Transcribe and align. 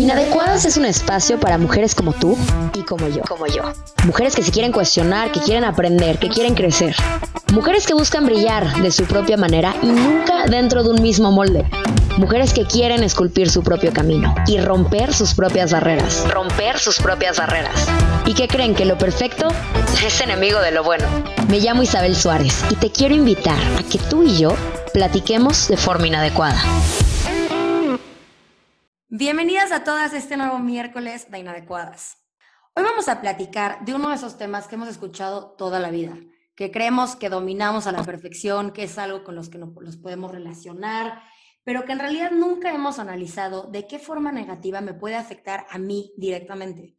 Inadecuadas 0.00 0.64
es 0.64 0.78
un 0.78 0.86
espacio 0.86 1.38
para 1.38 1.58
mujeres 1.58 1.94
como 1.94 2.14
tú 2.14 2.34
y 2.72 2.84
como 2.84 3.06
yo. 3.08 3.20
Como 3.28 3.46
yo. 3.46 3.64
Mujeres 4.06 4.34
que 4.34 4.42
se 4.42 4.50
quieren 4.50 4.72
cuestionar, 4.72 5.30
que 5.30 5.40
quieren 5.40 5.62
aprender, 5.62 6.18
que 6.18 6.30
quieren 6.30 6.54
crecer. 6.54 6.96
Mujeres 7.52 7.86
que 7.86 7.92
buscan 7.92 8.24
brillar 8.24 8.80
de 8.80 8.92
su 8.92 9.04
propia 9.04 9.36
manera 9.36 9.74
y 9.82 9.88
nunca 9.88 10.46
dentro 10.46 10.82
de 10.84 10.88
un 10.88 11.02
mismo 11.02 11.30
molde. 11.32 11.66
Mujeres 12.16 12.54
que 12.54 12.64
quieren 12.64 13.02
esculpir 13.02 13.50
su 13.50 13.62
propio 13.62 13.92
camino 13.92 14.34
y 14.46 14.58
romper 14.58 15.12
sus 15.12 15.34
propias 15.34 15.70
barreras. 15.70 16.24
Romper 16.30 16.78
sus 16.78 16.98
propias 16.98 17.36
barreras. 17.36 17.86
Y 18.24 18.32
que 18.32 18.48
creen 18.48 18.74
que 18.74 18.86
lo 18.86 18.96
perfecto 18.96 19.48
es 20.02 20.18
enemigo 20.22 20.60
de 20.60 20.70
lo 20.70 20.82
bueno. 20.82 21.04
Me 21.48 21.60
llamo 21.60 21.82
Isabel 21.82 22.16
Suárez 22.16 22.64
y 22.70 22.76
te 22.76 22.90
quiero 22.90 23.14
invitar 23.14 23.58
a 23.78 23.82
que 23.82 23.98
tú 23.98 24.22
y 24.22 24.38
yo 24.38 24.56
platiquemos 24.94 25.68
de 25.68 25.76
forma 25.76 26.06
inadecuada. 26.06 26.62
Bienvenidas 29.12 29.72
a 29.72 29.82
todas 29.82 30.12
este 30.12 30.36
nuevo 30.36 30.60
miércoles 30.60 31.28
de 31.32 31.40
Inadecuadas. 31.40 32.18
Hoy 32.76 32.84
vamos 32.84 33.08
a 33.08 33.20
platicar 33.20 33.84
de 33.84 33.92
uno 33.92 34.10
de 34.10 34.14
esos 34.14 34.38
temas 34.38 34.68
que 34.68 34.76
hemos 34.76 34.88
escuchado 34.88 35.56
toda 35.58 35.80
la 35.80 35.90
vida, 35.90 36.16
que 36.54 36.70
creemos 36.70 37.16
que 37.16 37.28
dominamos 37.28 37.88
a 37.88 37.92
la 37.92 38.04
perfección, 38.04 38.70
que 38.70 38.84
es 38.84 38.98
algo 38.98 39.24
con 39.24 39.34
los 39.34 39.48
que 39.48 39.58
nos 39.58 39.96
podemos 39.96 40.30
relacionar, 40.30 41.24
pero 41.64 41.84
que 41.84 41.90
en 41.90 41.98
realidad 41.98 42.30
nunca 42.30 42.72
hemos 42.72 43.00
analizado 43.00 43.64
de 43.64 43.88
qué 43.88 43.98
forma 43.98 44.30
negativa 44.30 44.80
me 44.80 44.94
puede 44.94 45.16
afectar 45.16 45.66
a 45.70 45.78
mí 45.78 46.12
directamente. 46.16 46.96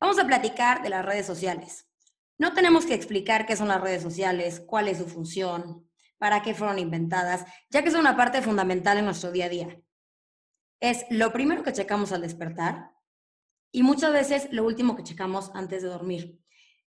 Vamos 0.00 0.18
a 0.18 0.26
platicar 0.26 0.82
de 0.82 0.88
las 0.88 1.04
redes 1.04 1.26
sociales. 1.26 1.88
No 2.36 2.52
tenemos 2.52 2.84
que 2.84 2.94
explicar 2.94 3.46
qué 3.46 3.54
son 3.54 3.68
las 3.68 3.80
redes 3.80 4.02
sociales, 4.02 4.60
cuál 4.66 4.88
es 4.88 4.98
su 4.98 5.06
función, 5.06 5.88
para 6.18 6.42
qué 6.42 6.52
fueron 6.52 6.80
inventadas, 6.80 7.44
ya 7.70 7.82
que 7.82 7.90
es 7.90 7.94
una 7.94 8.16
parte 8.16 8.42
fundamental 8.42 8.98
en 8.98 9.04
nuestro 9.04 9.30
día 9.30 9.44
a 9.44 9.50
día 9.50 9.80
es 10.80 11.04
lo 11.10 11.32
primero 11.32 11.62
que 11.62 11.72
checamos 11.72 12.12
al 12.12 12.22
despertar 12.22 12.92
y 13.72 13.82
muchas 13.82 14.12
veces 14.12 14.48
lo 14.52 14.64
último 14.64 14.96
que 14.96 15.02
checamos 15.02 15.50
antes 15.54 15.82
de 15.82 15.88
dormir. 15.88 16.38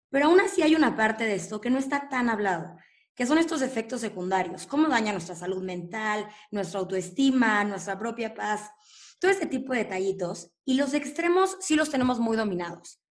Pero 0.09 0.27
aún 0.27 0.39
así 0.39 0.61
hay 0.61 0.75
una 0.75 0.95
parte 0.95 1.25
de 1.25 1.35
esto 1.35 1.61
que 1.61 1.69
no 1.69 1.79
está 1.79 2.09
tan 2.09 2.29
hablado, 2.29 2.75
que 3.15 3.25
son 3.25 3.37
estos 3.37 3.61
efectos 3.61 4.01
secundarios, 4.01 4.67
cómo 4.67 4.87
daña 4.87 5.11
nuestra 5.11 5.35
salud 5.35 5.63
mental, 5.63 6.27
nuestra 6.51 6.79
autoestima, 6.79 7.63
nuestra 7.63 7.97
propia 7.97 8.33
paz, 8.33 8.69
todo 9.19 9.31
ese 9.31 9.45
tipo 9.45 9.73
de 9.73 9.79
detallitos. 9.79 10.51
Y 10.65 10.75
los 10.75 10.93
extremos 10.93 11.57
sí 11.59 11.75
los 11.75 11.89
tenemos 11.89 12.19
muy 12.19 12.37
dominados. 12.37 13.01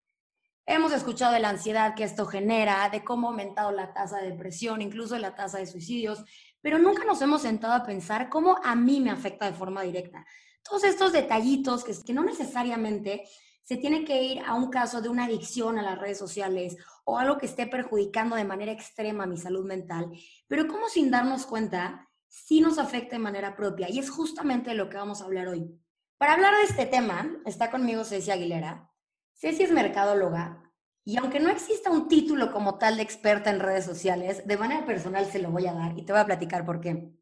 Hemos 0.67 0.93
escuchado 0.93 1.33
de 1.33 1.41
la 1.41 1.49
ansiedad 1.49 1.95
que 1.95 2.05
esto 2.05 2.27
genera, 2.27 2.89
de 2.91 3.03
cómo 3.03 3.27
ha 3.27 3.31
aumentado 3.31 3.73
la 3.73 3.93
tasa 3.93 4.19
de 4.19 4.31
depresión, 4.31 4.83
incluso 4.83 5.19
la 5.19 5.35
tasa 5.35 5.59
de 5.59 5.67
suicidios, 5.67 6.23
pero 6.61 6.79
nunca 6.79 7.05
nos 7.05 7.21
hemos 7.23 7.43
sentado 7.43 7.75
a 7.75 7.85
pensar 7.85 8.29
cómo 8.29 8.57
a 8.63 8.77
mí 8.77 9.01
me 9.01 9.11
afecta 9.11 9.47
de 9.47 9.57
forma 9.57 9.83
directa 9.83 10.25
todos 10.63 10.85
estos 10.85 11.13
detallitos 11.13 11.85
que, 11.85 12.13
no 12.13 12.25
necesariamente 12.25 13.25
se 13.63 13.77
tiene 13.77 14.05
que 14.05 14.23
ir 14.23 14.41
a 14.41 14.55
un 14.55 14.71
caso 14.71 15.01
de 15.01 15.09
una 15.09 15.25
adicción 15.25 15.79
a 15.79 15.83
las 15.83 15.99
redes 15.99 16.19
sociales 16.19 16.77
o 17.05 17.19
algo 17.19 17.39
que 17.39 17.47
esté 17.47 17.67
perjudicando 17.67 18.37
de 18.37 18.45
manera 18.45 18.73
extrema 18.73 19.27
mi 19.27 19.37
salud 19.37 19.65
mental, 19.65 20.11
pero 20.49 20.67
como 20.67 20.89
sin 20.89 21.11
darnos 21.11 21.47
cuenta 21.47 22.09
sí 22.27 22.61
nos 22.61 22.79
afecta 22.79 23.17
de 23.17 23.23
manera 23.23 23.57
propia 23.57 23.89
y 23.91 23.99
es 23.99 24.11
justamente 24.11 24.75
lo 24.75 24.89
que 24.89 24.97
vamos 24.97 25.21
a 25.21 25.25
hablar 25.25 25.49
hoy. 25.49 25.79
Para 26.19 26.35
hablar 26.35 26.55
de 26.57 26.65
este 26.65 26.87
tema 26.87 27.31
está 27.47 27.71
conmigo 27.71 28.05
Ceci 28.05 28.31
Aguilera. 28.31 28.91
Ceci 29.35 29.63
es 29.63 29.73
mercadóloga 29.73 30.71
y 31.05 31.17
aunque 31.17 31.41
no 31.41 31.49
exista 31.49 31.91
un 31.91 32.09
título 32.09 32.53
como 32.53 32.79
tal 32.79 32.97
de 32.97 33.03
experta 33.03 33.51
en 33.51 33.61
redes 33.61 33.85
sociales, 33.85 34.47
de 34.47 34.57
manera 34.59 34.85
personal 34.85 35.27
se 35.27 35.41
lo 35.41 35.51
voy 35.51 35.67
a 35.67 35.73
dar 35.73 35.99
y 35.99 36.05
te 36.05 36.13
voy 36.13 36.21
a 36.21 36.27
platicar 36.27 36.65
por 36.65 36.81
qué. 36.81 37.20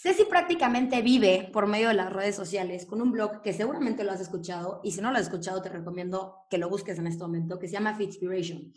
Ceci 0.00 0.26
prácticamente 0.26 1.02
vive 1.02 1.50
por 1.52 1.66
medio 1.66 1.88
de 1.88 1.94
las 1.94 2.12
redes 2.12 2.36
sociales 2.36 2.86
con 2.86 3.02
un 3.02 3.10
blog 3.10 3.42
que 3.42 3.52
seguramente 3.52 4.04
lo 4.04 4.12
has 4.12 4.20
escuchado 4.20 4.80
y 4.84 4.92
si 4.92 5.00
no 5.00 5.10
lo 5.10 5.16
has 5.16 5.24
escuchado 5.24 5.60
te 5.60 5.70
recomiendo 5.70 6.46
que 6.48 6.56
lo 6.56 6.68
busques 6.68 7.00
en 7.00 7.08
este 7.08 7.24
momento, 7.24 7.58
que 7.58 7.66
se 7.66 7.72
llama 7.72 7.96
Fitspiration. 7.96 8.72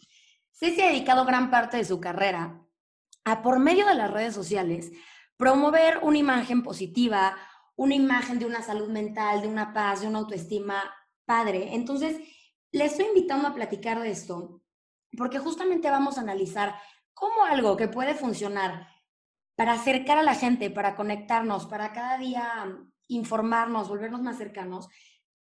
Ceci 0.49 0.81
ha 0.81 0.87
dedicado 0.87 1.23
gran 1.23 1.51
parte 1.51 1.77
de 1.77 1.85
su 1.85 1.99
carrera 1.99 2.65
a 3.23 3.43
por 3.43 3.59
medio 3.59 3.85
de 3.85 3.93
las 3.93 4.09
redes 4.09 4.33
sociales 4.33 4.91
promover 5.37 5.99
una 6.01 6.17
imagen 6.17 6.63
positiva, 6.63 7.37
una 7.75 7.93
imagen 7.93 8.39
de 8.39 8.47
una 8.47 8.63
salud 8.63 8.89
mental, 8.89 9.43
de 9.43 9.47
una 9.47 9.73
paz, 9.73 10.01
de 10.01 10.07
una 10.07 10.17
autoestima 10.17 10.81
padre. 11.25 11.75
Entonces, 11.75 12.17
le 12.71 12.85
estoy 12.85 13.05
invitando 13.05 13.47
a 13.47 13.53
platicar 13.53 14.01
de 14.01 14.09
esto 14.09 14.63
porque 15.15 15.37
justamente 15.37 15.87
vamos 15.87 16.17
a 16.17 16.21
analizar 16.21 16.73
cómo 17.13 17.45
algo 17.45 17.77
que 17.77 17.87
puede 17.87 18.15
funcionar 18.15 18.87
para 19.61 19.73
acercar 19.73 20.17
a 20.17 20.23
la 20.23 20.33
gente, 20.33 20.71
para 20.71 20.95
conectarnos, 20.95 21.67
para 21.67 21.93
cada 21.93 22.17
día 22.17 22.49
informarnos, 23.09 23.89
volvernos 23.89 24.19
más 24.19 24.39
cercanos, 24.39 24.87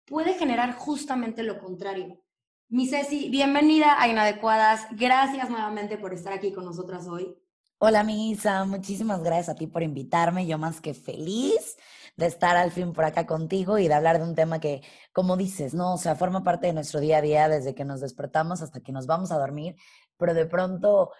puede 0.05 0.35
generar 0.35 0.75
justamente 0.75 1.43
lo 1.43 1.59
contrario. 1.59 2.23
Mi 2.69 2.87
Ceci, 2.87 3.31
bienvenida 3.31 3.97
a 3.99 4.09
Inadecuadas. 4.09 4.89
Gracias 4.91 5.49
nuevamente 5.49 5.97
por 5.97 6.13
estar 6.13 6.35
aquí 6.35 6.53
con 6.53 6.67
nosotras 6.67 7.09
hoy. 7.09 7.35
Hola, 7.79 8.05
Misa. 8.05 8.67
Muchísimas 8.67 9.23
gracias 9.23 9.49
a 9.49 9.55
ti 9.55 9.67
por 9.67 9.83
invitarme. 9.83 10.47
Yo 10.47 10.59
más 10.59 10.83
que 10.83 10.93
feliz 10.93 11.79
de 12.19 12.27
estar 12.27 12.59
al 12.59 12.73
fin 12.73 12.93
por 12.93 13.07
acá 13.07 13.27
contigo 13.27 13.79
y 13.79 13.89
de 13.89 13.95
hablar 13.95 14.19
de 14.19 14.25
un 14.25 14.35
tema 14.35 14.61
que, 14.61 14.83
como 15.15 15.39
dices, 15.39 15.73
¿no? 15.73 15.95
O 15.95 15.97
sea, 15.97 16.15
forma 16.15 16.43
parte 16.43 16.67
de 16.67 16.75
nuestro 16.75 17.01
día 17.01 17.17
a 17.17 17.23
día 17.23 17.49
desde 17.49 17.75
que 17.75 17.87
nos 17.87 18.03
despertamos 18.03 18.61
hasta 18.61 18.81
que 18.81 18.93
nos 18.93 19.07
vamos 19.07 19.33
a 19.33 19.39
dormir, 19.39 19.77
pero 20.19 20.35
de 20.35 20.45
pronto 20.45 21.11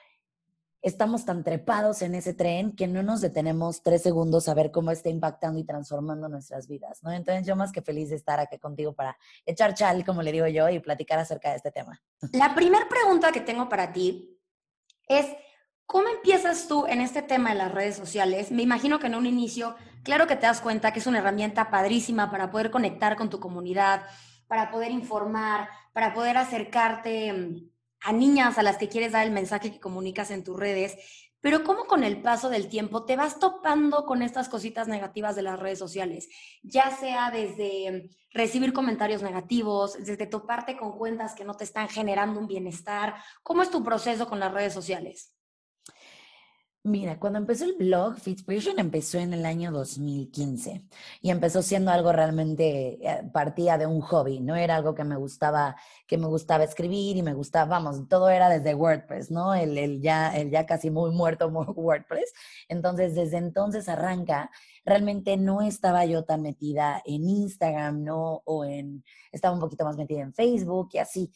estamos 0.83 1.25
tan 1.25 1.45
trepados 1.45 2.03
en 2.03 2.15
ese 2.15 2.33
tren 2.33 2.75
que 2.75 2.87
no 2.87 3.03
nos 3.03 3.21
detenemos 3.21 3.83
tres 3.83 4.03
segundos 4.03 4.49
a 4.49 4.55
ver 4.55 4.71
cómo 4.71 4.91
está 4.91 5.11
impactando 5.11 5.59
y 5.59 5.65
transformando 5.65 6.29
nuestras 6.29 6.67
vidas, 6.67 7.03
¿no? 7.03 7.13
Entonces 7.13 7.47
yo 7.47 7.55
más 7.57 7.73
que 7.73 7.83
feliz 7.83 8.11
de 8.11 8.17
estar 8.17 8.41
aquí 8.41 8.59
contigo 8.59 8.93
para 8.95 9.17
echar 9.45 9.75
chal, 9.75 10.05
como 10.05 10.23
le 10.23 10.33
digo 10.33 10.47
yo, 10.47 10.69
y 10.69 10.81
platicar 10.81 11.19
acerca 11.19 11.51
de 11.51 11.57
este 11.57 11.71
tema. 11.71 12.01
La 12.33 12.55
primera 12.55 12.89
pregunta 12.89 13.33
que 13.33 13.41
tengo 13.41 13.69
para 13.69 13.93
ti 13.93 14.39
es, 15.07 15.27
¿cómo 15.85 16.09
empiezas 16.09 16.67
tú 16.67 16.87
en 16.87 17.01
este 17.01 17.21
tema 17.23 17.51
de 17.51 17.57
las 17.57 17.73
redes 17.73 17.97
sociales? 17.97 18.51
Me 18.51 18.63
imagino 18.63 18.99
que 18.99 19.09
en 19.09 19.17
un 19.17 19.27
inicio, 19.27 19.77
claro 20.03 20.27
que 20.27 20.37
te 20.37 20.47
das 20.47 20.61
cuenta 20.61 20.93
que 20.93 21.01
es 21.01 21.07
una 21.07 21.19
herramienta 21.19 21.71
padrísima 21.71 22.31
para 22.31 22.51
poder 22.51 22.71
conectar 22.71 23.17
con 23.17 23.29
tu 23.29 23.39
comunidad, 23.39 24.03
para 24.47 24.71
poder 24.71 24.91
informar, 24.93 25.69
para 25.93 26.15
poder 26.15 26.39
acercarte 26.39 27.33
mm, 27.33 27.71
a 28.03 28.13
niñas 28.13 28.59
a 28.59 28.63
las 28.63 28.77
que 28.77 28.89
quieres 28.89 29.13
dar 29.13 29.27
el 29.27 29.33
mensaje 29.33 29.73
que 29.73 29.81
comunicas 29.81 30.31
en 30.31 30.45
tus 30.45 30.59
redes, 30.59 30.97
pero 31.41 31.65
¿cómo 31.65 31.87
con 31.87 32.05
el 32.05 32.21
paso 32.21 32.51
del 32.51 32.69
tiempo 32.69 33.05
te 33.05 33.17
vas 33.17 33.39
topando 33.39 34.05
con 34.05 34.23
estas 34.23 34.49
cositas 34.49 34.89
negativas 34.89 35.37
de 35.37 35.43
las 35.43 35.59
redes 35.59 35.79
sociales? 35.79 36.29
Ya 36.63 36.91
sea 36.91 37.31
desde 37.31 38.11
recibir 38.33 38.73
comentarios 38.73 39.23
negativos, 39.23 39.95
desde 40.05 40.27
toparte 40.27 40.77
con 40.77 40.93
cuentas 40.93 41.35
que 41.35 41.45
no 41.45 41.55
te 41.55 41.65
están 41.65 41.89
generando 41.89 42.39
un 42.39 42.47
bienestar. 42.47 43.15
¿Cómo 43.43 43.63
es 43.63 43.71
tu 43.71 43.83
proceso 43.83 44.29
con 44.29 44.39
las 44.39 44.53
redes 44.53 44.75
sociales? 44.75 45.35
Mira, 46.83 47.19
cuando 47.21 47.39
empezó 47.39 47.67
el 47.67 47.75
blog, 47.75 48.19
Fitspiration 48.19 48.79
empezó 48.79 49.19
en 49.19 49.35
el 49.35 49.45
año 49.45 49.71
2015 49.71 50.83
y 51.21 51.31
empezó 51.31 51.61
siendo 51.61 51.91
algo 51.91 52.11
realmente, 52.11 52.99
eh, 53.07 53.23
partía 53.35 53.77
de 53.77 53.87
un 53.87 54.01
hobby, 54.01 54.41
no 54.41 54.57
era 54.57 54.77
algo 54.77 54.95
que 54.95 55.05
me 55.05 55.17
gustaba, 55.17 55.77
que 56.07 56.17
me 56.17 56.27
gustaba 56.27 56.65
escribir 56.65 57.19
y 57.19 57.23
me 57.23 57.35
gustaba, 57.35 57.69
vamos, 57.69 58.09
todo 58.09 58.31
era 58.31 58.49
desde 58.49 58.75
WordPress, 58.75 59.31
¿no? 59.31 59.55
El, 59.55 59.77
el 59.77 60.01
ya, 60.01 60.35
el 60.35 60.51
ya 60.51 60.65
casi 60.65 60.89
muy 60.91 61.11
muerto 61.11 61.49
WordPress. 61.77 62.33
Entonces, 62.67 63.15
desde 63.15 63.37
entonces 63.37 63.87
arranca, 63.87 64.51
realmente 64.83 65.37
no 65.37 65.61
estaba 65.61 66.07
yo 66.07 66.25
tan 66.25 66.41
metida 66.41 67.03
en 67.05 67.29
Instagram, 67.29 68.05
¿no? 68.05 68.41
O 68.47 68.65
en, 68.65 69.05
estaba 69.33 69.53
un 69.53 69.61
poquito 69.61 69.85
más 69.85 69.99
metida 69.99 70.23
en 70.23 70.33
Facebook 70.33 70.89
y 70.95 70.99
así. 70.99 71.31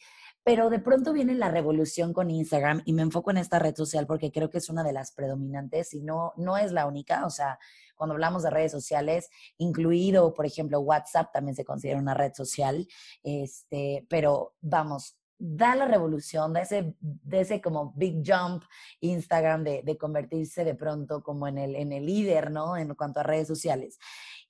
Pero 0.45 0.69
de 0.69 0.77
pronto 0.77 1.11
viene 1.11 1.33
la 1.33 1.49
revolución 1.49 2.13
con 2.13 2.29
Instagram 2.29 2.83
y 2.85 2.93
me 2.93 3.01
enfoco 3.01 3.31
en 3.31 3.37
esta 3.37 3.57
red 3.57 3.75
social 3.75 4.05
porque 4.05 4.31
creo 4.31 4.51
que 4.51 4.59
es 4.59 4.69
una 4.69 4.83
de 4.83 4.93
las 4.93 5.11
predominantes 5.11 5.91
y 5.95 6.03
no, 6.03 6.33
no 6.37 6.55
es 6.55 6.71
la 6.71 6.85
única. 6.85 7.25
O 7.25 7.31
sea, 7.31 7.57
cuando 7.95 8.13
hablamos 8.13 8.43
de 8.43 8.51
redes 8.51 8.71
sociales, 8.71 9.31
incluido, 9.57 10.35
por 10.35 10.45
ejemplo, 10.45 10.81
WhatsApp 10.81 11.31
también 11.33 11.55
se 11.55 11.65
considera 11.65 11.97
una 11.99 12.13
red 12.13 12.31
social. 12.35 12.87
Este, 13.23 14.05
pero 14.07 14.53
vamos, 14.61 15.17
da 15.39 15.75
la 15.75 15.87
revolución, 15.87 16.53
de 16.53 16.61
ese, 16.61 16.95
de 16.99 17.39
ese 17.39 17.59
como 17.59 17.93
big 17.95 18.21
jump 18.23 18.65
Instagram 18.99 19.63
de, 19.63 19.81
de, 19.81 19.97
convertirse 19.97 20.63
de 20.63 20.75
pronto 20.75 21.23
como 21.23 21.47
en 21.47 21.57
el, 21.57 21.75
en 21.75 21.91
el 21.91 22.05
líder, 22.05 22.51
¿no? 22.51 22.77
En 22.77 22.93
cuanto 22.93 23.21
a 23.21 23.23
redes 23.23 23.47
sociales. 23.47 23.97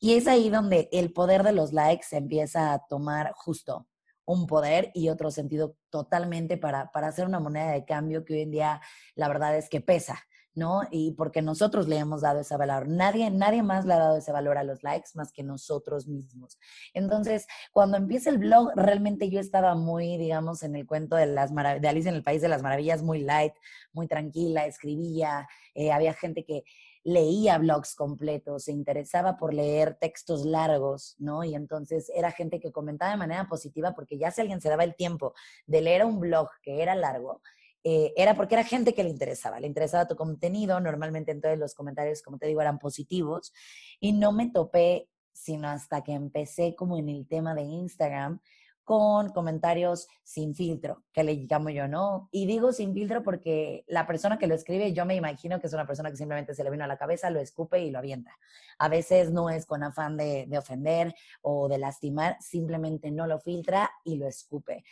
Y 0.02 0.16
es 0.16 0.28
ahí 0.28 0.50
donde 0.50 0.90
el 0.92 1.14
poder 1.14 1.44
de 1.44 1.54
los 1.54 1.72
likes 1.72 2.08
se 2.10 2.18
empieza 2.18 2.74
a 2.74 2.86
tomar 2.86 3.32
justo 3.34 3.88
un 4.26 4.48
poder 4.48 4.92
y 4.94 5.10
otro 5.10 5.32
sentido 5.32 5.76
totalmente 5.90 6.58
para, 6.58 6.92
para 6.92 7.08
hacer 7.08 7.26
una 7.26 7.40
moneda 7.40 7.72
de 7.72 7.86
cambio 7.86 8.26
que 8.26 8.34
hoy 8.34 8.42
en 8.42 8.52
día 8.52 8.82
la 9.16 9.28
verdad 9.28 9.56
es 9.56 9.70
que 9.70 9.82
pesa, 9.82 10.26
¿no? 10.56 10.84
Y 10.90 11.12
porque 11.12 11.42
nosotros 11.42 11.88
le 11.88 11.98
hemos 11.98 12.22
dado 12.22 12.40
ese 12.40 12.56
valor. 12.58 12.88
Nadie, 12.88 13.30
nadie 13.30 13.62
más 13.62 13.86
le 13.86 13.94
ha 13.94 14.00
dado 14.00 14.18
ese 14.18 14.32
valor 14.32 14.58
a 14.58 14.64
los 14.64 14.84
likes 14.84 15.10
más 15.14 15.32
que 15.32 15.44
nosotros 15.44 16.08
mismos. 16.08 16.58
Entonces, 16.94 17.46
cuando 17.72 17.98
empieza 17.98 18.30
el 18.30 18.38
blog, 18.38 18.72
realmente 18.76 19.30
yo 19.30 19.40
estaba 19.40 19.76
muy, 19.76 20.18
digamos, 20.18 20.64
en 20.64 20.76
el 20.76 20.88
cuento 20.88 21.18
de, 21.18 21.28
las 21.28 21.54
de 21.54 21.88
Alice 21.88 22.10
en 22.10 22.16
el 22.16 22.24
País 22.24 22.42
de 22.42 22.48
las 22.48 22.64
Maravillas, 22.64 23.04
muy 23.04 23.20
light, 23.20 23.54
muy 23.92 24.08
tranquila, 24.08 24.66
escribía, 24.66 25.48
eh, 25.74 25.92
había 25.92 26.14
gente 26.14 26.46
que 26.46 26.64
leía 27.06 27.60
blogs 27.60 27.94
completos, 27.94 28.64
se 28.64 28.72
interesaba 28.72 29.38
por 29.38 29.54
leer 29.54 29.96
textos 29.96 30.44
largos, 30.44 31.16
¿no? 31.20 31.44
Y 31.44 31.54
entonces 31.54 32.12
era 32.14 32.32
gente 32.32 32.60
que 32.60 32.72
comentaba 32.72 33.12
de 33.12 33.18
manera 33.18 33.48
positiva 33.48 33.94
porque 33.94 34.18
ya 34.18 34.32
si 34.32 34.42
alguien 34.42 34.60
se 34.60 34.70
daba 34.70 34.84
el 34.84 34.96
tiempo 34.96 35.36
de 35.68 35.82
leer 35.82 36.04
un 36.04 36.20
blog 36.20 36.50
que 36.64 36.82
era 36.82 36.96
largo, 36.96 37.42
eh, 37.84 38.12
era 38.18 38.36
porque 38.36 38.56
era 38.56 38.64
gente 38.64 38.96
que 38.96 39.04
le 39.04 39.12
interesaba, 39.12 39.60
le 39.60 39.68
interesaba 39.68 40.08
tu 40.08 40.16
contenido, 40.16 40.80
normalmente 40.80 41.32
entonces 41.32 41.60
los 41.60 41.76
comentarios, 41.76 42.24
como 42.24 42.40
te 42.40 42.48
digo, 42.48 42.60
eran 42.60 42.80
positivos, 42.80 43.54
y 44.00 44.12
no 44.12 44.32
me 44.32 44.50
topé 44.50 45.08
sino 45.36 45.68
hasta 45.68 46.02
que 46.02 46.14
empecé 46.14 46.76
como 46.76 46.98
en 46.98 47.10
el 47.10 47.28
tema 47.28 47.54
de 47.54 47.64
Instagram, 47.64 48.40
con 48.86 49.30
comentarios 49.30 50.08
sin 50.24 50.56
filtro, 50.56 51.04
que 51.12 51.24
le 51.24 51.34
llamo 51.34 51.72
yo, 51.72 51.88
¿no? 51.88 52.30
Y 52.32 52.46
digo 52.46 52.72
sin 52.72 52.94
filtro 52.94 53.24
porque 53.24 53.84
la 53.88 54.06
persona 54.06 54.38
que 54.38 54.48
lo 54.48 54.54
escribe, 54.56 54.94
yo 54.94 55.06
me 55.06 55.16
imagino 55.16 55.60
que 55.60 55.68
es 55.68 55.74
una 55.74 55.88
persona 55.88 56.12
que 56.12 56.18
simplemente 56.18 56.54
se 56.54 56.64
le 56.64 56.70
vino 56.70 56.84
a 56.84 56.88
la 56.88 56.98
cabeza, 56.98 57.32
lo 57.32 57.40
escupe 57.40 57.84
y 57.84 57.90
lo 57.90 57.98
avienta. 57.98 58.38
A 58.78 58.88
veces 58.88 59.32
no 59.32 59.50
es 59.50 59.66
con 59.66 59.84
afán 59.84 60.18
de, 60.18 60.46
de 60.48 60.58
ofender 60.60 61.16
o 61.42 61.68
de 61.68 61.80
lastimar, 61.80 62.38
simplemente 62.40 63.10
no 63.10 63.26
lo 63.26 63.40
filtra 63.40 63.90
y 64.04 64.18
lo 64.18 64.28
escupe. 64.28 64.84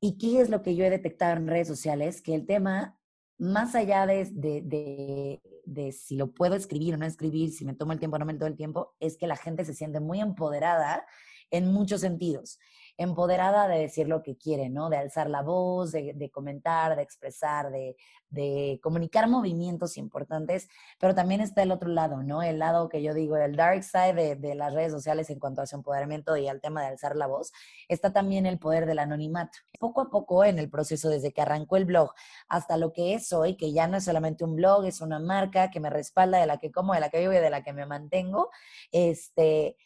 ¿Y 0.00 0.18
qué 0.18 0.40
es 0.40 0.48
lo 0.48 0.62
que 0.62 0.76
yo 0.76 0.84
he 0.84 0.90
detectado 0.90 1.36
en 1.36 1.48
redes 1.48 1.66
sociales? 1.66 2.22
Que 2.22 2.36
el 2.36 2.46
tema, 2.46 2.96
más 3.38 3.74
allá 3.74 4.06
de, 4.06 4.26
de, 4.32 4.62
de, 4.62 5.42
de, 5.64 5.90
si 5.90 6.14
lo 6.14 6.32
puedo 6.32 6.54
escribir 6.54 6.94
o 6.94 6.96
no 6.98 7.06
escribir, 7.06 7.50
si 7.50 7.64
me 7.64 7.74
tomo 7.74 7.92
el 7.92 7.98
tiempo 7.98 8.14
o 8.14 8.18
no 8.20 8.26
me 8.26 8.34
tomo 8.34 8.46
el 8.46 8.56
tiempo, 8.56 8.94
es 9.00 9.16
que 9.16 9.26
la 9.26 9.36
gente 9.36 9.64
se 9.64 9.74
siente 9.74 9.98
muy 9.98 10.20
empoderada 10.20 11.04
en 11.50 11.72
muchos 11.72 12.00
sentidos. 12.00 12.58
Empoderada 12.98 13.68
de 13.68 13.78
decir 13.78 14.08
lo 14.08 14.22
que 14.22 14.38
quiere, 14.38 14.70
¿no? 14.70 14.88
De 14.88 14.96
alzar 14.96 15.28
la 15.28 15.42
voz, 15.42 15.92
de, 15.92 16.30
comentar, 16.32 16.96
de 16.96 17.02
expresar, 17.02 17.70
de, 17.70 18.80
comunicar 18.82 19.28
movimientos 19.28 19.98
importantes, 19.98 20.68
pero 20.98 21.14
también 21.14 21.42
está 21.42 21.62
el 21.62 21.72
otro 21.72 21.88
lado, 21.88 22.22
¿no? 22.22 22.42
El 22.42 22.58
lado 22.58 22.88
que 22.88 23.02
yo 23.02 23.12
digo, 23.12 23.36
el 23.36 23.54
dark 23.54 23.82
side 23.82 24.36
de, 24.36 24.54
las 24.54 24.72
redes 24.72 24.92
sociales 24.92 25.28
en 25.28 25.38
cuanto 25.38 25.60
a 25.60 25.66
su 25.66 25.76
empoderamiento 25.76 26.36
y 26.36 26.48
al 26.48 26.60
tema 26.60 26.80
de 26.82 26.88
alzar 26.88 27.16
la 27.16 27.26
voz, 27.26 27.52
está 27.88 28.12
también 28.12 28.46
el 28.46 28.58
poder 28.58 28.86
del 28.86 28.98
anonimato. 28.98 29.58
Poco 29.78 30.00
a 30.00 30.10
poco 30.10 30.44
en 30.44 30.58
el 30.58 30.70
proceso, 30.70 31.10
desde 31.10 31.32
que 31.32 31.42
arrancó 31.42 31.76
el 31.76 31.84
blog 31.84 32.12
hasta 32.48 32.78
lo 32.78 32.92
que 32.92 33.12
es 33.14 33.32
hoy, 33.34 33.56
que 33.56 33.72
ya 33.72 33.88
no 33.88 33.98
es 33.98 34.04
solamente 34.04 34.44
un 34.44 34.56
blog, 34.56 34.86
es 34.86 35.02
una 35.02 35.18
marca 35.18 35.70
que 35.70 35.80
me 35.80 35.90
respalda, 35.90 36.38
de 36.38 36.46
la 36.46 36.56
que 36.58 36.72
como, 36.72 36.94
de 36.94 37.00
la 37.00 37.10
que 37.10 37.20
vivo 37.20 37.34
y 37.34 37.36
de 37.36 37.50
la 37.50 37.62
que 37.62 37.74
me 37.74 37.84
mantengo, 37.84 38.50
este 38.90 39.76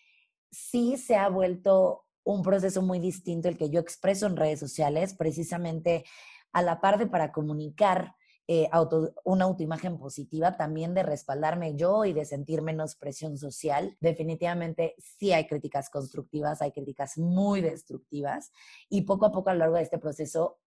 sí 0.50 0.96
se 0.96 1.16
ha 1.16 1.28
vuelto 1.28 2.04
un 2.24 2.42
proceso 2.42 2.82
muy 2.82 2.98
distinto 2.98 3.48
el 3.48 3.56
que 3.56 3.70
yo 3.70 3.80
expreso 3.80 4.26
en 4.26 4.36
redes 4.36 4.60
sociales, 4.60 5.14
precisamente 5.14 6.04
a 6.52 6.62
la 6.62 6.80
par 6.80 6.98
de 6.98 7.06
para 7.06 7.32
comunicar 7.32 8.14
eh, 8.52 8.68
una 9.24 9.44
autoimagen 9.44 9.96
positiva, 9.96 10.56
también 10.56 10.92
de 10.92 11.04
respaldarme 11.04 11.76
yo 11.76 12.04
y 12.04 12.12
de 12.12 12.24
sentir 12.24 12.62
menos 12.62 12.96
presión 12.96 13.38
social. 13.38 13.96
Definitivamente 14.00 14.96
sí 14.98 15.32
hay 15.32 15.46
críticas 15.46 15.88
constructivas, 15.88 16.60
hay 16.60 16.72
críticas 16.72 17.16
muy 17.16 17.60
destructivas 17.60 18.50
y 18.88 19.02
poco 19.02 19.26
a 19.26 19.32
poco 19.32 19.50
a 19.50 19.52
lo 19.52 19.60
largo 19.60 19.76
de 19.76 19.82
este 19.82 19.98
proceso 19.98 20.58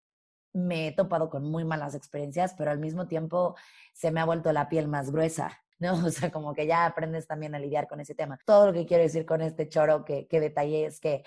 me 0.54 0.88
he 0.88 0.92
topado 0.94 1.30
con 1.30 1.44
muy 1.44 1.66
malas 1.66 1.94
experiencias, 1.94 2.54
pero 2.58 2.72
al 2.72 2.80
mismo 2.80 3.08
tiempo 3.08 3.56
se 3.92 4.12
me 4.12 4.22
ha 4.22 4.26
vuelto 4.26 4.54
la 4.54 4.70
piel 4.70 4.88
más 4.88 5.12
gruesa. 5.12 5.52
¿No? 5.84 5.94
O 6.08 6.10
sea, 6.10 6.32
como 6.32 6.54
que 6.54 6.66
ya 6.66 6.86
aprendes 6.86 7.28
también 7.28 7.54
a 7.54 7.60
lidiar 7.60 7.88
con 7.88 8.00
ese 8.00 8.16
tema. 8.16 8.40
Todo 8.46 8.68
lo 8.68 8.74
que 8.74 8.86
quiero 8.88 9.04
decir 9.04 9.26
con 9.26 9.42
este 9.42 9.70
choro 9.70 10.04
que, 10.04 10.28
que 10.28 10.40
detallé 10.40 10.86
es 10.86 11.00
que 11.00 11.24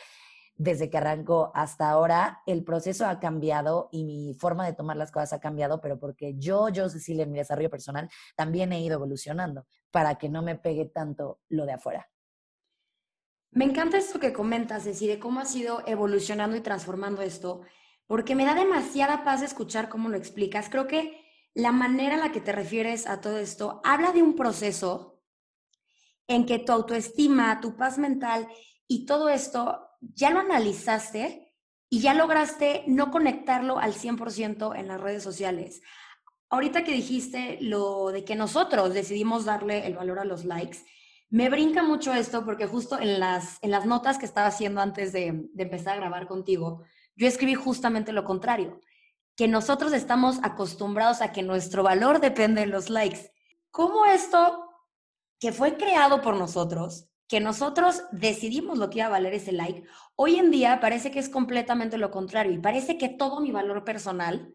desde 0.57 0.89
que 0.89 0.97
arrancó 0.97 1.53
hasta 1.55 1.91
ahora, 1.91 2.43
el 2.47 2.65
proceso 2.65 3.07
ha 3.07 3.21
cambiado 3.21 3.89
y 3.93 4.05
mi 4.05 4.35
forma 4.35 4.65
de 4.65 4.73
tomar 4.73 4.97
las 4.97 5.13
cosas 5.13 5.35
ha 5.35 5.41
cambiado, 5.41 5.81
pero 5.81 5.99
porque 5.99 6.35
yo, 6.39 6.71
yo, 6.71 6.89
Cecilia, 6.89 7.25
en 7.25 7.33
mi 7.33 7.39
desarrollo 7.39 7.71
personal, 7.71 8.09
también 8.37 8.73
he 8.73 8.81
ido 8.81 8.95
evolucionando 8.95 9.67
para 9.91 10.17
que 10.17 10.31
no 10.31 10.43
me 10.43 10.57
pegue 10.57 10.87
tanto 10.87 11.41
lo 11.51 11.67
de 11.67 11.73
afuera. 11.73 12.09
Me 13.51 13.65
encanta 13.65 13.99
esto 13.99 14.19
que 14.19 14.33
comentas, 14.33 14.85
Ceci, 14.85 15.19
cómo 15.19 15.41
has 15.41 15.55
ido 15.55 15.83
evolucionando 15.87 16.57
y 16.57 16.61
transformando 16.61 17.23
esto, 17.23 17.63
porque 18.07 18.35
me 18.35 18.45
da 18.45 18.55
demasiada 18.55 19.25
paz 19.25 19.43
escuchar 19.43 19.89
cómo 19.89 20.09
lo 20.09 20.17
explicas. 20.17 20.69
Creo 20.71 20.87
que 20.87 21.26
la 21.57 21.73
manera 21.73 22.15
en 22.15 22.21
la 22.21 22.33
que 22.33 22.43
te 22.43 22.53
refieres 22.53 23.07
a 23.07 23.23
todo 23.23 23.39
esto 23.39 23.81
habla 23.83 24.13
de 24.13 24.23
un 24.23 24.37
proceso 24.37 25.23
en 26.29 26.45
que 26.45 26.59
tu 26.59 26.71
autoestima, 26.71 27.63
tu 27.63 27.77
paz 27.77 27.97
mental 27.97 28.47
y 28.87 29.07
todo 29.07 29.31
esto 29.31 29.89
ya 30.03 30.31
lo 30.31 30.41
analizaste 30.41 31.55
y 31.89 32.01
ya 32.01 32.13
lograste 32.13 32.85
no 32.87 33.11
conectarlo 33.11 33.79
al 33.79 33.95
100% 33.95 34.79
en 34.79 34.87
las 34.87 35.01
redes 35.01 35.23
sociales. 35.23 35.81
Ahorita 36.51 36.85
que 36.85 36.93
dijiste 36.93 37.57
lo 37.63 38.13
de 38.13 38.23
que 38.23 38.37
nosotros 38.37 38.93
decidimos 38.93 39.47
darle 39.47 39.87
el 39.87 39.95
valor 39.95 40.19
a 40.19 40.27
los 40.27 40.45
likes, 40.45 40.81
me 41.31 41.49
brinca 41.49 41.83
mucho 41.83 42.13
esto 42.13 42.45
porque 42.45 42.67
justo 42.67 42.99
en 43.01 43.19
las, 43.19 43.59
en 43.63 43.71
las 43.71 43.87
notas 43.87 44.19
que 44.19 44.27
estaba 44.27 44.49
haciendo 44.49 44.83
antes 44.83 45.11
de, 45.15 45.49
de 45.55 45.63
empezar 45.63 45.95
a 45.95 46.01
grabar 46.01 46.27
contigo, 46.27 46.83
yo 47.17 47.27
escribí 47.27 47.55
justamente 47.55 48.13
lo 48.13 48.25
contrario 48.25 48.79
que 49.37 49.49
nosotros 49.49 49.93
estamos 49.93 50.39
acostumbrados 50.43 51.21
a 51.21 51.31
que 51.31 51.43
nuestro 51.43 51.83
valor 51.83 52.21
depende 52.21 52.63
de 52.63 52.67
los 52.67 52.89
likes. 52.91 53.33
¿Cómo 53.71 54.07
esto 54.07 54.71
que 55.39 55.53
fue 55.53 55.77
creado 55.77 56.23
por 56.23 56.37
nosotros, 56.37 57.09
que 57.29 57.41
nosotros 57.41 58.03
decidimos 58.13 58.79
lo 58.79 58.89
que 58.89 58.99
iba 58.99 59.07
a 59.07 59.11
valer 59.11 59.35
ese 59.35 59.53
like, 59.53 59.85
hoy 60.15 60.37
en 60.37 60.51
día 60.51 60.81
parece 60.81 61.11
que 61.11 61.19
es 61.19 61.29
completamente 61.29 61.99
lo 61.99 62.11
contrario 62.11 62.53
y 62.53 62.59
parece 62.59 62.97
que 62.97 63.11
todo 63.11 63.41
mi 63.41 63.53
valor 63.53 63.85
personal 63.85 64.55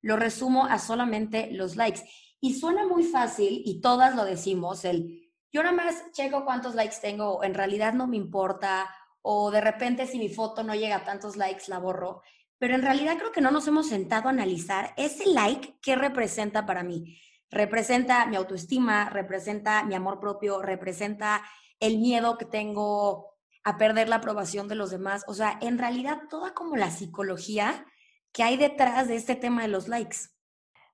lo 0.00 0.16
resumo 0.16 0.66
a 0.66 0.78
solamente 0.78 1.50
los 1.50 1.74
likes. 1.76 2.02
Y 2.40 2.54
suena 2.54 2.86
muy 2.86 3.04
fácil 3.04 3.62
y 3.64 3.80
todas 3.80 4.14
lo 4.14 4.24
decimos, 4.24 4.84
el 4.84 5.22
yo 5.52 5.62
nada 5.62 5.76
más 5.76 6.10
checo 6.12 6.44
cuántos 6.44 6.74
likes 6.74 6.96
tengo, 7.02 7.44
en 7.44 7.54
realidad 7.54 7.92
no 7.92 8.06
me 8.06 8.16
importa, 8.16 8.88
o 9.20 9.50
de 9.50 9.60
repente 9.60 10.06
si 10.06 10.18
mi 10.18 10.28
foto 10.28 10.62
no 10.62 10.74
llega 10.74 10.96
a 10.96 11.04
tantos 11.04 11.36
likes 11.36 11.64
la 11.68 11.78
borro 11.78 12.22
pero 12.62 12.76
en 12.76 12.82
realidad 12.82 13.16
creo 13.18 13.32
que 13.32 13.40
no 13.40 13.50
nos 13.50 13.66
hemos 13.66 13.88
sentado 13.88 14.28
a 14.28 14.30
analizar 14.30 14.94
ese 14.96 15.26
like 15.26 15.80
qué 15.82 15.96
representa 15.96 16.64
para 16.64 16.84
mí. 16.84 17.18
Representa 17.50 18.24
mi 18.26 18.36
autoestima, 18.36 19.10
representa 19.10 19.82
mi 19.82 19.96
amor 19.96 20.20
propio, 20.20 20.62
representa 20.62 21.42
el 21.80 21.98
miedo 21.98 22.38
que 22.38 22.44
tengo 22.44 23.34
a 23.64 23.78
perder 23.78 24.08
la 24.08 24.16
aprobación 24.16 24.68
de 24.68 24.76
los 24.76 24.90
demás. 24.90 25.24
O 25.26 25.34
sea, 25.34 25.58
en 25.60 25.76
realidad 25.76 26.20
toda 26.30 26.54
como 26.54 26.76
la 26.76 26.92
psicología 26.92 27.84
que 28.30 28.44
hay 28.44 28.56
detrás 28.56 29.08
de 29.08 29.16
este 29.16 29.34
tema 29.34 29.62
de 29.62 29.68
los 29.68 29.88
likes. 29.88 30.18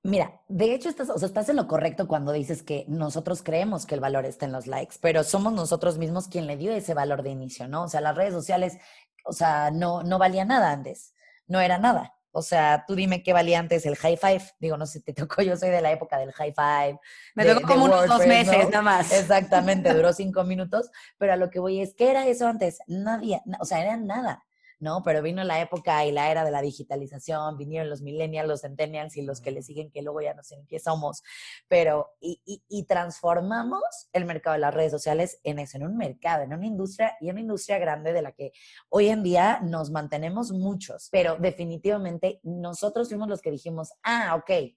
Mira, 0.03 0.41
de 0.49 0.73
hecho 0.73 0.89
estás, 0.89 1.11
o 1.11 1.19
sea, 1.19 1.29
estás 1.29 1.51
en 1.51 1.57
lo 1.57 1.69
correcto 1.69 2.09
cuando 2.09 2.33
dices 2.33 2.63
que 2.63 2.87
nosotros 2.89 3.43
creemos 3.43 3.85
que 3.85 3.95
el 3.95 4.01
valor 4.01 4.25
está 4.25 4.47
en 4.47 4.53
los 4.53 4.67
likes, 4.67 4.97
pero 5.03 5.23
somos 5.23 5.53
nosotros 5.53 5.99
mismos 5.99 6.29
quien 6.29 6.47
le 6.47 6.57
dio 6.57 6.73
ese 6.73 6.95
valor 6.95 7.23
de 7.23 7.29
inicio, 7.29 7.69
¿no? 7.69 7.83
O 7.83 7.89
sea, 7.89 8.01
las 8.01 8.17
redes 8.17 8.33
sociales, 8.33 8.79
o 9.27 9.35
sea, 9.35 9.71
no, 9.71 10.03
no 10.03 10.19
valía 10.19 10.47
nada 10.47 10.73
antes 10.73 11.13
no 11.49 11.61
era 11.61 11.79
nada. 11.79 12.15
O 12.31 12.43
sea, 12.43 12.85
tú 12.87 12.95
dime 12.95 13.23
qué 13.23 13.33
valía 13.33 13.59
antes 13.59 13.85
el 13.87 13.97
high 13.97 14.17
five. 14.17 14.43
Digo, 14.61 14.77
no 14.77 14.87
sé, 14.87 15.01
te 15.01 15.13
tocó, 15.15 15.43
yo 15.43 15.57
soy 15.57 15.71
de 15.71 15.81
la 15.81 15.91
época 15.91 16.19
del 16.19 16.33
high 16.33 16.55
five. 16.55 17.01
Me 17.35 17.45
tocó 17.45 17.67
como 17.67 17.87
unos 17.87 18.07
dos 18.07 18.27
meses 18.27 18.71
nada 18.71 18.83
más. 18.83 19.13
Exactamente, 19.13 19.93
duró 19.95 20.13
cinco 20.13 20.45
minutos. 20.45 20.91
Pero 21.19 21.33
a 21.33 21.37
lo 21.37 21.51
que 21.51 21.59
voy 21.59 21.81
es, 21.81 21.95
¿qué 21.95 22.11
era 22.11 22.27
eso 22.27 22.47
antes? 22.47 22.79
Nadie, 22.87 23.43
o 23.59 23.65
sea, 23.65 23.81
era 23.81 23.97
nada. 23.97 24.45
¿No? 24.81 25.03
Pero 25.03 25.23
vino 25.23 25.43
la 25.45 25.61
época 25.61 26.05
y 26.05 26.13
la 26.13 26.31
era 26.31 26.45
de 26.45 26.51
la 26.51 26.63
digitalización, 26.63 27.57
vinieron 27.57 27.91
los 27.91 28.03
millennials, 28.03 28.49
los 28.49 28.61
centennials 28.63 29.17
y 29.17 29.23
los 29.23 29.41
que 29.41 29.51
le 29.51 29.63
siguen, 29.63 29.91
que 29.91 30.03
luego 30.03 30.21
ya 30.21 30.35
no 30.35 30.43
sé 30.43 30.57
ni 30.57 30.67
qué 30.67 30.79
somos, 30.79 31.23
pero 31.69 32.13
y, 32.21 32.41
y, 32.69 32.85
transformamos 32.85 33.83
el 34.13 34.25
mercado 34.25 34.55
de 34.55 34.61
las 34.61 34.75
redes 34.75 34.93
sociales 34.93 35.41
en 35.43 35.59
eso, 35.59 35.77
en 35.77 35.85
un 35.85 35.97
mercado, 35.97 36.43
en 36.43 36.53
una 36.53 36.67
industria 36.67 37.17
y 37.21 37.31
una 37.31 37.41
industria 37.41 37.79
grande 37.79 38.13
de 38.13 38.23
la 38.23 38.33
que 38.33 38.53
hoy 38.89 39.09
en 39.09 39.23
día 39.23 39.61
nos 39.63 39.91
mantenemos 39.91 40.53
muchos, 40.53 41.09
pero 41.11 41.37
definitivamente 41.37 42.41
nosotros 42.43 43.09
fuimos 43.09 43.29
los 43.29 43.41
que 43.41 43.51
dijimos, 43.51 43.93
ah, 44.03 44.37
ok, 44.37 44.75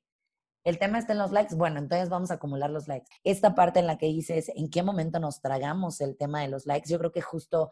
el 0.64 0.78
tema 0.78 1.00
está 1.00 1.14
en 1.14 1.20
los 1.20 1.32
likes. 1.32 1.56
Bueno, 1.56 1.80
entonces 1.80 2.10
vamos 2.10 2.30
a 2.30 2.36
acumular 2.36 2.70
los 2.70 2.88
likes. 2.88 3.10
Esta 3.24 3.56
parte 3.56 3.80
en 3.80 3.88
la 3.88 3.98
que 3.98 4.06
dices, 4.08 4.52
¿en 4.56 4.70
qué 4.70 4.84
momento 4.84 5.20
nos 5.20 5.42
tragamos 5.42 6.02
el 6.02 6.16
tema 6.18 6.42
de 6.42 6.50
los 6.50 6.66
likes? 6.66 6.90
Yo 6.90 7.00
creo 7.00 7.12
que 7.12 7.22
justo 7.22 7.72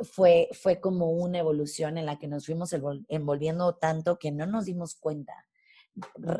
fue, 0.00 0.48
fue 0.52 0.80
como 0.80 1.10
una 1.10 1.38
evolución 1.38 1.98
en 1.98 2.06
la 2.06 2.18
que 2.18 2.28
nos 2.28 2.46
fuimos 2.46 2.74
envolviendo 3.08 3.74
tanto 3.76 4.18
que 4.18 4.30
no 4.32 4.46
nos 4.46 4.66
dimos 4.66 4.94
cuenta. 4.94 5.46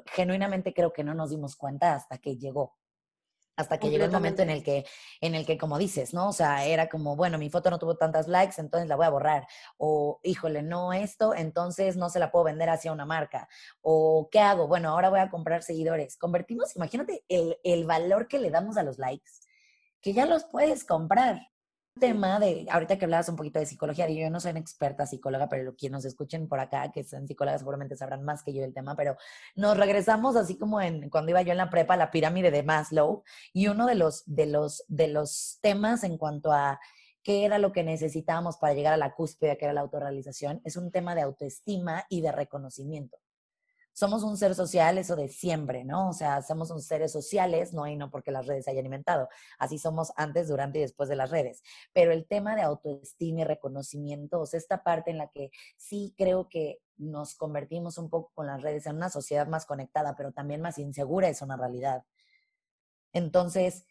Genuinamente 0.06 0.74
creo 0.74 0.92
que 0.92 1.04
no 1.04 1.14
nos 1.14 1.30
dimos 1.30 1.56
cuenta 1.56 1.94
hasta 1.94 2.18
que 2.18 2.36
llegó. 2.36 2.76
Hasta 3.58 3.78
que 3.78 3.88
llegó 3.88 4.04
el 4.04 4.10
momento 4.10 4.42
en 4.42 4.50
el 4.50 4.62
que, 4.62 4.84
en 5.22 5.34
el 5.34 5.46
que, 5.46 5.56
como 5.56 5.78
dices, 5.78 6.12
¿no? 6.12 6.28
O 6.28 6.32
sea, 6.34 6.66
era 6.66 6.90
como, 6.90 7.16
bueno, 7.16 7.38
mi 7.38 7.48
foto 7.48 7.70
no 7.70 7.78
tuvo 7.78 7.96
tantas 7.96 8.28
likes, 8.28 8.56
entonces 8.58 8.86
la 8.86 8.96
voy 8.96 9.06
a 9.06 9.10
borrar. 9.10 9.46
O, 9.78 10.20
híjole, 10.24 10.62
no 10.62 10.92
esto, 10.92 11.34
entonces 11.34 11.96
no 11.96 12.10
se 12.10 12.18
la 12.18 12.30
puedo 12.30 12.44
vender 12.44 12.68
hacia 12.68 12.92
una 12.92 13.06
marca. 13.06 13.48
O, 13.80 14.28
¿qué 14.30 14.40
hago? 14.40 14.68
Bueno, 14.68 14.90
ahora 14.90 15.08
voy 15.08 15.20
a 15.20 15.30
comprar 15.30 15.62
seguidores. 15.62 16.18
Convertimos, 16.18 16.76
imagínate 16.76 17.24
el, 17.28 17.58
el 17.64 17.86
valor 17.86 18.28
que 18.28 18.38
le 18.38 18.50
damos 18.50 18.76
a 18.76 18.82
los 18.82 18.98
likes, 18.98 19.30
que 20.02 20.12
ya 20.12 20.26
los 20.26 20.44
puedes 20.44 20.84
comprar. 20.84 21.40
Tema 21.98 22.38
de, 22.38 22.66
ahorita 22.70 22.98
que 22.98 23.04
hablabas 23.04 23.28
un 23.28 23.36
poquito 23.36 23.58
de 23.58 23.66
psicología, 23.66 24.08
yo 24.08 24.30
no 24.30 24.40
soy 24.40 24.52
una 24.52 24.60
experta 24.60 25.06
psicóloga, 25.06 25.48
pero 25.48 25.74
quienes 25.74 25.98
nos 25.98 26.04
escuchen 26.04 26.48
por 26.48 26.60
acá, 26.60 26.90
que 26.92 27.04
son 27.04 27.26
psicólogas, 27.26 27.60
seguramente 27.60 27.96
sabrán 27.96 28.24
más 28.24 28.42
que 28.42 28.52
yo 28.52 28.62
del 28.62 28.74
tema, 28.74 28.94
pero 28.96 29.16
nos 29.54 29.76
regresamos 29.76 30.36
así 30.36 30.58
como 30.58 30.80
en 30.80 31.10
cuando 31.10 31.30
iba 31.30 31.42
yo 31.42 31.52
en 31.52 31.58
la 31.58 31.70
prepa, 31.70 31.96
la 31.96 32.10
pirámide 32.10 32.50
de 32.50 32.62
Maslow, 32.62 33.22
y 33.52 33.68
uno 33.68 33.86
de 33.86 33.94
los, 33.94 34.22
de 34.26 34.46
los, 34.46 34.84
de 34.88 35.08
los 35.08 35.58
temas 35.62 36.04
en 36.04 36.18
cuanto 36.18 36.52
a 36.52 36.78
qué 37.22 37.44
era 37.44 37.58
lo 37.58 37.72
que 37.72 37.82
necesitábamos 37.82 38.56
para 38.58 38.74
llegar 38.74 38.92
a 38.92 38.98
la 38.98 39.14
cúspide, 39.14 39.56
que 39.58 39.64
era 39.64 39.74
la 39.74 39.80
autorrealización, 39.80 40.60
es 40.64 40.76
un 40.76 40.90
tema 40.92 41.14
de 41.14 41.22
autoestima 41.22 42.04
y 42.08 42.20
de 42.20 42.32
reconocimiento 42.32 43.18
somos 43.96 44.22
un 44.24 44.36
ser 44.36 44.54
social, 44.54 44.98
eso 44.98 45.16
de 45.16 45.30
siempre, 45.30 45.82
¿no? 45.82 46.10
O 46.10 46.12
sea, 46.12 46.42
somos 46.42 46.70
un 46.70 46.82
seres 46.82 47.10
sociales, 47.10 47.72
no 47.72 47.86
y 47.86 47.96
no 47.96 48.10
porque 48.10 48.30
las 48.30 48.46
redes 48.46 48.68
hayan 48.68 48.84
inventado. 48.84 49.26
Así 49.58 49.78
somos 49.78 50.12
antes, 50.16 50.48
durante 50.48 50.78
y 50.78 50.82
después 50.82 51.08
de 51.08 51.16
las 51.16 51.30
redes. 51.30 51.62
Pero 51.94 52.12
el 52.12 52.26
tema 52.26 52.54
de 52.54 52.60
autoestima 52.60 53.40
y 53.40 53.44
reconocimiento, 53.44 54.40
o 54.40 54.44
sea, 54.44 54.58
esta 54.58 54.82
parte 54.82 55.10
en 55.10 55.16
la 55.16 55.28
que 55.28 55.50
sí 55.78 56.14
creo 56.18 56.50
que 56.50 56.80
nos 56.98 57.34
convertimos 57.36 57.96
un 57.96 58.10
poco 58.10 58.32
con 58.34 58.46
las 58.46 58.60
redes 58.60 58.84
en 58.84 58.96
una 58.96 59.08
sociedad 59.08 59.46
más 59.46 59.64
conectada, 59.64 60.14
pero 60.14 60.30
también 60.30 60.60
más 60.60 60.76
insegura, 60.76 61.30
es 61.30 61.40
una 61.40 61.56
realidad. 61.56 62.04
Entonces, 63.14 63.86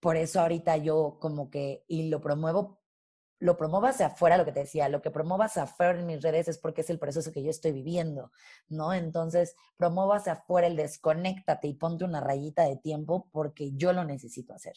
por 0.00 0.16
eso 0.16 0.40
ahorita 0.40 0.78
yo 0.78 1.18
como 1.20 1.50
que, 1.50 1.84
y 1.88 2.08
lo 2.08 2.22
promuevo 2.22 2.81
lo 3.42 3.56
promuevo 3.56 3.88
hacia 3.88 4.06
afuera, 4.06 4.36
lo 4.36 4.44
que 4.44 4.52
te 4.52 4.60
decía, 4.60 4.88
lo 4.88 5.02
que 5.02 5.10
promuevo 5.10 5.42
hacia 5.42 5.64
afuera 5.64 5.98
en 5.98 6.06
mis 6.06 6.22
redes 6.22 6.46
es 6.46 6.58
porque 6.58 6.82
es 6.82 6.90
el 6.90 7.00
proceso 7.00 7.32
que 7.32 7.42
yo 7.42 7.50
estoy 7.50 7.72
viviendo, 7.72 8.30
¿no? 8.68 8.94
Entonces, 8.94 9.56
promuevo 9.76 10.12
afuera 10.12 10.68
el 10.68 10.76
desconéctate 10.76 11.66
y 11.66 11.74
ponte 11.74 12.04
una 12.04 12.20
rayita 12.20 12.62
de 12.62 12.76
tiempo 12.76 13.28
porque 13.32 13.72
yo 13.72 13.92
lo 13.92 14.04
necesito 14.04 14.54
hacer. 14.54 14.74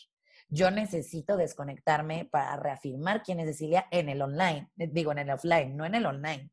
Yo 0.49 0.71
necesito 0.71 1.37
desconectarme 1.37 2.25
para 2.25 2.55
reafirmar 2.57 3.21
quién 3.21 3.39
es 3.39 3.45
Cecilia 3.49 3.85
en 3.91 4.09
el 4.09 4.19
online, 4.19 4.67
eh, 4.79 4.89
digo 4.91 5.11
en 5.11 5.19
el 5.19 5.29
offline, 5.29 5.77
no 5.77 5.85
en 5.85 5.93
el 5.93 6.07
online. 6.07 6.49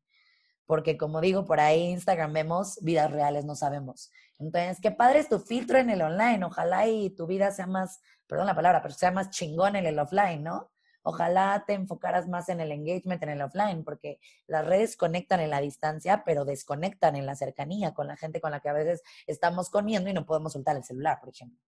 Porque 0.67 0.97
como 0.99 1.19
digo, 1.19 1.45
por 1.45 1.59
ahí 1.59 1.81
Instagram 1.81 2.31
vemos 2.31 2.77
vidas 2.83 3.09
reales, 3.11 3.43
no 3.43 3.55
sabemos. 3.55 4.11
Entonces, 4.37 4.79
qué 4.79 4.91
padre 4.91 5.17
es 5.17 5.29
tu 5.29 5.39
filtro 5.39 5.79
en 5.79 5.89
el 5.89 6.03
online. 6.03 6.45
Ojalá 6.45 6.87
y 6.87 7.09
tu 7.09 7.25
vida 7.25 7.49
sea 7.49 7.65
más, 7.65 8.01
perdón 8.27 8.45
la 8.45 8.55
palabra, 8.55 8.83
pero 8.83 8.93
sea 8.93 9.09
más 9.09 9.31
chingón 9.31 9.75
en 9.75 9.87
el 9.87 9.97
offline, 9.97 10.43
¿no? 10.43 10.72
Ojalá 11.03 11.63
te 11.67 11.73
enfocaras 11.73 12.27
más 12.27 12.49
en 12.49 12.59
el 12.59 12.71
engagement, 12.71 13.21
en 13.21 13.29
el 13.29 13.41
offline, 13.41 13.83
porque 13.83 14.19
las 14.47 14.65
redes 14.65 14.97
conectan 14.97 15.39
en 15.41 15.49
la 15.49 15.61
distancia, 15.61 16.23
pero 16.25 16.45
desconectan 16.45 17.15
en 17.15 17.25
la 17.25 17.35
cercanía 17.35 17.93
con 17.93 18.07
la 18.07 18.17
gente 18.17 18.41
con 18.41 18.51
la 18.51 18.59
que 18.59 18.69
a 18.69 18.73
veces 18.73 19.03
estamos 19.27 19.69
comiendo 19.69 20.09
y 20.09 20.13
no 20.13 20.25
podemos 20.25 20.53
soltar 20.53 20.75
el 20.77 20.83
celular, 20.83 21.19
por 21.19 21.29
ejemplo. 21.29 21.59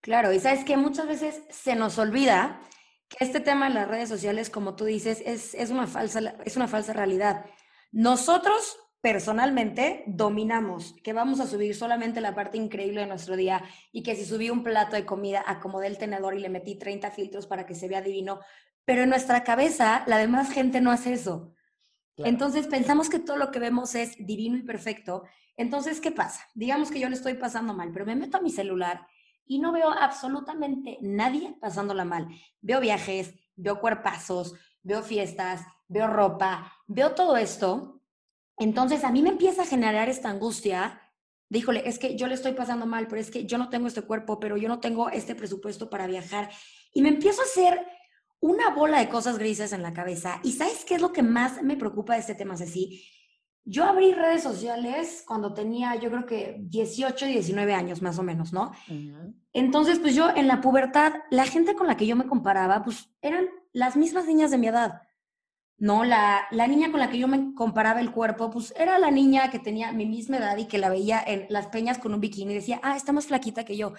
Claro, 0.00 0.32
y 0.32 0.38
sabes 0.38 0.64
que 0.64 0.76
muchas 0.76 1.08
veces 1.08 1.42
se 1.50 1.74
nos 1.74 1.98
olvida 1.98 2.60
que 3.08 3.24
este 3.24 3.40
tema 3.40 3.68
de 3.68 3.74
las 3.74 3.88
redes 3.88 4.08
sociales, 4.08 4.50
como 4.50 4.76
tú 4.76 4.84
dices, 4.84 5.22
es, 5.24 5.54
es, 5.54 5.70
una, 5.70 5.86
falsa, 5.86 6.34
es 6.44 6.56
una 6.56 6.68
falsa 6.68 6.92
realidad. 6.92 7.44
Nosotros 7.92 8.78
personalmente 9.00 10.02
dominamos 10.06 10.94
que 11.02 11.12
vamos 11.12 11.38
a 11.38 11.46
subir 11.46 11.76
solamente 11.76 12.20
la 12.20 12.34
parte 12.34 12.58
increíble 12.58 13.02
de 13.02 13.06
nuestro 13.06 13.36
día 13.36 13.62
y 13.92 14.02
que 14.02 14.16
si 14.16 14.24
subí 14.24 14.50
un 14.50 14.64
plato 14.64 14.96
de 14.96 15.06
comida, 15.06 15.44
acomodé 15.46 15.86
el 15.86 15.98
tenedor 15.98 16.34
y 16.34 16.40
le 16.40 16.48
metí 16.48 16.76
30 16.76 17.12
filtros 17.12 17.46
para 17.46 17.66
que 17.66 17.76
se 17.76 17.86
vea 17.86 18.00
divino, 18.00 18.40
pero 18.86 19.02
en 19.02 19.10
nuestra 19.10 19.44
cabeza 19.44 20.02
la 20.06 20.16
demás 20.16 20.50
gente 20.50 20.80
no 20.80 20.90
hace 20.90 21.12
eso. 21.12 21.52
Entonces 22.16 22.66
pensamos 22.66 23.10
que 23.10 23.18
todo 23.18 23.36
lo 23.36 23.50
que 23.50 23.58
vemos 23.58 23.94
es 23.94 24.16
divino 24.18 24.56
y 24.56 24.62
perfecto. 24.62 25.24
Entonces, 25.58 26.00
¿qué 26.00 26.10
pasa? 26.10 26.40
Digamos 26.54 26.90
que 26.90 26.98
yo 26.98 27.10
le 27.10 27.16
estoy 27.16 27.34
pasando 27.34 27.74
mal, 27.74 27.90
pero 27.92 28.06
me 28.06 28.16
meto 28.16 28.38
a 28.38 28.40
mi 28.40 28.50
celular 28.50 29.06
y 29.44 29.58
no 29.58 29.70
veo 29.70 29.90
absolutamente 29.90 30.96
nadie 31.02 31.54
pasándola 31.60 32.06
mal. 32.06 32.28
Veo 32.62 32.80
viajes, 32.80 33.34
veo 33.54 33.80
cuerpazos, 33.80 34.54
veo 34.82 35.02
fiestas, 35.02 35.60
veo 35.88 36.06
ropa, 36.06 36.72
veo 36.86 37.14
todo 37.14 37.36
esto 37.36 37.96
entonces 38.58 39.04
a 39.04 39.12
mí 39.12 39.22
me 39.22 39.28
empieza 39.30 39.62
a 39.62 39.66
generar 39.66 40.08
esta 40.08 40.30
angustia 40.30 41.00
díjole, 41.48 41.88
es 41.88 41.98
que 41.98 42.16
yo 42.16 42.26
le 42.26 42.34
estoy 42.34 42.52
pasando 42.52 42.86
mal, 42.86 43.06
pero 43.06 43.20
es 43.20 43.30
que 43.30 43.46
yo 43.46 43.58
no 43.58 43.68
tengo 43.68 43.86
este 43.86 44.02
cuerpo, 44.02 44.40
pero 44.40 44.56
yo 44.56 44.68
no 44.68 44.80
tengo 44.80 45.10
este 45.10 45.34
presupuesto 45.34 45.88
para 45.88 46.06
viajar. 46.06 46.50
Y 46.92 47.02
me 47.02 47.08
empiezo 47.08 47.40
a 47.40 47.44
hacer 47.44 47.86
una 48.40 48.70
bola 48.70 48.98
de 48.98 49.08
cosas 49.08 49.38
grises 49.38 49.72
en 49.72 49.82
la 49.82 49.92
cabeza. 49.92 50.40
¿Y 50.42 50.52
sabes 50.52 50.84
qué 50.84 50.96
es 50.96 51.00
lo 51.00 51.12
que 51.12 51.22
más 51.22 51.62
me 51.62 51.76
preocupa 51.76 52.14
de 52.14 52.20
este 52.20 52.34
tema, 52.34 52.56
Ceci? 52.56 53.04
Yo 53.64 53.84
abrí 53.84 54.12
redes 54.12 54.44
sociales 54.44 55.24
cuando 55.26 55.52
tenía, 55.52 55.96
yo 55.96 56.08
creo 56.10 56.24
que 56.24 56.56
18, 56.60 57.26
19 57.26 57.74
años 57.74 58.00
más 58.00 58.16
o 58.18 58.22
menos, 58.22 58.52
¿no? 58.52 58.70
Entonces, 59.52 59.98
pues 59.98 60.14
yo 60.14 60.30
en 60.36 60.46
la 60.46 60.60
pubertad, 60.60 61.14
la 61.30 61.46
gente 61.46 61.74
con 61.74 61.88
la 61.88 61.96
que 61.96 62.06
yo 62.06 62.14
me 62.14 62.28
comparaba, 62.28 62.84
pues 62.84 63.10
eran 63.22 63.48
las 63.72 63.96
mismas 63.96 64.26
niñas 64.26 64.52
de 64.52 64.58
mi 64.58 64.68
edad. 64.68 65.02
¿no? 65.78 66.04
La, 66.04 66.46
la, 66.52 66.66
niña 66.66 66.90
con 66.90 67.00
la 67.00 67.10
que 67.10 67.18
yo 67.18 67.28
me 67.28 67.54
comparaba 67.54 68.00
el 68.00 68.12
cuerpo, 68.12 68.50
pues 68.50 68.72
era 68.76 68.98
la 68.98 69.10
niña 69.10 69.50
que 69.50 69.58
tenía 69.58 69.92
mi 69.92 70.06
misma 70.06 70.38
edad 70.38 70.56
y 70.56 70.66
que 70.66 70.78
la 70.78 70.88
veía 70.88 71.22
en 71.26 71.46
las 71.50 71.66
peñas 71.66 71.98
con 71.98 72.14
un 72.14 72.20
bikini 72.20 72.52
y 72.52 72.56
decía, 72.56 72.80
ah, 72.82 72.96
está 72.96 73.12
más 73.12 73.26
flaquita 73.26 73.64
que 73.64 73.76
yo. 73.76 73.92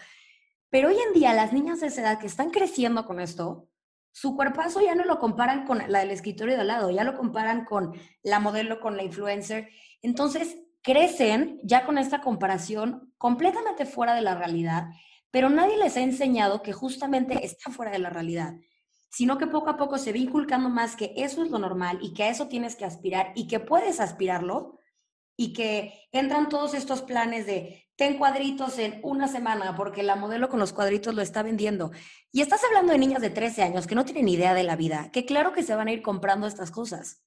Pero 0.70 0.89
hoy 0.89 0.96
en 0.96 1.13
día 1.13 1.34
las 1.34 1.53
niñas 1.53 1.79
de 1.79 1.88
esa 1.88 2.01
edad 2.01 2.20
que 2.20 2.27
están 2.27 2.50
creciendo 2.50 3.06
con 3.06 3.20
esto, 3.20 3.70
su 4.19 4.36
cuerpazo 4.36 4.81
ya 4.81 4.95
no 4.95 5.05
lo 5.05 5.19
comparan 5.19 5.63
con 5.67 5.77
la 5.89 6.00
del 6.00 6.09
escritorio 6.09 6.55
de 6.55 6.62
al 6.62 6.67
lado, 6.67 6.89
ya 6.89 7.03
lo 7.03 7.15
comparan 7.15 7.65
con 7.65 7.93
la 8.24 8.39
modelo, 8.39 8.79
con 8.79 8.97
la 8.97 9.03
influencer. 9.03 9.69
Entonces 10.01 10.57
crecen 10.81 11.59
ya 11.62 11.86
con 11.86 12.00
esta 12.00 12.19
comparación 12.19 13.13
completamente 13.19 13.86
fuera 13.86 14.15
de 14.15 14.24
la 14.24 14.33
realidad, 14.33 14.88
pero 15.29 15.51
nadie 15.51 15.77
les 15.77 15.97
ha 15.97 16.01
enseñado 16.01 16.63
que 16.63 16.74
justamente 16.74 17.45
está 17.45 17.69
fuera 17.69 17.91
de 17.91 18.00
la 18.00 18.09
realidad 18.09 18.55
sino 19.09 19.38
que 19.38 19.47
poco 19.47 19.69
a 19.69 19.77
poco 19.77 19.97
se 19.97 20.12
va 20.12 20.17
inculcando 20.17 20.67
más 20.69 20.97
que 20.97 21.13
eso 21.15 21.41
es 21.41 21.50
lo 21.50 21.59
normal 21.59 21.97
y 22.01 22.13
que 22.13 22.24
a 22.24 22.29
eso 22.29 22.50
tienes 22.50 22.75
que 22.75 22.83
aspirar 22.83 23.31
y 23.36 23.47
que 23.47 23.62
puedes 23.62 24.01
aspirarlo 24.01 24.76
y 25.38 25.53
que 25.53 26.10
entran 26.12 26.50
todos 26.50 26.74
estos 26.74 27.03
planes 27.03 27.46
de 27.46 27.88
ten 27.96 28.17
cuadritos 28.17 28.77
en 28.79 29.00
una 29.03 29.27
semana 29.27 29.75
porque 29.75 30.03
la 30.03 30.15
modelo 30.15 30.50
con 30.50 30.60
los 30.60 30.74
cuadritos 30.74 31.15
lo 31.15 31.22
está 31.22 31.44
vendiendo. 31.44 31.91
Y 32.32 32.41
estás 32.41 32.63
hablando 32.65 32.91
de 32.91 33.00
niñas 33.00 33.22
de 33.22 33.29
13 33.29 33.63
años 33.63 33.88
que 33.88 33.96
no 33.96 34.03
tienen 34.03 34.27
idea 34.27 34.53
de 34.53 34.63
la 34.63 34.75
vida, 34.75 35.10
que 35.12 35.25
claro 35.25 35.53
que 35.53 35.63
se 35.63 35.75
van 35.75 35.88
a 35.88 35.94
ir 35.94 36.01
comprando 36.01 36.48
estas 36.48 36.72
cosas. 36.72 37.22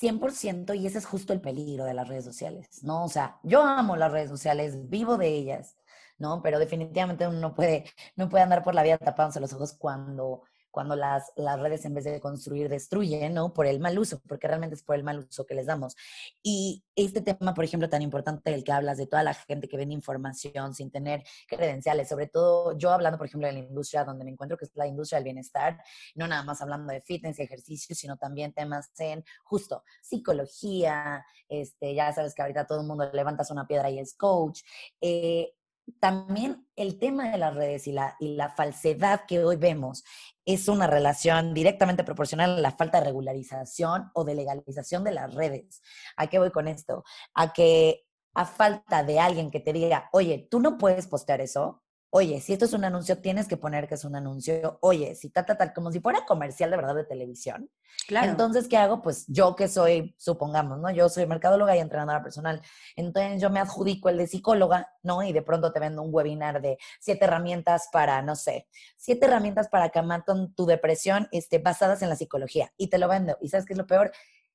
100% 0.00 0.78
y 0.78 0.86
ese 0.86 0.98
es 0.98 1.04
justo 1.04 1.32
el 1.32 1.40
peligro 1.40 1.84
de 1.84 1.94
las 1.94 2.08
redes 2.08 2.24
sociales, 2.24 2.82
¿no? 2.82 3.04
O 3.04 3.08
sea, 3.08 3.38
yo 3.42 3.62
amo 3.62 3.96
las 3.96 4.12
redes 4.12 4.30
sociales, 4.30 4.88
vivo 4.88 5.18
de 5.18 5.28
ellas, 5.28 5.76
¿no? 6.18 6.42
Pero 6.42 6.58
definitivamente 6.58 7.26
uno 7.26 7.38
no 7.38 7.54
puede, 7.54 7.84
no 8.16 8.28
puede 8.28 8.44
andar 8.44 8.62
por 8.62 8.74
la 8.74 8.82
vida 8.82 8.96
tapándose 8.98 9.40
los 9.40 9.52
ojos 9.52 9.74
cuando, 9.74 10.44
cuando 10.70 10.96
las, 10.96 11.32
las 11.36 11.58
redes 11.60 11.84
en 11.84 11.94
vez 11.94 12.04
de 12.04 12.20
construir 12.20 12.68
destruyen, 12.68 13.34
¿no? 13.34 13.52
Por 13.52 13.66
el 13.66 13.80
mal 13.80 13.98
uso, 13.98 14.20
porque 14.28 14.48
realmente 14.48 14.76
es 14.76 14.82
por 14.82 14.96
el 14.96 15.04
mal 15.04 15.18
uso 15.18 15.46
que 15.46 15.54
les 15.54 15.66
damos. 15.66 15.96
Y 16.42 16.84
este 16.94 17.20
tema, 17.20 17.54
por 17.54 17.64
ejemplo, 17.64 17.88
tan 17.88 18.02
importante 18.02 18.50
del 18.50 18.64
que 18.64 18.72
hablas, 18.72 18.98
de 18.98 19.06
toda 19.06 19.22
la 19.22 19.34
gente 19.34 19.68
que 19.68 19.76
vende 19.76 19.94
información 19.94 20.74
sin 20.74 20.90
tener 20.90 21.24
credenciales, 21.48 22.08
sobre 22.08 22.26
todo 22.26 22.76
yo 22.76 22.90
hablando, 22.90 23.18
por 23.18 23.26
ejemplo, 23.26 23.46
de 23.46 23.54
la 23.54 23.60
industria 23.60 24.04
donde 24.04 24.24
me 24.24 24.30
encuentro, 24.30 24.56
que 24.56 24.64
es 24.64 24.70
la 24.74 24.86
industria 24.86 25.18
del 25.18 25.24
bienestar, 25.24 25.82
no 26.14 26.26
nada 26.26 26.42
más 26.42 26.60
hablando 26.62 26.92
de 26.92 27.00
fitness 27.00 27.38
y 27.38 27.42
ejercicio, 27.42 27.94
sino 27.94 28.16
también 28.16 28.52
temas 28.52 28.90
en 28.98 29.24
justo 29.44 29.84
psicología, 30.02 31.24
este, 31.48 31.94
ya 31.94 32.12
sabes 32.12 32.34
que 32.34 32.42
ahorita 32.42 32.66
todo 32.66 32.80
el 32.80 32.86
mundo 32.86 33.10
levantas 33.12 33.50
una 33.50 33.66
piedra 33.66 33.90
y 33.90 33.98
es 33.98 34.14
coach. 34.14 34.62
Eh, 35.00 35.52
también 35.98 36.66
el 36.76 36.98
tema 36.98 37.30
de 37.30 37.38
las 37.38 37.54
redes 37.54 37.86
y 37.86 37.92
la, 37.92 38.16
y 38.20 38.34
la 38.34 38.50
falsedad 38.50 39.26
que 39.26 39.44
hoy 39.44 39.56
vemos 39.56 40.04
es 40.44 40.68
una 40.68 40.86
relación 40.86 41.54
directamente 41.54 42.04
proporcional 42.04 42.56
a 42.56 42.60
la 42.60 42.72
falta 42.72 42.98
de 42.98 43.06
regularización 43.06 44.10
o 44.14 44.24
de 44.24 44.34
legalización 44.34 45.04
de 45.04 45.12
las 45.12 45.34
redes. 45.34 45.82
¿A 46.16 46.26
qué 46.26 46.38
voy 46.38 46.50
con 46.50 46.68
esto? 46.68 47.04
A 47.34 47.52
que 47.52 48.04
a 48.34 48.46
falta 48.46 49.02
de 49.02 49.18
alguien 49.18 49.50
que 49.50 49.60
te 49.60 49.72
diga, 49.72 50.08
oye, 50.12 50.46
tú 50.50 50.60
no 50.60 50.78
puedes 50.78 51.06
postear 51.06 51.40
eso, 51.40 51.82
oye, 52.10 52.40
si 52.40 52.52
esto 52.52 52.64
es 52.64 52.72
un 52.72 52.84
anuncio, 52.84 53.18
tienes 53.18 53.46
que 53.46 53.56
poner 53.56 53.88
que 53.88 53.94
es 53.94 54.04
un 54.04 54.16
anuncio, 54.16 54.78
oye, 54.82 55.14
si 55.14 55.30
tal, 55.30 55.46
tal, 55.46 55.56
tal, 55.56 55.72
como 55.72 55.92
si 55.92 56.00
fuera 56.00 56.24
comercial 56.26 56.70
de 56.70 56.76
verdad 56.76 56.94
de 56.94 57.04
televisión. 57.04 57.70
Claro. 58.08 58.28
Entonces, 58.28 58.66
¿qué 58.66 58.76
hago? 58.76 59.00
Pues 59.00 59.26
yo 59.28 59.54
que 59.54 59.68
soy, 59.68 60.14
supongamos, 60.18 60.80
¿no? 60.80 60.90
Yo 60.90 61.08
soy 61.08 61.26
mercadóloga 61.26 61.76
y 61.76 61.78
entrenadora 61.78 62.22
personal. 62.22 62.60
Entonces, 62.96 63.40
yo 63.40 63.50
me 63.50 63.60
adjudico 63.60 64.08
el 64.08 64.18
de 64.18 64.26
psicóloga, 64.26 64.92
¿no? 65.02 65.22
Y 65.22 65.32
de 65.32 65.42
pronto 65.42 65.72
te 65.72 65.78
vendo 65.78 66.02
un 66.02 66.12
webinar 66.12 66.60
de 66.60 66.78
siete 66.98 67.24
herramientas 67.24 67.88
para, 67.92 68.20
no 68.22 68.34
sé, 68.34 68.68
siete 68.96 69.26
herramientas 69.26 69.68
para 69.68 69.90
calmar 69.90 70.24
tu 70.56 70.66
depresión 70.66 71.28
este, 71.30 71.58
basadas 71.58 72.02
en 72.02 72.08
la 72.08 72.16
psicología. 72.16 72.72
Y 72.76 72.88
te 72.88 72.98
lo 72.98 73.08
vendo. 73.08 73.36
¿Y 73.40 73.48
sabes 73.48 73.66
qué 73.66 73.74
es 73.74 73.78
lo 73.78 73.86
peor? 73.86 74.10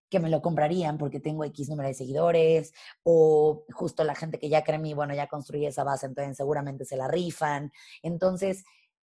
Que 0.09 0.19
me 0.19 0.29
lo 0.29 0.41
comprarían 0.41 0.97
porque 0.97 1.19
tengo 1.19 1.43
X 1.45 1.69
número 1.69 1.89
de 1.89 1.95
seguidores 1.95 2.73
o 3.03 3.65
justo 3.73 4.03
la 4.03 4.15
gente 4.15 4.39
que 4.39 4.49
ya 4.49 4.63
cree 4.63 4.75
en 4.77 4.81
mí, 4.83 4.93
bueno, 4.93 5.13
ya 5.13 5.27
construí 5.27 5.65
esa 5.65 5.83
base, 5.83 6.05
entonces 6.05 6.37
seguramente 6.37 6.85
se 6.85 6.97
la 6.97 7.07
rifan. 7.07 7.71
Entonces, 8.03 8.63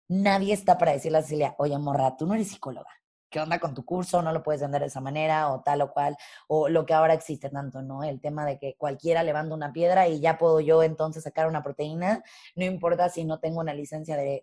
nadie 0.09 0.55
está 0.55 0.79
para 0.79 0.93
decirle 0.93 1.19
a 1.19 1.23
Cecilia, 1.23 1.55
oye, 1.59 1.79
morra, 1.79 2.17
tú 2.17 2.27
no 2.27 2.35
eres 2.35 2.49
psicóloga. 2.49 2.91
¿qué 3.37 3.41
onda 3.41 3.59
con 3.59 3.75
tu 3.75 3.85
curso? 3.85 4.23
No 4.23 4.33
lo 4.33 4.43
puedes 4.43 4.63
vender 4.63 4.81
de 4.81 4.87
esa 4.89 5.01
manera 5.01 5.51
o 5.53 5.61
tal 5.63 5.83
o 5.83 5.93
cual, 5.93 6.17
o 6.49 6.69
lo 6.71 6.87
que 6.87 6.95
ahora 6.95 7.15
existe 7.15 7.51
tanto, 7.51 7.83
¿no? 7.83 8.03
El 8.03 8.21
tema 8.21 8.47
de 8.47 8.59
que 8.59 8.77
cualquiera 8.79 9.23
levanta 9.23 9.55
una 9.55 9.73
piedra 9.73 10.09
y 10.09 10.21
ya 10.21 10.39
puedo 10.39 10.61
yo 10.61 10.83
entonces 10.83 11.23
sacar 11.25 11.47
una 11.47 11.63
proteína, 11.63 12.23
no 12.55 12.65
importa 12.65 13.09
si 13.11 13.25
no 13.25 13.39
tengo 13.39 13.61
una 13.61 13.75
licencia 13.75 14.17
de, 14.17 14.41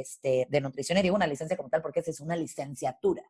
este, 0.00 0.46
de 0.48 0.60
nutrición, 0.62 0.98
y 0.98 1.02
digo 1.02 1.16
una 1.16 1.26
licencia 1.26 1.56
como 1.58 1.68
tal 1.68 1.82
porque 1.82 2.00
esa 2.00 2.10
es 2.10 2.20
una 2.20 2.36
licenciatura 2.36 3.22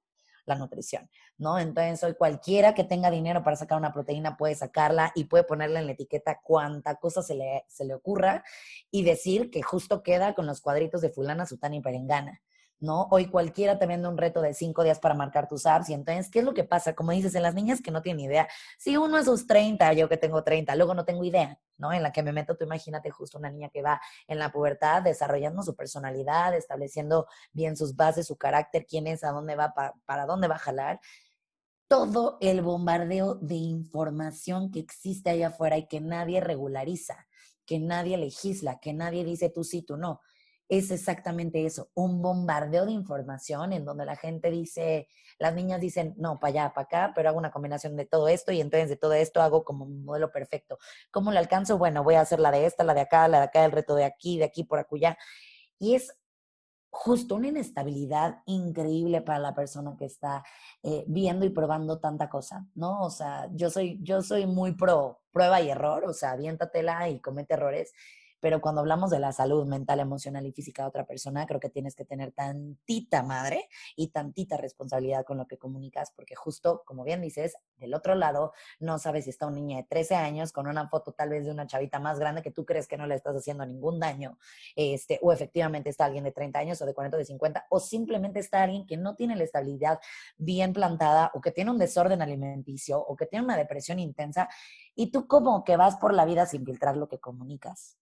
la 0.45 0.57
nutrición, 0.57 1.09
¿no? 1.39 1.59
Entonces, 1.59 2.03
hoy 2.03 2.15
cualquiera 2.15 2.75
que 2.75 2.85
tenga 2.85 3.11
dinero 3.11 3.43
para 3.43 3.57
sacar 3.57 3.79
una 3.79 3.93
proteína 3.93 4.37
puede 4.37 4.55
sacarla 4.55 5.13
y 5.15 5.25
puede 5.25 5.45
ponerle 5.45 5.79
en 5.79 5.87
la 5.87 5.93
etiqueta 5.93 6.41
cuánta 6.43 6.97
cosa 6.97 7.23
se 7.23 7.35
le, 7.35 7.65
se 7.69 7.85
le 7.85 7.95
ocurra 7.95 8.45
y 8.91 9.05
decir 9.05 9.51
que 9.51 9.63
justo 9.63 10.03
queda 10.03 10.35
con 10.35 10.47
los 10.47 10.61
cuadritos 10.61 11.01
de 11.01 11.11
fulana, 11.11 11.47
sutana 11.47 11.77
y 11.77 11.81
perengana. 11.81 12.41
¿No? 12.83 13.07
Hoy 13.13 13.27
cualquiera 13.27 13.79
te 13.79 13.87
vende 13.87 14.09
un 14.09 14.19
reto 14.19 14.43
de 14.43 14.55
cinco 14.55 14.83
días 14.83 14.99
para 14.99 15.15
marcar 15.15 15.47
tus 15.49 15.67
apps 15.67 15.89
y 15.89 15.95
entonces, 15.95 16.29
¿qué 16.29 16.41
es 16.41 16.45
lo 16.45 16.53
que 16.53 16.65
pasa? 16.65 16.95
Como 16.95 17.13
dices, 17.13 17.35
en 17.37 17.43
las 17.43 17.55
niñas 17.55 17.81
que 17.81 17.93
no 17.93 18.03
tienen 18.03 18.27
idea, 18.27 18.49
si 18.77 18.97
uno 18.97 19.19
es 19.19 19.27
sus 19.27 19.47
30, 19.47 19.93
yo 19.93 20.09
que 20.09 20.17
tengo 20.17 20.43
30, 20.43 20.75
luego 20.75 20.93
no 20.93 21.05
tengo 21.05 21.23
idea, 21.23 21.59
¿no? 21.79 21.93
En 21.93 22.03
la 22.03 22.13
que 22.13 22.25
me 22.25 22.33
meto, 22.33 22.57
tú 22.57 22.65
imagínate 22.65 23.09
justo 23.11 23.39
una 23.39 23.51
niña 23.51 23.71
que 23.71 23.83
va 23.83 24.01
en 24.27 24.41
la 24.41 24.51
pubertad 24.51 25.01
desarrollando 25.03 25.63
su 25.63 25.77
personalidad, 25.77 26.55
estableciendo 26.57 27.29
bien 27.53 27.77
sus 27.77 27.95
bases, 27.95 28.27
su 28.27 28.37
carácter, 28.37 28.85
quién 28.85 29.07
es, 29.07 29.23
a 29.23 29.31
dónde 29.31 29.55
va, 29.55 29.73
para 30.05 30.27
dónde 30.27 30.49
va 30.49 30.57
a 30.57 30.59
jalar. 30.59 31.01
Todo 31.87 32.39
el 32.41 32.63
bombardeo 32.63 33.37
de 33.37 33.55
información 33.55 34.73
que 34.73 34.81
existe 34.81 35.31
allá 35.31 35.49
afuera 35.49 35.79
y 35.79 35.87
que 35.87 36.01
nadie 36.01 36.41
regulariza, 36.41 37.29
que 37.65 37.79
nadie 37.79 38.17
legisla, 38.17 38.81
que 38.81 38.93
nadie 38.93 39.25
dice 39.25 39.51
tú 39.51 39.63
sí, 39.63 39.83
tú 39.83 39.97
no 39.97 40.21
es 40.69 40.91
exactamente 40.91 41.67
eso, 41.67 41.91
un 41.95 42.23
bombardeo 42.23 42.87
de 42.87 42.93
información 42.93 43.73
en 43.73 43.85
donde 43.85 44.05
la 44.05 44.17
gente 44.17 44.51
dice, 44.51 45.09
las 45.39 45.55
niñas 45.55 45.81
dicen, 45.81 46.15
no, 46.17 46.41
para 46.41 46.51
allá, 46.51 46.75
para 46.75 46.85
acá, 46.85 47.13
pero 47.15 47.29
hago 47.29 47.39
una 47.39 47.51
combinación 47.51 47.97
de 47.97 48.07
todo 48.07 48.29
esto 48.29 48.53
y 48.53 48.61
entonces 48.61 48.89
de 48.89 48.97
todo 48.97 49.13
esto 49.13 49.43
hago 49.43 49.65
como 49.65 49.85
un 49.85 50.05
modelo 50.05 50.33
perfecto. 50.33 50.79
¿Cómo 51.11 51.31
lo 51.31 51.39
alcanzo? 51.39 51.79
Bueno, 51.79 52.03
voy 52.05 52.15
a 52.15 52.23
hacer 52.23 52.41
la 52.41 52.51
de 52.51 52.67
esta, 52.67 52.85
la 52.85 52.95
de 52.95 53.03
acá, 53.03 53.29
la 53.29 53.39
de 53.39 53.45
acá, 53.45 53.65
el 53.65 53.73
reto 53.73 53.95
de 53.95 54.05
aquí, 54.05 54.39
de 54.39 54.45
aquí, 54.45 54.65
por 54.65 54.79
acullá. 54.79 55.19
Y 55.79 55.95
es 55.95 56.17
justo 56.91 57.37
una 57.37 57.49
inestabilidad 57.49 58.43
increíble 58.47 59.23
para 59.23 59.39
la 59.39 59.55
persona 59.55 59.97
que 59.99 60.05
está 60.05 60.45
eh, 60.83 61.05
viendo 61.09 61.47
y 61.47 61.51
probando 61.51 61.99
tanta 61.99 62.29
cosa, 62.29 62.67
¿no? 62.75 63.01
O 63.01 63.11
sea, 63.11 63.49
yo 63.53 63.71
soy, 63.71 63.99
yo 64.03 64.23
soy 64.23 64.47
muy 64.47 64.73
pro 64.73 65.23
prueba 65.33 65.61
y 65.63 65.71
error, 65.71 66.05
o 66.05 66.13
sea, 66.13 66.33
aviéntatela 66.33 67.09
y 67.09 67.19
comete 67.21 67.55
errores 67.55 67.95
pero 68.43 68.61
cuando 68.61 68.81
hablamos 68.81 69.11
de 69.11 69.21
la 69.21 69.31
salud 69.31 69.65
mental, 69.67 70.01
emocional 70.01 70.45
y 70.45 70.51
física 70.51 70.83
de 70.83 70.89
otra 70.89 71.07
persona, 71.07 71.47
creo 71.47 71.61
que 71.61 71.71
tienes 71.71 71.95
que 71.95 72.05
tener 72.05 72.33
tantita 72.33 73.23
madre 73.23 73.69
y 73.95 74.09
tantita 74.09 74.57
responsabilidad 74.57 75.25
con 75.25 75.39
lo 75.39 75.47
que 75.47 75.59
comunicas, 75.59 76.11
porque 76.11 76.35
justo, 76.35 76.83
como 76.85 77.05
bien 77.05 77.23
dices, 77.23 77.57
del 77.77 77.95
otro 77.95 78.17
lado, 78.17 78.53
no 78.81 78.99
sabes 78.99 79.25
si 79.25 79.31
está 79.31 79.47
un 79.47 79.55
niño 79.55 79.77
de 79.77 79.85
13 79.85 80.17
años 80.17 80.51
con 80.51 80.67
una 80.67 80.89
foto 80.89 81.13
tal 81.13 81.29
vez 81.29 81.45
de 81.45 81.53
una 81.53 81.69
chavita 81.69 82.01
más 82.01 82.19
grande 82.19 82.43
que 82.43 82.51
tú 82.51 82.67
crees 82.67 82.89
que 82.89 82.97
no 82.97 83.07
le 83.07 83.15
estás 83.15 83.37
haciendo 83.37 83.65
ningún 83.65 84.01
daño, 84.01 84.37
este, 84.75 85.21
o 85.23 85.33
efectivamente 85.33 85.89
está 85.89 86.07
alguien 86.07 86.25
de 86.25 86.33
30 86.33 86.59
años 86.59 86.83
o 86.83 86.87
de 86.87 86.95
40 86.95 87.17
o 87.17 87.19
de 87.19 87.25
50, 87.25 87.67
o 87.71 87.79
simplemente 87.79 88.41
está 88.41 88.65
alguien 88.65 88.87
que 88.87 88.97
no 88.97 89.15
tiene 89.15 89.37
la 89.37 89.45
estabilidad 89.45 90.01
bien 90.37 90.73
plantada 90.73 91.31
o 91.35 91.41
que 91.41 91.53
tiene 91.53 91.71
un 91.71 91.79
desorden 91.79 92.21
alimenticio 92.21 92.99
o 92.99 93.15
que 93.15 93.27
tiene 93.27 93.45
una 93.45 93.57
depresión 93.57 94.01
intensa 94.01 94.49
y 94.97 95.13
tú 95.13 95.29
como 95.29 95.63
que 95.63 95.77
vas 95.77 95.95
por 95.97 96.13
la 96.13 96.25
vida 96.25 96.45
sin 96.47 96.65
filtrar 96.65 96.97
lo 96.97 97.09
que 97.09 97.21
comunicas. 97.21 98.02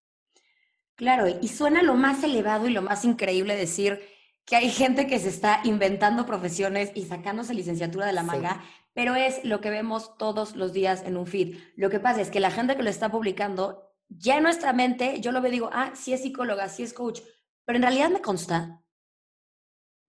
Claro, 0.95 1.27
y 1.41 1.47
suena 1.47 1.81
lo 1.81 1.95
más 1.95 2.23
elevado 2.23 2.67
y 2.67 2.71
lo 2.71 2.81
más 2.81 3.05
increíble 3.05 3.55
decir 3.55 4.01
que 4.45 4.55
hay 4.55 4.69
gente 4.69 5.07
que 5.07 5.19
se 5.19 5.29
está 5.29 5.61
inventando 5.63 6.25
profesiones 6.25 6.91
y 6.95 7.05
sacándose 7.05 7.53
licenciatura 7.53 8.05
de 8.05 8.13
la 8.13 8.23
manga, 8.23 8.61
pero 8.93 9.15
es 9.15 9.43
lo 9.45 9.61
que 9.61 9.69
vemos 9.69 10.17
todos 10.17 10.55
los 10.55 10.73
días 10.73 11.03
en 11.05 11.17
un 11.17 11.27
feed. 11.27 11.57
Lo 11.75 11.89
que 11.89 11.99
pasa 11.99 12.21
es 12.21 12.29
que 12.29 12.39
la 12.39 12.51
gente 12.51 12.75
que 12.75 12.83
lo 12.83 12.89
está 12.89 13.09
publicando, 13.09 13.89
ya 14.09 14.37
en 14.37 14.43
nuestra 14.43 14.73
mente, 14.73 15.21
yo 15.21 15.31
lo 15.31 15.41
veo 15.41 15.51
digo, 15.51 15.69
ah, 15.71 15.91
sí 15.95 16.13
es 16.13 16.23
psicóloga, 16.23 16.67
sí 16.69 16.83
es 16.83 16.93
coach, 16.93 17.21
pero 17.65 17.77
en 17.77 17.83
realidad 17.83 18.09
me 18.09 18.21
consta. 18.21 18.83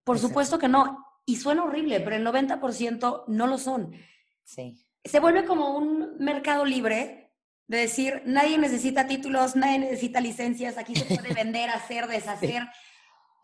Por 0.05 0.19
supuesto 0.19 0.59
que 0.59 0.69
no. 0.69 1.07
Y 1.25 1.37
suena 1.37 1.63
horrible, 1.63 2.01
pero 2.01 2.17
el 2.17 2.27
90% 2.27 3.25
no 3.29 3.47
lo 3.47 3.59
son. 3.59 3.93
Sí. 4.43 4.85
Se 5.05 5.21
vuelve 5.21 5.45
como 5.45 5.77
un 5.77 6.17
mercado 6.19 6.65
libre 6.65 7.22
de 7.73 7.83
decir, 7.83 8.23
nadie 8.27 8.59
necesita 8.59 9.07
títulos, 9.07 9.57
nadie 9.57 9.79
necesita 9.79 10.21
licencias, 10.21 10.77
aquí 10.77 10.95
se 10.95 11.07
puede 11.07 11.33
vender, 11.35 11.71
hacer, 11.71 12.07
deshacer. 12.07 12.65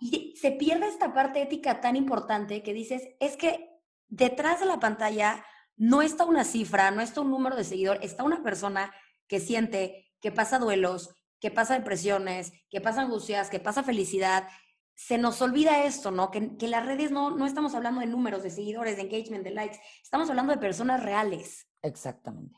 Y 0.01 0.37
se 0.41 0.53
pierde 0.53 0.87
esta 0.87 1.13
parte 1.13 1.43
ética 1.43 1.81
tan 1.81 1.97
importante 1.97 2.63
que 2.63 2.73
dices, 2.73 3.03
es 3.19 3.37
que 3.37 3.69
detrás 4.07 4.61
de 4.61 4.67
la 4.67 4.79
pantalla 4.79 5.45
no 5.77 6.03
está 6.03 6.25
una 6.25 6.45
cifra, 6.45 6.93
no 6.93 7.01
está 7.01 7.21
un 7.21 7.33
número 7.33 7.57
de 7.57 7.65
seguidor, 7.65 7.99
está 8.03 8.23
una 8.23 8.45
persona 8.45 8.95
que 9.27 9.41
siente, 9.41 10.13
que 10.21 10.31
pasa 10.31 10.61
duelos, 10.61 11.11
que 11.41 11.51
pasa 11.51 11.75
depresiones, 11.75 12.53
que 12.71 12.81
pasa 12.81 13.01
angustias, 13.01 13.51
que 13.51 13.59
pasa 13.59 13.83
felicidad. 13.83 14.47
Se 14.95 15.19
nos 15.19 15.43
olvida 15.43 15.83
esto, 15.83 16.13
¿no? 16.13 16.31
Que, 16.31 16.57
que 16.57 16.69
las 16.69 16.87
redes 16.87 17.11
no, 17.11 17.31
no 17.31 17.45
estamos 17.45 17.75
hablando 17.75 18.01
de 18.01 18.07
números, 18.07 18.45
de 18.45 18.51
seguidores, 18.51 18.97
de 18.97 19.03
engagement, 19.03 19.43
de 19.43 19.51
likes, 19.51 19.81
estamos 20.01 20.31
hablando 20.31 20.53
de 20.53 20.61
personas 20.61 21.03
reales. 21.03 21.67
Exactamente. 21.83 22.57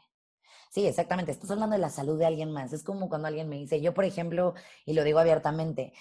Sí, 0.70 0.87
exactamente. 0.87 1.33
Estás 1.33 1.50
hablando 1.50 1.74
de 1.74 1.80
la 1.80 1.90
salud 1.90 2.16
de 2.18 2.26
alguien 2.26 2.52
más. 2.52 2.72
Es 2.72 2.85
como 2.85 3.09
cuando 3.09 3.26
alguien 3.28 3.48
me 3.48 3.56
dice, 3.56 3.80
yo 3.80 3.92
por 3.92 4.04
ejemplo, 4.04 4.54
y 4.87 4.92
lo 4.94 5.02
digo 5.02 5.18
abiertamente, 5.18 5.92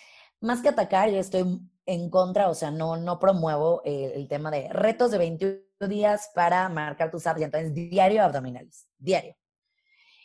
más 0.41 0.61
que 0.61 0.69
atacar, 0.69 1.09
yo 1.09 1.17
estoy 1.17 1.59
en 1.87 2.09
contra, 2.11 2.49
o 2.49 2.53
sea, 2.53 2.69
no, 2.71 2.95
no 2.97 3.19
promuevo 3.19 3.81
el, 3.83 4.27
tema 4.27 4.51
de 4.51 4.69
retos 4.69 5.09
de 5.11 5.17
21 5.17 5.59
días 5.89 6.29
para 6.35 6.69
marcar 6.69 7.09
tus 7.09 7.25
abs, 7.25 7.41
entonces 7.41 7.73
diario 7.73 8.23
abdominales, 8.23 8.87
diario. 8.99 9.35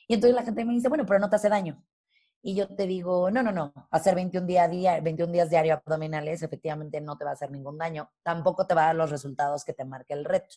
Y 0.07 0.15
entonces 0.15 0.37
la 0.37 0.43
gente 0.45 0.65
me 0.65 0.75
dice, 0.75 0.89
bueno, 0.89 1.07
pero 1.07 1.21
no 1.21 1.31
te 1.31 1.37
hace 1.37 1.49
daño. 1.49 1.83
Y 2.43 2.55
yo 2.55 2.69
te 2.69 2.87
digo, 2.87 3.31
no, 3.31 3.43
no, 3.43 3.53
no, 3.53 3.73
hacer 3.91 4.15
21, 4.15 4.47
día, 4.47 4.69
día, 4.69 5.01
21 5.01 5.33
días 5.33 5.49
diario 5.49 5.75
abdominales 5.75 6.43
efectivamente 6.43 7.01
no 7.01 7.17
te 7.17 7.25
va 7.25 7.31
a 7.31 7.35
hacer 7.35 7.51
ningún 7.51 7.79
daño, 7.79 8.11
tampoco 8.23 8.67
te 8.67 8.75
va 8.75 8.83
a 8.83 8.87
dar 8.89 8.97
los 8.97 9.11
resultados 9.11 9.65
que 9.65 9.73
te 9.73 9.87
marque 9.87 10.13
el 10.13 10.27
reto. 10.27 10.57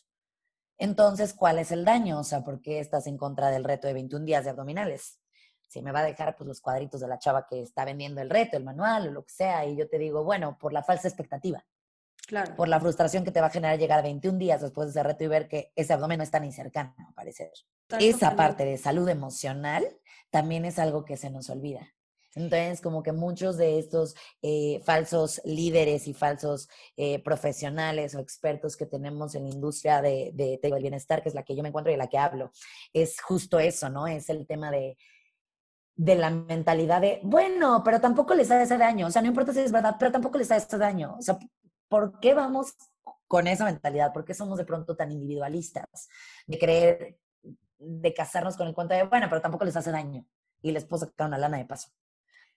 Entonces, 0.78 1.34
¿cuál 1.34 1.58
es 1.58 1.72
el 1.72 1.84
daño? 1.84 2.20
O 2.20 2.24
sea, 2.24 2.44
¿por 2.44 2.62
qué 2.62 2.78
estás 2.78 3.06
en 3.06 3.18
contra 3.18 3.50
del 3.50 3.64
reto 3.64 3.86
de 3.88 3.94
21 3.94 4.24
días 4.24 4.44
de 4.44 4.50
abdominales? 4.50 5.18
Si 5.68 5.82
me 5.82 5.92
va 5.92 6.00
a 6.00 6.04
dejar 6.04 6.36
pues 6.36 6.46
los 6.46 6.60
cuadritos 6.60 7.00
de 7.00 7.08
la 7.08 7.18
chava 7.18 7.46
que 7.46 7.60
está 7.60 7.84
vendiendo 7.84 8.22
el 8.22 8.30
reto, 8.30 8.56
el 8.56 8.64
manual 8.64 9.08
o 9.08 9.10
lo 9.10 9.24
que 9.24 9.32
sea, 9.32 9.66
y 9.66 9.76
yo 9.76 9.88
te 9.88 9.98
digo, 9.98 10.24
bueno, 10.24 10.56
por 10.58 10.72
la 10.72 10.82
falsa 10.82 11.08
expectativa. 11.08 11.64
Claro. 12.26 12.56
Por 12.56 12.68
la 12.68 12.78
frustración 12.78 13.24
que 13.24 13.32
te 13.32 13.40
va 13.40 13.46
a 13.48 13.50
generar 13.50 13.78
llegar 13.78 14.02
21 14.02 14.38
días 14.38 14.60
después 14.60 14.86
de 14.86 14.90
ese 14.90 15.02
reto 15.02 15.24
y 15.24 15.28
ver 15.28 15.48
que 15.48 15.72
ese 15.74 15.92
abdomen 15.92 16.18
no 16.18 16.24
está 16.24 16.38
ni 16.40 16.52
cercano, 16.52 16.94
a 17.08 17.12
parecer. 17.12 17.50
Esa 17.98 18.36
parte 18.36 18.64
de 18.64 18.76
salud 18.76 19.08
emocional 19.08 19.84
también 20.30 20.64
es 20.64 20.78
algo 20.78 21.04
que 21.04 21.16
se 21.16 21.30
nos 21.30 21.48
olvida. 21.50 21.88
Entonces, 22.38 22.80
como 22.80 23.02
que 23.02 23.12
muchos 23.12 23.56
de 23.56 23.78
estos 23.78 24.14
eh, 24.42 24.80
falsos 24.84 25.40
líderes 25.44 26.06
y 26.06 26.14
falsos 26.14 26.68
eh, 26.96 27.22
profesionales 27.22 28.14
o 28.14 28.20
expertos 28.20 28.76
que 28.76 28.86
tenemos 28.86 29.34
en 29.34 29.44
la 29.44 29.50
industria 29.50 30.00
de, 30.00 30.30
de, 30.34 30.58
del 30.62 30.80
bienestar, 30.80 31.22
que 31.22 31.28
es 31.28 31.34
la 31.34 31.42
que 31.42 31.56
yo 31.56 31.62
me 31.62 31.68
encuentro 31.68 31.92
y 31.92 31.96
la 31.96 32.06
que 32.06 32.18
hablo, 32.18 32.50
es 32.92 33.20
justo 33.20 33.58
eso, 33.58 33.90
¿no? 33.90 34.06
Es 34.06 34.28
el 34.30 34.46
tema 34.46 34.70
de, 34.70 34.96
de 35.96 36.14
la 36.14 36.30
mentalidad 36.30 37.00
de, 37.00 37.20
bueno, 37.24 37.82
pero 37.84 38.00
tampoco 38.00 38.34
les 38.34 38.50
hace 38.50 38.78
daño, 38.78 39.08
o 39.08 39.10
sea, 39.10 39.20
no 39.20 39.28
importa 39.28 39.52
si 39.52 39.60
es 39.60 39.72
verdad, 39.72 39.96
pero 39.98 40.12
tampoco 40.12 40.38
les 40.38 40.50
hace 40.52 40.78
daño. 40.78 41.16
O 41.18 41.22
sea, 41.22 41.38
¿por 41.88 42.20
qué 42.20 42.34
vamos 42.34 42.74
con 43.26 43.48
esa 43.48 43.64
mentalidad? 43.64 44.12
¿Por 44.12 44.24
qué 44.24 44.32
somos 44.32 44.58
de 44.58 44.64
pronto 44.64 44.94
tan 44.94 45.10
individualistas? 45.10 46.08
De 46.46 46.56
creer, 46.58 47.18
de 47.78 48.14
casarnos 48.14 48.56
con 48.56 48.68
el 48.68 48.74
cuento 48.74 48.94
de, 48.94 49.04
bueno, 49.04 49.26
pero 49.28 49.40
tampoco 49.40 49.64
les 49.64 49.76
hace 49.76 49.90
daño 49.90 50.24
y 50.62 50.70
les 50.70 50.84
puedo 50.84 51.06
sacar 51.06 51.26
una 51.26 51.38
lana 51.38 51.58
de 51.58 51.64
paso. 51.64 51.88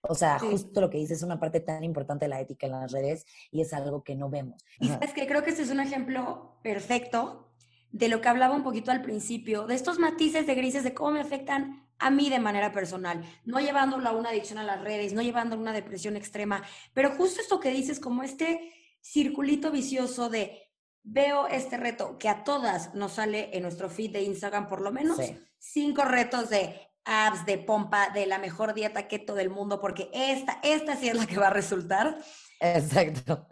O 0.02 0.14
sea, 0.14 0.38
justo 0.38 0.80
lo 0.80 0.90
que 0.90 0.98
dices 0.98 1.18
es 1.18 1.22
una 1.22 1.38
parte 1.38 1.60
tan 1.60 1.84
importante 1.84 2.24
de 2.24 2.28
la 2.28 2.40
ética 2.40 2.66
en 2.66 2.72
las 2.72 2.90
redes 2.90 3.24
y 3.50 3.60
es 3.60 3.72
algo 3.72 4.02
que 4.02 4.16
no 4.16 4.28
vemos. 4.28 4.64
Y 4.80 4.90
es 5.00 5.12
que 5.12 5.26
creo 5.26 5.44
que 5.44 5.50
este 5.50 5.62
es 5.62 5.70
un 5.70 5.80
ejemplo 5.80 6.58
perfecto 6.62 7.52
de 7.92 8.08
lo 8.08 8.20
que 8.20 8.28
hablaba 8.28 8.56
un 8.56 8.64
poquito 8.64 8.90
al 8.90 9.02
principio, 9.02 9.66
de 9.66 9.74
estos 9.74 9.98
matices 9.98 10.46
de 10.46 10.54
grises, 10.54 10.82
de 10.82 10.94
cómo 10.94 11.12
me 11.12 11.20
afectan 11.20 11.86
a 11.98 12.10
mí 12.10 12.30
de 12.30 12.40
manera 12.40 12.72
personal, 12.72 13.22
no 13.44 13.60
llevándolo 13.60 14.08
a 14.08 14.12
una 14.12 14.30
adicción 14.30 14.58
a 14.58 14.64
las 14.64 14.80
redes, 14.80 15.12
no 15.12 15.22
llevándolo 15.22 15.60
a 15.60 15.62
una 15.62 15.72
depresión 15.72 16.16
extrema, 16.16 16.64
pero 16.94 17.10
justo 17.10 17.40
esto 17.40 17.60
que 17.60 17.70
dices, 17.70 18.00
como 18.00 18.24
este 18.24 18.72
circulito 19.00 19.70
vicioso 19.70 20.28
de 20.28 20.62
veo 21.04 21.46
este 21.46 21.76
reto 21.76 22.16
que 22.18 22.28
a 22.28 22.44
todas 22.44 22.94
nos 22.94 23.12
sale 23.12 23.56
en 23.56 23.62
nuestro 23.62 23.88
feed 23.88 24.12
de 24.12 24.22
Instagram 24.22 24.68
por 24.68 24.80
lo 24.80 24.90
menos, 24.90 25.18
cinco 25.58 26.02
retos 26.04 26.48
de 26.50 26.91
apps 27.04 27.44
de 27.46 27.58
pompa 27.58 28.10
de 28.10 28.26
la 28.26 28.38
mejor 28.38 28.74
dieta 28.74 29.08
keto 29.08 29.34
del 29.34 29.50
mundo, 29.50 29.80
porque 29.80 30.10
esta, 30.12 30.60
esta 30.62 30.96
sí 30.96 31.08
es 31.08 31.16
la 31.16 31.26
que 31.26 31.38
va 31.38 31.48
a 31.48 31.52
resultar. 31.52 32.18
Exacto. 32.60 33.46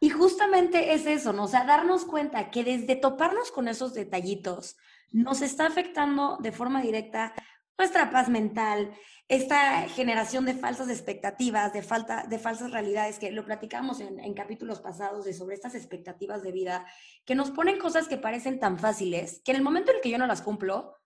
Y 0.00 0.10
justamente 0.10 0.94
es 0.94 1.06
eso, 1.06 1.32
¿no? 1.32 1.44
O 1.44 1.48
sea, 1.48 1.64
darnos 1.64 2.04
cuenta 2.04 2.50
que 2.50 2.64
desde 2.64 2.96
toparnos 2.96 3.50
con 3.50 3.68
esos 3.68 3.92
detallitos 3.94 4.76
nos 5.12 5.42
está 5.42 5.66
afectando 5.66 6.38
de 6.40 6.52
forma 6.52 6.80
directa 6.80 7.34
nuestra 7.76 8.10
paz 8.10 8.28
mental, 8.28 8.92
esta 9.28 9.88
generación 9.88 10.44
de 10.44 10.54
falsas 10.54 10.90
expectativas, 10.90 11.72
de, 11.72 11.82
falta, 11.82 12.26
de 12.28 12.38
falsas 12.38 12.72
realidades, 12.72 13.18
que 13.18 13.30
lo 13.30 13.44
platicamos 13.44 14.00
en, 14.00 14.20
en, 14.20 14.34
capítulos 14.34 14.80
pasados 14.80 15.24
de 15.24 15.32
sobre 15.32 15.54
estas 15.54 15.74
expectativas 15.74 16.42
de 16.42 16.52
vida, 16.52 16.86
que 17.24 17.34
nos 17.34 17.50
ponen 17.50 17.78
cosas 17.78 18.08
que 18.08 18.16
parecen 18.16 18.58
tan 18.58 18.78
fáciles, 18.78 19.40
que 19.44 19.52
en 19.52 19.58
el 19.58 19.62
momento 19.62 19.90
en 19.90 19.96
el 19.96 20.02
que 20.02 20.10
yo 20.10 20.18
no 20.18 20.26
las 20.26 20.42
cumplo, 20.42 20.96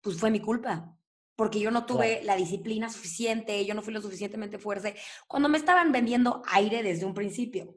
pues 0.00 0.18
fue 0.18 0.30
mi 0.30 0.40
culpa, 0.40 0.96
porque 1.36 1.60
yo 1.60 1.70
no 1.70 1.86
tuve 1.86 2.22
la 2.22 2.36
disciplina 2.36 2.88
suficiente, 2.88 3.64
yo 3.64 3.74
no 3.74 3.82
fui 3.82 3.92
lo 3.92 4.00
suficientemente 4.00 4.58
fuerte, 4.58 4.94
cuando 5.26 5.48
me 5.48 5.58
estaban 5.58 5.92
vendiendo 5.92 6.42
aire 6.46 6.82
desde 6.82 7.06
un 7.06 7.14
principio. 7.14 7.76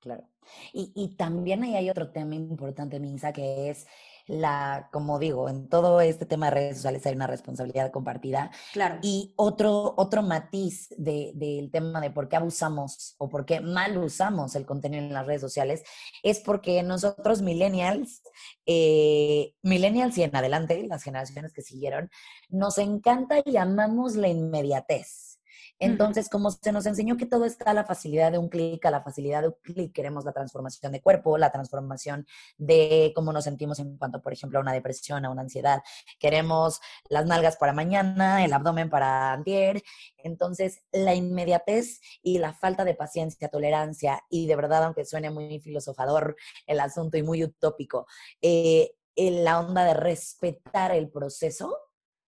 Claro. 0.00 0.28
Y, 0.72 0.92
y 0.94 1.16
también 1.16 1.64
ahí 1.64 1.74
hay 1.74 1.90
otro 1.90 2.10
tema 2.10 2.34
importante, 2.34 3.00
Minsa, 3.00 3.32
que 3.32 3.70
es 3.70 3.86
la, 4.26 4.88
como 4.92 5.18
digo, 5.18 5.48
en 5.48 5.68
todo 5.68 6.00
este 6.00 6.26
tema 6.26 6.46
de 6.46 6.52
redes 6.52 6.76
sociales 6.76 7.06
hay 7.06 7.14
una 7.14 7.26
responsabilidad 7.26 7.90
compartida. 7.90 8.50
Claro. 8.72 8.98
Y 9.02 9.32
otro, 9.36 9.94
otro 9.96 10.22
matiz 10.22 10.88
del 10.96 11.38
de, 11.38 11.68
tema 11.72 12.00
de 12.00 12.10
por 12.10 12.28
qué 12.28 12.36
abusamos 12.36 13.14
o 13.18 13.28
por 13.28 13.46
qué 13.46 13.60
mal 13.60 13.96
usamos 13.98 14.56
el 14.56 14.66
contenido 14.66 15.04
en 15.04 15.12
las 15.12 15.26
redes 15.26 15.40
sociales 15.40 15.84
es 16.22 16.40
porque 16.40 16.82
nosotros 16.82 17.42
millennials, 17.42 18.22
eh, 18.66 19.54
millennials 19.62 20.18
y 20.18 20.24
en 20.24 20.34
adelante, 20.34 20.84
las 20.88 21.02
generaciones 21.02 21.52
que 21.52 21.62
siguieron, 21.62 22.10
nos 22.48 22.78
encanta 22.78 23.40
y 23.44 23.56
amamos 23.56 24.16
la 24.16 24.28
inmediatez. 24.28 25.35
Entonces, 25.78 26.28
como 26.28 26.50
se 26.50 26.72
nos 26.72 26.86
enseñó 26.86 27.16
que 27.16 27.26
todo 27.26 27.44
está 27.44 27.70
a 27.70 27.74
la 27.74 27.84
facilidad 27.84 28.32
de 28.32 28.38
un 28.38 28.48
clic, 28.48 28.84
a 28.86 28.90
la 28.90 29.02
facilidad 29.02 29.42
de 29.42 29.48
un 29.48 29.56
clic, 29.62 29.92
queremos 29.92 30.24
la 30.24 30.32
transformación 30.32 30.92
de 30.92 31.02
cuerpo, 31.02 31.36
la 31.36 31.52
transformación 31.52 32.26
de 32.56 33.12
cómo 33.14 33.32
nos 33.32 33.44
sentimos 33.44 33.78
en 33.78 33.96
cuanto, 33.98 34.22
por 34.22 34.32
ejemplo, 34.32 34.58
a 34.58 34.62
una 34.62 34.72
depresión, 34.72 35.24
a 35.24 35.30
una 35.30 35.42
ansiedad. 35.42 35.82
Queremos 36.18 36.80
las 37.08 37.26
nalgas 37.26 37.56
para 37.56 37.72
mañana, 37.72 38.44
el 38.44 38.52
abdomen 38.52 38.88
para 38.88 39.32
antier. 39.32 39.82
Entonces, 40.16 40.82
la 40.92 41.14
inmediatez 41.14 42.00
y 42.22 42.38
la 42.38 42.54
falta 42.54 42.84
de 42.84 42.94
paciencia, 42.94 43.48
tolerancia, 43.48 44.22
y 44.30 44.46
de 44.46 44.56
verdad, 44.56 44.84
aunque 44.84 45.04
suene 45.04 45.30
muy 45.30 45.60
filosofador 45.60 46.36
el 46.66 46.80
asunto 46.80 47.18
y 47.18 47.22
muy 47.22 47.44
utópico, 47.44 48.06
eh, 48.40 48.92
la 49.16 49.60
onda 49.60 49.84
de 49.84 49.94
respetar 49.94 50.92
el 50.92 51.10
proceso 51.10 51.76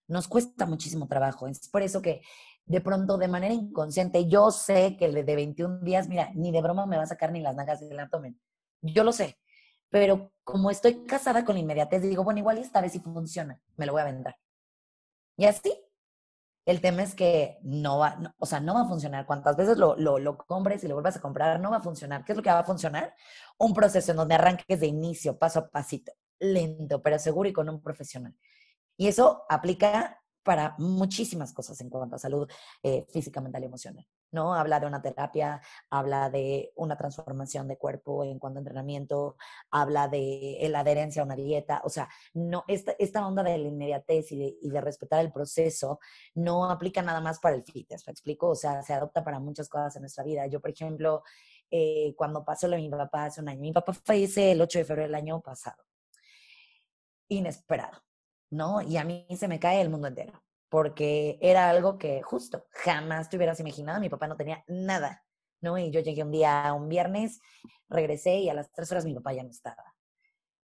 nos 0.07 0.27
cuesta 0.27 0.65
muchísimo 0.65 1.07
trabajo. 1.07 1.47
Es 1.47 1.69
por 1.69 1.83
eso 1.83 2.01
que 2.01 2.21
de 2.69 2.81
pronto 2.81 3.17
de 3.17 3.27
manera 3.27 3.53
inconsciente, 3.53 4.27
yo 4.27 4.51
sé 4.51 4.95
que 4.95 5.09
de 5.09 5.35
21 5.35 5.79
días, 5.79 6.07
mira, 6.07 6.31
ni 6.35 6.51
de 6.51 6.61
broma 6.61 6.85
me 6.85 6.97
va 6.97 7.03
a 7.03 7.07
sacar 7.07 7.31
ni 7.31 7.41
las 7.41 7.55
nalgas 7.55 7.79
del 7.79 7.99
abdomen. 7.99 8.39
Yo 8.81 9.03
lo 9.03 9.11
sé. 9.11 9.39
Pero 9.89 10.31
como 10.43 10.69
estoy 10.69 11.03
casada 11.07 11.43
con 11.43 11.55
la 11.55 11.61
inmediatez, 11.61 12.03
digo, 12.03 12.23
bueno, 12.23 12.39
igual 12.39 12.59
esta 12.59 12.79
vez 12.79 12.91
sí 12.91 12.99
funciona, 12.99 13.59
me 13.75 13.87
lo 13.87 13.93
voy 13.93 14.03
a 14.03 14.05
vender. 14.05 14.35
Y 15.35 15.45
así, 15.45 15.73
el 16.67 16.79
tema 16.79 17.01
es 17.01 17.15
que 17.15 17.57
no 17.63 17.97
va, 17.97 18.35
o 18.37 18.45
sea, 18.45 18.59
no 18.59 18.75
va 18.75 18.81
a 18.81 18.87
funcionar. 18.87 19.25
Cuantas 19.25 19.57
veces 19.57 19.79
lo, 19.79 19.95
lo, 19.95 20.19
lo, 20.19 20.37
compres 20.37 20.83
y 20.83 20.87
lo 20.87 20.93
vuelvas 20.93 21.17
a 21.17 21.21
comprar, 21.21 21.59
no 21.59 21.71
va 21.71 21.77
a 21.77 21.81
funcionar. 21.81 22.23
¿Qué 22.23 22.33
es 22.33 22.37
lo 22.37 22.43
que 22.43 22.51
va 22.51 22.59
a 22.59 22.63
funcionar? 22.63 23.15
Un 23.57 23.73
proceso 23.73 24.11
en 24.11 24.17
donde 24.17 24.35
arranques 24.35 24.79
de 24.79 24.85
inicio, 24.85 25.39
paso 25.39 25.57
a 25.57 25.69
pasito, 25.69 26.11
lento, 26.37 27.01
pero 27.01 27.17
seguro 27.17 27.49
y 27.49 27.53
con 27.53 27.67
un 27.67 27.81
profesional. 27.81 28.35
Y 28.95 29.07
eso 29.07 29.43
aplica 29.49 30.18
para 30.43 30.75
muchísimas 30.77 31.53
cosas 31.53 31.79
en 31.81 31.89
cuanto 31.89 32.15
a 32.15 32.19
salud 32.19 32.49
eh, 32.83 33.05
física, 33.11 33.41
mental 33.41 33.63
y 33.63 33.65
emocional. 33.65 34.07
¿no? 34.31 34.53
Habla 34.53 34.79
de 34.79 34.87
una 34.87 35.01
terapia, 35.01 35.61
habla 35.89 36.29
de 36.29 36.71
una 36.75 36.97
transformación 36.97 37.67
de 37.67 37.77
cuerpo 37.77 38.23
en 38.23 38.39
cuanto 38.39 38.59
a 38.59 38.61
entrenamiento, 38.61 39.37
habla 39.71 40.07
de 40.07 40.59
la 40.69 40.81
adherencia 40.81 41.21
a 41.21 41.25
una 41.25 41.35
dieta, 41.35 41.81
o 41.83 41.89
sea, 41.89 42.09
no, 42.33 42.63
esta, 42.67 42.93
esta 42.99 43.25
onda 43.25 43.43
de 43.43 43.57
la 43.57 43.67
inmediatez 43.67 44.31
y 44.31 44.37
de, 44.37 44.57
y 44.61 44.69
de, 44.69 44.81
respetar 44.81 45.19
el 45.19 45.31
proceso 45.31 45.99
no 46.35 46.69
aplica 46.69 47.01
nada 47.01 47.21
más 47.21 47.39
para 47.39 47.55
el 47.55 47.63
fitness, 47.63 48.05
¿me 48.07 48.11
explico? 48.11 48.49
O 48.49 48.55
sea, 48.55 48.81
se 48.81 48.93
adopta 48.93 49.23
para 49.23 49.39
muchas 49.39 49.67
cosas 49.67 49.95
en 49.95 50.03
nuestra 50.03 50.23
vida. 50.23 50.47
Yo, 50.47 50.61
por 50.61 50.71
ejemplo, 50.71 51.23
eh, 51.69 52.13
cuando 52.15 52.43
pasó 52.45 52.67
lo 52.67 52.75
de 52.75 52.83
mi 52.83 52.89
papá 52.89 53.25
hace 53.25 53.41
un 53.41 53.49
año, 53.49 53.61
mi 53.61 53.73
papá 53.73 53.93
fallece 53.93 54.51
el 54.51 54.61
8 54.61 54.79
de 54.79 54.85
febrero 54.85 55.07
del 55.07 55.15
año 55.15 55.41
pasado, 55.41 55.83
inesperado 57.27 58.08
¿no? 58.49 58.81
Y 58.81 58.97
a 58.97 59.03
mí 59.03 59.27
se 59.37 59.47
me 59.47 59.59
cae 59.59 59.81
el 59.81 59.89
mundo 59.89 60.07
entero, 60.07 60.43
porque 60.69 61.37
era 61.41 61.69
algo 61.69 61.97
que 61.97 62.21
justo 62.21 62.65
jamás 62.71 63.29
te 63.29 63.37
hubieras 63.37 63.59
imaginado. 63.59 63.99
Mi 63.99 64.09
papá 64.09 64.27
no 64.27 64.37
tenía 64.37 64.63
nada, 64.67 65.25
¿no? 65.61 65.77
Y 65.77 65.91
yo 65.91 66.01
llegué 66.01 66.23
un 66.23 66.31
día, 66.31 66.73
un 66.73 66.89
viernes, 66.89 67.39
regresé 67.89 68.37
y 68.39 68.49
a 68.49 68.53
las 68.53 68.71
tres 68.71 68.91
horas 68.91 69.05
mi 69.05 69.13
papá 69.13 69.33
ya 69.33 69.43
no 69.43 69.49
estaba. 69.49 69.95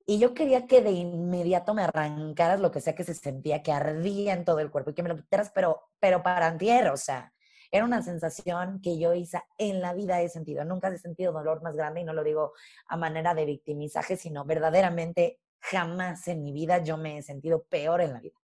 Y 0.07 0.19
yo 0.19 0.35
quería 0.35 0.67
que 0.67 0.83
de 0.83 0.91
inmediato 0.91 1.73
me 1.73 1.83
arrancaras 1.83 2.61
lo 2.61 2.71
que 2.71 2.81
sea 2.83 2.95
que 2.95 3.05
se 3.05 3.15
sentía, 3.15 3.63
que 3.63 3.73
ardía 3.73 4.35
en 4.35 4.45
todo 4.45 4.59
el 4.61 4.71
cuerpo 4.71 4.91
y 4.91 4.95
que 4.95 5.03
me 5.03 5.09
lo 5.09 5.17
quitaras, 5.17 5.51
pero, 5.55 5.89
para 6.23 6.47
antier, 6.47 6.89
o 6.89 6.97
sea, 6.99 7.33
era 7.71 7.87
una 7.87 8.03
sensación 8.03 8.81
que 8.83 8.99
yo 8.99 9.15
hice 9.15 9.43
en 9.57 9.81
la 9.81 9.95
vida 9.95 10.21
he 10.21 10.29
sentido. 10.29 10.65
Nunca 10.65 10.89
he 10.89 10.99
sentido 10.99 11.33
dolor 11.33 11.63
más 11.63 11.75
grande 11.75 12.03
y 12.03 12.05
no 12.05 12.13
lo 12.13 12.23
digo 12.23 12.53
a 12.87 12.97
manera 12.99 13.35
de 13.35 13.47
victimizaje, 13.47 14.17
sino 14.17 14.45
verdaderamente 14.45 15.41
jamás 15.65 16.29
en 16.29 16.43
mi 16.43 16.53
vida 16.53 16.83
yo 16.83 16.99
me 16.99 17.19
he 17.19 17.23
sentido 17.23 17.65
peor 17.65 18.03
en 18.03 18.13
la 18.13 18.21
vida. 18.21 18.39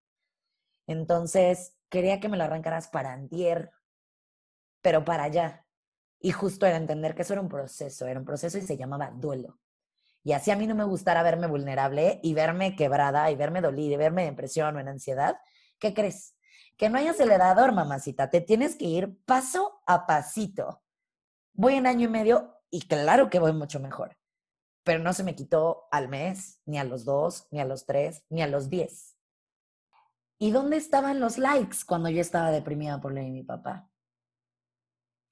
Entonces, 0.87 1.77
quería 1.91 2.19
que 2.19 2.29
me 2.29 2.39
lo 2.39 2.45
arrancaras 2.45 2.89
para 2.89 3.13
antier, 3.13 3.71
pero 4.81 5.05
para 5.05 5.25
allá. 5.25 5.67
Y 6.19 6.33
justo 6.33 6.67
era 6.67 6.77
entender 6.77 7.15
que 7.15 7.23
eso 7.23 7.35
era 7.35 7.43
un 7.43 7.49
proceso, 7.49 8.07
era 8.07 8.19
un 8.19 8.25
proceso 8.25 8.57
y 8.57 8.63
se 8.63 8.77
llamaba 8.77 9.11
duelo. 9.11 9.61
Y 10.23 10.33
así 10.33 10.51
a 10.51 10.57
mí 10.57 10.67
no 10.67 10.75
me 10.75 10.85
gustara 10.85 11.23
verme 11.23 11.47
vulnerable 11.47 12.21
y 12.23 12.33
verme 12.33 12.75
quebrada 12.75 13.31
y 13.31 13.37
verme 13.37 13.61
dolida 13.61 13.95
y 13.95 13.99
verme 13.99 14.23
en 14.23 14.31
depresión 14.31 14.77
o 14.77 14.81
en 14.81 14.89
ansiedad, 14.89 15.37
¿qué 15.79 15.93
crees? 15.93 16.37
Que 16.77 16.89
no 16.89 16.99
hay 16.99 17.09
acelerador, 17.09 17.73
mamacita, 17.73 18.31
te 18.31 18.41
tienes 18.41 18.77
que 18.77 18.87
ir 18.87 19.19
paso 19.25 19.83
a 19.87 20.07
pasito. 20.07 20.83
Voy 21.53 21.75
en 21.75 21.87
año 21.87 22.07
y 22.07 22.11
medio 22.11 22.63
y 22.71 22.87
claro 22.87 23.29
que 23.29 23.39
voy 23.39 23.53
mucho 23.53 23.81
mejor 23.81 24.20
pero 24.91 25.05
no 25.05 25.13
se 25.13 25.23
me 25.23 25.37
quitó 25.37 25.87
al 25.93 26.09
mes, 26.09 26.61
ni 26.67 26.77
a 26.77 26.83
los 26.83 27.05
dos, 27.05 27.47
ni 27.53 27.61
a 27.61 27.65
los 27.65 27.87
tres, 27.87 28.25
ni 28.29 28.43
a 28.43 28.49
los 28.49 28.69
diez. 28.69 29.17
¿Y 30.37 30.51
dónde 30.51 30.79
estaban 30.79 31.21
los 31.21 31.39
likes 31.39 31.77
cuando 31.87 32.09
yo 32.09 32.21
estaba 32.21 32.51
deprimida 32.51 33.01
por 33.01 33.13
lo 33.13 33.21
de 33.21 33.31
mi 33.31 33.45
papá? 33.45 33.89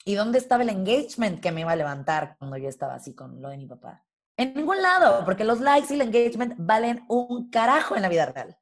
¿Y 0.05 0.15
dónde 0.15 0.39
estaba 0.39 0.63
el 0.63 0.69
engagement 0.69 1.41
que 1.41 1.51
me 1.51 1.63
iba 1.63 1.73
a 1.73 1.75
levantar 1.75 2.37
cuando 2.39 2.57
yo 2.57 2.69
estaba 2.69 2.95
así 2.95 3.17
con 3.17 3.43
lo 3.43 3.49
de 3.49 3.57
mi 3.57 3.67
papá? 3.67 4.07
En 4.37 4.55
ningún 4.55 4.81
lado, 4.81 5.25
porque 5.25 5.43
los 5.43 5.59
likes 5.59 5.93
y 5.93 5.97
el 5.97 6.03
engagement 6.03 6.55
valen 6.57 7.05
un 7.09 7.51
carajo 7.51 7.97
en 7.97 8.03
la 8.03 8.09
vida 8.09 8.27
real. 8.27 8.57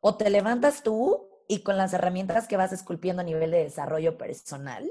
O 0.00 0.16
te 0.16 0.30
levantas 0.30 0.84
tú 0.84 1.30
y 1.48 1.64
con 1.64 1.76
las 1.76 1.92
herramientas 1.94 2.46
que 2.46 2.56
vas 2.56 2.72
esculpiendo 2.72 3.22
a 3.22 3.24
nivel 3.24 3.50
de 3.50 3.64
desarrollo 3.64 4.16
personal, 4.16 4.88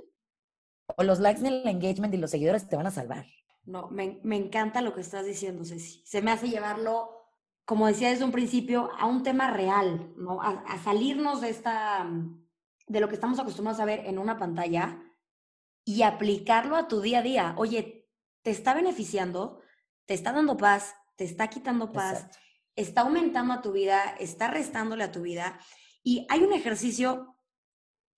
o 0.98 1.04
los 1.04 1.22
likes 1.22 1.42
y 1.42 1.48
el 1.48 1.66
engagement 1.70 2.14
y 2.14 2.18
los 2.18 2.32
seguidores 2.32 2.68
te 2.68 2.76
van 2.76 2.88
a 2.88 2.92
salvar. 2.92 3.26
No, 3.64 3.90
me, 3.90 4.20
me, 4.24 4.38
encanta 4.38 4.82
lo 4.82 4.94
que 4.94 5.02
estás 5.02 5.26
diciendo, 5.26 5.64
Ceci. 5.64 6.04
Se 6.06 6.22
me 6.22 6.32
hace 6.32 6.50
llevarlo, 6.50 7.28
como 7.66 7.88
decía 7.88 8.10
desde 8.10 8.26
un 8.26 8.32
principio, 8.32 8.90
a 8.98 9.06
un 9.06 9.24
tema 9.24 9.52
real, 9.52 10.14
¿no? 10.18 10.42
A, 10.42 10.64
a, 10.68 10.84
salirnos 10.84 11.42
de 11.42 11.50
esta, 11.50 12.10
de 12.88 13.00
lo 13.00 13.08
que 13.08 13.16
estamos 13.16 13.40
acostumbrados 13.40 13.80
a 13.80 13.86
ver 13.86 14.06
en 14.06 14.18
una 14.18 14.38
pantalla 14.38 15.00
y 15.86 16.02
aplicarlo 16.02 16.76
a 16.76 16.88
tu 16.88 17.02
día 17.02 17.20
a 17.20 17.24
día. 17.24 17.56
Oye, 17.58 18.10
te 18.42 18.52
está 18.52 18.74
beneficiando, 18.74 19.62
te 20.06 20.14
está 20.14 20.32
dando 20.32 20.58
paz, 20.58 20.96
te 21.16 21.24
está 21.24 21.48
quitando 21.48 21.92
paz, 21.92 22.22
Exacto. 22.24 22.38
está 22.76 23.02
aumentando 23.02 23.54
a 23.54 23.62
tu 23.62 23.72
vida, 23.72 24.16
está 24.20 24.50
restándole 24.50 25.04
a 25.04 25.12
tu 25.12 25.22
vida. 25.22 25.60
Y 26.04 26.26
hay 26.30 26.42
un 26.42 26.54
ejercicio 26.54 27.36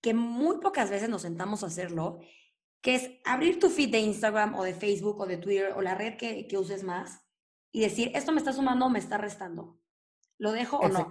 que 0.00 0.14
muy 0.14 0.58
pocas 0.58 0.90
veces 0.90 1.08
nos 1.08 1.22
sentamos 1.22 1.62
a 1.62 1.66
hacerlo 1.66 2.18
que 2.84 2.96
es 2.96 3.10
abrir 3.24 3.58
tu 3.58 3.70
feed 3.70 3.90
de 3.90 3.98
Instagram 3.98 4.54
o 4.56 4.62
de 4.62 4.74
Facebook 4.74 5.18
o 5.18 5.24
de 5.24 5.38
Twitter 5.38 5.72
o 5.74 5.80
la 5.80 5.94
red 5.94 6.18
que, 6.18 6.46
que 6.46 6.58
uses 6.58 6.84
más 6.84 7.22
y 7.72 7.80
decir, 7.80 8.10
esto 8.14 8.30
me 8.30 8.38
está 8.38 8.52
sumando 8.52 8.84
o 8.84 8.90
me 8.90 8.98
está 8.98 9.16
restando. 9.16 9.80
¿Lo 10.36 10.52
dejo 10.52 10.76
o 10.76 10.88
no? 10.90 11.08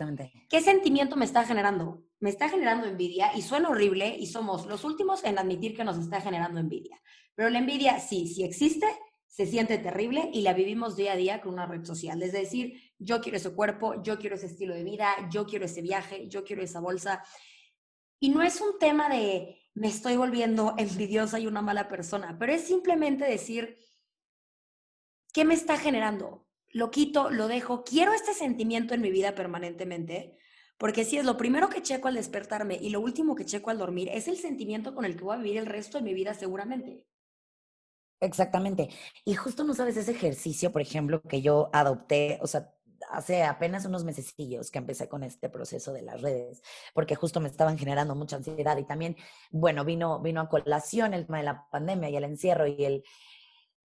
¿Qué 0.50 0.62
sentimiento 0.62 1.16
me 1.16 1.26
está 1.26 1.44
generando? 1.46 2.04
Me 2.20 2.30
está 2.30 2.48
generando 2.48 2.86
envidia 2.86 3.36
y 3.36 3.42
suena 3.42 3.70
horrible 3.70 4.16
y 4.16 4.28
somos 4.28 4.68
los 4.68 4.84
últimos 4.84 5.24
en 5.24 5.40
admitir 5.40 5.76
que 5.76 5.84
nos 5.84 5.98
está 5.98 6.22
generando 6.22 6.60
envidia. 6.60 7.02
Pero 7.34 7.50
la 7.50 7.58
envidia 7.58 8.00
sí, 8.00 8.28
sí 8.28 8.44
existe, 8.44 8.86
se 9.26 9.48
siente 9.48 9.80
terrible 9.80 10.30
y 10.32 10.42
la 10.42 10.54
vivimos 10.54 10.96
día 10.96 11.14
a 11.14 11.18
día 11.18 11.42
con 11.42 11.54
una 11.54 11.66
red 11.66 11.84
social. 11.86 12.22
Es 12.22 12.34
decir, 12.34 12.94
yo 13.00 13.20
quiero 13.20 13.38
ese 13.38 13.50
cuerpo, 13.50 14.00
yo 14.04 14.20
quiero 14.20 14.36
ese 14.36 14.46
estilo 14.46 14.76
de 14.76 14.84
vida, 14.84 15.10
yo 15.32 15.48
quiero 15.48 15.66
ese 15.66 15.82
viaje, 15.82 16.28
yo 16.28 16.44
quiero 16.44 16.62
esa 16.62 16.82
bolsa. 16.82 17.24
Y 18.20 18.30
no 18.30 18.44
es 18.44 18.62
un 18.62 18.78
tema 18.78 19.10
de 19.10 19.62
me 19.76 19.88
estoy 19.88 20.18
volviendo 20.18 20.76
envidiosa 20.78 21.40
y 21.40 21.48
una 21.48 21.62
mala 21.62 21.88
persona, 21.88 22.38
pero 22.40 22.54
es 22.54 22.62
simplemente 22.62 23.26
decir, 23.26 23.78
¿qué 25.34 25.46
me 25.46 25.54
está 25.54 25.78
generando? 25.78 26.48
Lo 26.70 26.92
quito, 26.92 27.30
lo 27.30 27.48
dejo, 27.48 27.84
quiero 27.84 28.14
este 28.14 28.34
sentimiento 28.34 28.94
en 28.94 29.02
mi 29.02 29.12
vida 29.12 29.36
permanentemente, 29.36 30.38
porque 30.78 31.06
si 31.06 31.18
es 31.18 31.26
lo 31.26 31.38
primero 31.38 31.70
que 31.70 31.82
checo 31.82 32.08
al 32.08 32.16
despertarme 32.16 32.76
y 32.76 32.90
lo 32.90 33.00
último 33.00 33.36
que 33.36 33.46
checo 33.46 33.70
al 33.70 33.78
dormir, 33.78 34.10
es 34.12 34.28
el 34.28 34.38
sentimiento 34.38 34.94
con 34.94 35.06
el 35.06 35.16
que 35.16 35.24
voy 35.24 35.36
a 35.36 35.40
vivir 35.40 35.58
el 35.58 35.66
resto 35.66 35.98
de 35.98 36.04
mi 36.04 36.14
vida 36.14 36.34
seguramente. 36.34 37.08
Exactamente. 38.20 38.90
Y 39.26 39.36
justo 39.36 39.64
no 39.64 39.74
sabes 39.74 39.98
ese 39.98 40.12
ejercicio, 40.12 40.72
por 40.72 40.82
ejemplo, 40.82 41.22
que 41.22 41.42
yo 41.42 41.70
adopté, 41.74 42.40
o 42.42 42.48
sea, 42.48 42.74
hace 43.12 43.44
apenas 43.44 43.86
unos 43.86 44.04
mesecillos 44.04 44.72
que 44.72 44.80
empecé 44.80 45.08
con 45.08 45.24
este 45.24 45.50
proceso 45.50 45.94
de 45.94 46.02
las 46.02 46.22
redes, 46.22 46.62
porque 46.94 47.16
justo 47.16 47.39
me 47.39 47.50
estaban 47.50 47.78
generando 47.78 48.16
mucha 48.16 48.38
ansiedad 48.38 48.78
y 48.78 48.86
también, 48.86 49.16
bueno, 49.52 49.86
vino, 49.86 50.20
vino 50.20 50.42
a 50.42 50.50
colación 50.50 51.13
el 51.13 51.26
tema 51.26 51.39
de 51.39 51.44
la 51.46 51.68
pandemia 51.70 52.10
y 52.10 52.16
el 52.16 52.24
encierro 52.24 52.68
y 52.68 52.86
el 52.86 53.04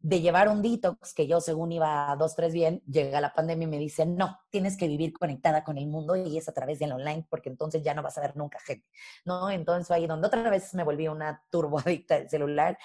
de 0.00 0.20
llevar 0.20 0.48
un 0.48 0.62
detox, 0.62 1.12
que 1.12 1.26
yo 1.26 1.40
según 1.40 1.72
iba 1.72 2.14
dos, 2.16 2.36
tres 2.36 2.52
bien, 2.52 2.82
llega 2.86 3.20
la 3.20 3.32
pandemia 3.32 3.64
y 3.64 3.70
me 3.70 3.78
dice, 3.78 4.06
no, 4.06 4.38
tienes 4.50 4.76
que 4.76 4.86
vivir 4.86 5.12
conectada 5.12 5.64
con 5.64 5.76
el 5.76 5.88
mundo 5.88 6.14
y 6.14 6.38
es 6.38 6.48
a 6.48 6.52
través 6.52 6.78
del 6.78 6.92
online, 6.92 7.26
porque 7.28 7.48
entonces 7.48 7.82
ya 7.82 7.94
no 7.94 8.02
vas 8.02 8.16
a 8.16 8.20
ver 8.20 8.36
nunca 8.36 8.60
gente, 8.60 8.86
¿no? 9.24 9.50
Entonces 9.50 9.90
ahí 9.90 10.06
donde 10.06 10.28
otra 10.28 10.48
vez 10.50 10.72
me 10.74 10.84
volví 10.84 11.08
una 11.08 11.42
turboadicta 11.50 12.18
del 12.18 12.30
celular 12.30 12.78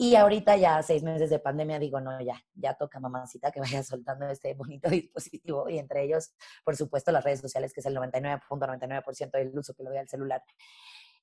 y 0.00 0.14
ahorita 0.14 0.56
ya 0.56 0.80
seis 0.84 1.02
meses 1.02 1.28
de 1.28 1.40
pandemia 1.40 1.80
digo, 1.80 2.00
no, 2.00 2.20
ya, 2.20 2.40
ya 2.54 2.74
toca 2.74 3.00
mamacita 3.00 3.50
que 3.50 3.58
vaya 3.58 3.82
soltando 3.82 4.28
este 4.28 4.54
bonito 4.54 4.88
dispositivo 4.88 5.68
y 5.68 5.76
entre 5.76 6.04
ellos, 6.04 6.36
por 6.64 6.76
supuesto, 6.76 7.10
las 7.10 7.24
redes 7.24 7.40
sociales, 7.40 7.72
que 7.72 7.80
es 7.80 7.86
el 7.86 7.96
99.99% 7.96 9.32
del 9.32 9.58
uso 9.58 9.74
que 9.74 9.82
le 9.82 9.88
doy 9.88 9.98
al 9.98 10.08
celular. 10.08 10.44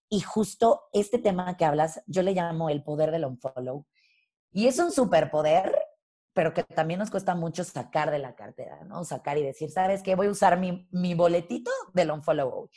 Y 0.10 0.20
justo 0.20 0.90
este 0.92 1.20
tema 1.20 1.56
que 1.56 1.64
hablas, 1.64 2.04
yo 2.06 2.22
le 2.22 2.34
llamo 2.34 2.70
el 2.70 2.84
poder 2.84 3.12
del 3.12 3.24
unfollow. 3.24 3.86
Y 4.52 4.68
es 4.68 4.78
un 4.78 4.92
superpoder, 4.92 5.74
pero 6.34 6.54
que 6.54 6.64
también 6.64 7.00
nos 7.00 7.10
cuesta 7.10 7.34
mucho 7.34 7.64
sacar 7.64 8.12
de 8.12 8.20
la 8.20 8.36
cartera, 8.36 8.84
¿no? 8.84 9.06
Sacar 9.06 9.38
y 9.38 9.44
decir, 9.44 9.72
¿sabes 9.72 10.04
qué? 10.04 10.16
Voy 10.16 10.28
a 10.28 10.32
usar 10.32 10.60
mi, 10.60 10.86
mi 10.92 11.14
boletito 11.14 11.72
del 11.94 12.12
unfollow. 12.12 12.70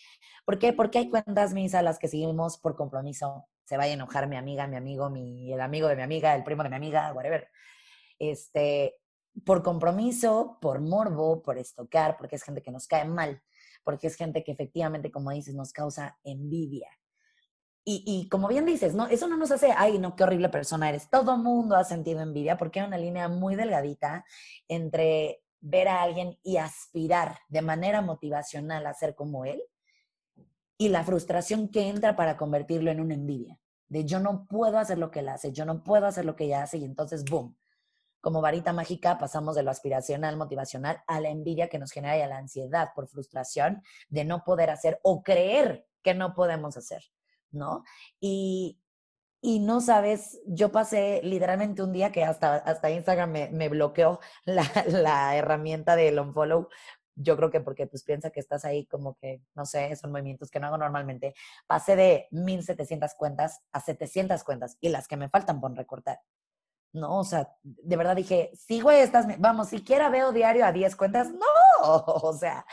¿Por 0.45 0.61
qué? 0.61 0.73
Porque 0.73 0.99
hay 0.99 1.11
cuentas 1.11 1.55
mis 1.55 1.73
las 1.73 1.99
que 1.99 2.07
seguimos 2.07 2.57
por 2.57 2.77
compromiso 2.77 3.49
se 3.69 3.77
vaya 3.77 3.91
a 3.91 3.95
enojar 3.95 4.27
mi 4.29 4.37
amiga, 4.37 4.67
mi 4.67 4.77
amigo, 4.77 5.11
mi, 5.11 5.53
el 5.53 5.61
amigo 5.61 5.89
de 5.89 5.97
mi 5.97 6.01
amiga, 6.01 6.35
el 6.35 6.43
primo 6.43 6.63
de 6.63 6.71
mi 6.71 6.77
amiga, 6.77 7.13
whatever. 7.13 7.51
Este, 8.19 8.97
por 9.45 9.63
compromiso, 9.63 10.57
por 10.63 10.81
morbo, 10.81 11.43
por 11.43 11.59
estocar, 11.59 12.17
porque 12.17 12.37
es 12.37 12.43
gente 12.43 12.63
que 12.63 12.71
nos 12.71 12.87
cae 12.87 13.05
mal, 13.05 13.43
porque 13.85 14.07
es 14.07 14.17
gente 14.17 14.43
que 14.43 14.53
efectivamente, 14.53 15.11
como 15.11 15.33
dices, 15.33 15.55
nos 15.55 15.75
causa 15.75 16.19
envidia. 16.25 16.89
Y, 17.85 18.05
y, 18.07 18.31
como 18.31 18.49
bien 18.49 18.65
dices, 18.65 18.95
no, 18.95 19.07
eso 19.07 19.29
no 19.29 19.37
nos 19.37 19.51
hace, 19.51 19.75
ay, 19.77 19.99
no, 19.99 20.17
qué 20.17 20.25
horrible 20.25 20.49
persona 20.49 20.89
eres. 20.89 21.11
Todo 21.11 21.37
mundo 21.37 21.77
ha 21.77 21.85
sentido 21.85 22.23
envidia 22.23 22.57
porque 22.57 22.81
hay 22.81 22.87
una 22.87 22.97
línea 22.97 23.29
muy 23.29 23.55
delgadita 23.55 24.25
entre 24.67 25.43
ver 25.61 25.89
a 25.89 26.01
alguien 26.01 26.39
y 26.43 26.57
aspirar 26.57 27.39
de 27.49 27.61
manera 27.61 28.01
motivacional 28.01 28.87
a 28.87 28.95
ser 28.95 29.15
como 29.15 29.45
él 29.45 29.63
y 30.79 30.89
la 30.89 31.05
frustración 31.05 31.69
que 31.69 31.89
entra 31.89 32.17
para 32.17 32.37
convertirlo 32.37 32.91
en 32.91 33.01
una 33.01 33.15
envidia, 33.15 33.59
de 33.89 34.05
yo 34.05 34.21
no 34.21 34.47
puedo 34.47 34.79
hacer 34.79 34.99
lo 34.99 35.11
que 35.11 35.21
él 35.21 35.29
hace, 35.29 35.53
yo 35.53 35.65
no 35.65 35.83
puedo 35.83 36.07
hacer 36.07 36.25
lo 36.25 36.37
que 36.37 36.45
ella 36.45 36.63
hace 36.63 36.79
y 36.79 36.85
entonces, 36.85 37.25
boom, 37.25 37.57
como 38.21 38.41
varita 38.41 38.73
mágica 38.73 39.19
pasamos 39.19 39.57
de 39.57 39.63
lo 39.63 39.71
aspiracional, 39.71 40.37
motivacional 40.37 41.03
a 41.07 41.21
la 41.21 41.31
envidia 41.31 41.69
que 41.69 41.79
nos 41.79 41.93
genera 41.93 42.17
y 42.17 42.21
a 42.21 42.27
la 42.27 42.39
ansiedad 42.39 42.91
por 42.95 43.09
frustración 43.09 43.83
de 44.09 44.25
no 44.25 44.45
poder 44.45 44.71
hacer 44.71 45.01
o 45.03 45.23
creer 45.23 45.87
que 46.03 46.15
no 46.15 46.35
podemos 46.35 46.77
hacer, 46.77 47.03
¿no? 47.51 47.85
Y, 48.21 48.81
y 49.41 49.61
no 49.61 49.81
sabes, 49.81 50.41
yo 50.47 50.73
pasé 50.73 51.21
literalmente 51.23 51.83
un 51.83 51.93
día 51.93 52.11
que 52.11 52.25
hasta, 52.25 52.57
hasta 52.57 52.91
Instagram 52.91 53.31
me, 53.31 53.51
me 53.51 53.69
bloqueó 53.69 54.21
la, 54.45 54.65
la 54.87 55.37
herramienta 55.37 55.97
del 55.97 56.19
unfollow 56.19 56.69
yo 57.19 57.37
creo 57.37 57.51
que 57.51 57.61
porque 57.61 57.87
pues 57.87 58.05
piensa 58.05 58.31
que 58.31 58.41
estás 58.41 58.65
ahí 58.65 58.87
como 58.87 59.17
que, 59.17 59.43
no 59.55 59.67
sé, 59.67 59.95
son 59.97 60.13
movimientos 60.13 60.51
que 60.51 60.61
no 60.61 60.69
hago 60.69 60.79
normalmente. 60.79 61.35
Pasé 61.67 61.97
de 61.97 62.29
1700 62.31 63.15
cuentas 63.15 63.61
a 63.73 63.81
700 63.81 64.45
cuentas 64.45 64.77
y 64.81 64.89
las 64.89 65.09
que 65.09 65.17
me 65.17 65.29
faltan 65.29 65.61
por 65.61 65.75
recortar. 65.75 66.21
No, 66.93 67.19
o 67.19 67.25
sea, 67.25 67.55
de 67.63 67.97
verdad 67.97 68.17
dije, 68.17 68.51
sigo 68.55 68.91
estas, 68.91 69.39
vamos, 69.39 69.69
siquiera 69.69 70.09
veo 70.09 70.33
diario 70.33 70.65
a 70.65 70.73
10 70.73 70.97
cuentas, 70.97 71.29
no, 71.31 71.45
o 72.07 72.33
sea, 72.33 72.65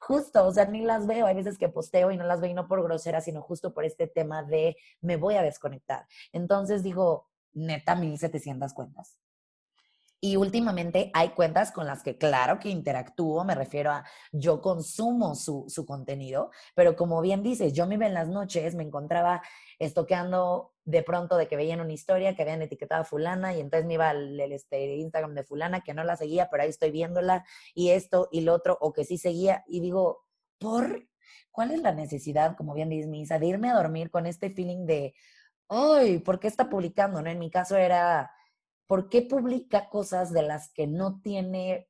justo, 0.00 0.44
o 0.46 0.52
sea, 0.52 0.64
ni 0.64 0.82
las 0.82 1.06
veo, 1.06 1.26
hay 1.26 1.36
veces 1.36 1.56
que 1.56 1.68
posteo 1.68 2.10
y 2.10 2.16
no 2.16 2.24
las 2.24 2.40
veo 2.40 2.50
y 2.50 2.54
no 2.54 2.66
por 2.66 2.82
grosera, 2.82 3.20
sino 3.20 3.42
justo 3.42 3.72
por 3.72 3.84
este 3.84 4.08
tema 4.08 4.42
de 4.42 4.76
me 5.00 5.16
voy 5.16 5.36
a 5.36 5.42
desconectar. 5.42 6.06
Entonces 6.32 6.82
digo, 6.82 7.28
neta, 7.52 7.94
1700 7.94 8.72
cuentas. 8.74 9.18
Y 10.22 10.36
últimamente 10.36 11.10
hay 11.14 11.30
cuentas 11.30 11.72
con 11.72 11.86
las 11.86 12.02
que 12.02 12.18
claro 12.18 12.58
que 12.58 12.68
interactúo, 12.68 13.42
me 13.44 13.54
refiero 13.54 13.90
a 13.90 14.04
yo 14.32 14.60
consumo 14.60 15.34
su, 15.34 15.64
su 15.68 15.86
contenido, 15.86 16.50
pero 16.74 16.94
como 16.94 17.22
bien 17.22 17.42
dices, 17.42 17.72
yo 17.72 17.86
me 17.86 17.94
iba 17.94 18.06
en 18.06 18.12
las 18.12 18.28
noches, 18.28 18.74
me 18.74 18.82
encontraba 18.82 19.40
estoqueando 19.78 20.74
de 20.84 21.02
pronto 21.02 21.38
de 21.38 21.48
que 21.48 21.56
veían 21.56 21.80
una 21.80 21.94
historia 21.94 22.34
que 22.34 22.42
habían 22.42 22.60
etiquetado 22.60 23.00
a 23.02 23.04
fulana 23.04 23.54
y 23.54 23.60
entonces 23.60 23.86
me 23.86 23.94
iba 23.94 24.10
al 24.10 24.38
este, 24.40 24.96
Instagram 24.96 25.34
de 25.34 25.44
fulana 25.44 25.80
que 25.80 25.94
no 25.94 26.04
la 26.04 26.16
seguía, 26.16 26.50
pero 26.50 26.64
ahí 26.64 26.68
estoy 26.68 26.90
viéndola 26.90 27.46
y 27.74 27.90
esto 27.90 28.28
y 28.30 28.42
lo 28.42 28.52
otro, 28.52 28.76
o 28.80 28.92
que 28.92 29.04
sí 29.04 29.16
seguía 29.16 29.64
y 29.66 29.80
digo, 29.80 30.26
¿por? 30.58 31.08
¿Cuál 31.50 31.70
es 31.70 31.80
la 31.80 31.92
necesidad, 31.92 32.56
como 32.56 32.74
bien 32.74 32.90
dice 32.90 33.08
Misa, 33.08 33.38
de 33.38 33.46
irme 33.46 33.70
a 33.70 33.74
dormir 33.74 34.10
con 34.10 34.26
este 34.26 34.50
feeling 34.50 34.84
de, 34.84 35.14
ay, 35.68 36.18
¿por 36.18 36.38
qué 36.40 36.48
está 36.48 36.68
publicando? 36.68 37.22
¿no? 37.22 37.30
En 37.30 37.38
mi 37.38 37.50
caso 37.50 37.76
era 37.76 38.30
¿por 38.90 39.08
qué 39.08 39.22
publica 39.22 39.88
cosas 39.88 40.32
de 40.32 40.42
las 40.42 40.72
que 40.72 40.88
no 40.88 41.20
tiene 41.20 41.88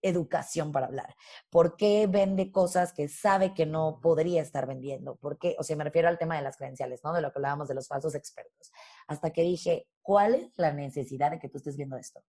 educación 0.00 0.70
para 0.70 0.86
hablar? 0.86 1.16
¿Por 1.50 1.76
qué 1.76 2.06
vende 2.06 2.52
cosas 2.52 2.92
que 2.92 3.08
sabe 3.08 3.52
que 3.52 3.66
no 3.66 3.98
podría 4.00 4.42
estar 4.42 4.64
vendiendo? 4.64 5.16
¿Por 5.16 5.40
qué? 5.40 5.56
O 5.58 5.64
sea, 5.64 5.74
me 5.74 5.82
refiero 5.82 6.06
al 6.06 6.18
tema 6.18 6.36
de 6.36 6.42
las 6.42 6.56
credenciales, 6.56 7.02
¿no? 7.02 7.12
De 7.12 7.20
lo 7.20 7.32
que 7.32 7.40
hablábamos 7.40 7.66
de 7.66 7.74
los 7.74 7.88
falsos 7.88 8.14
expertos. 8.14 8.70
Hasta 9.08 9.32
que 9.32 9.42
dije, 9.42 9.88
¿cuál 10.02 10.36
es 10.36 10.56
la 10.56 10.72
necesidad 10.72 11.32
de 11.32 11.40
que 11.40 11.48
tú 11.48 11.58
estés 11.58 11.76
viendo 11.76 11.96
esto? 11.96 12.22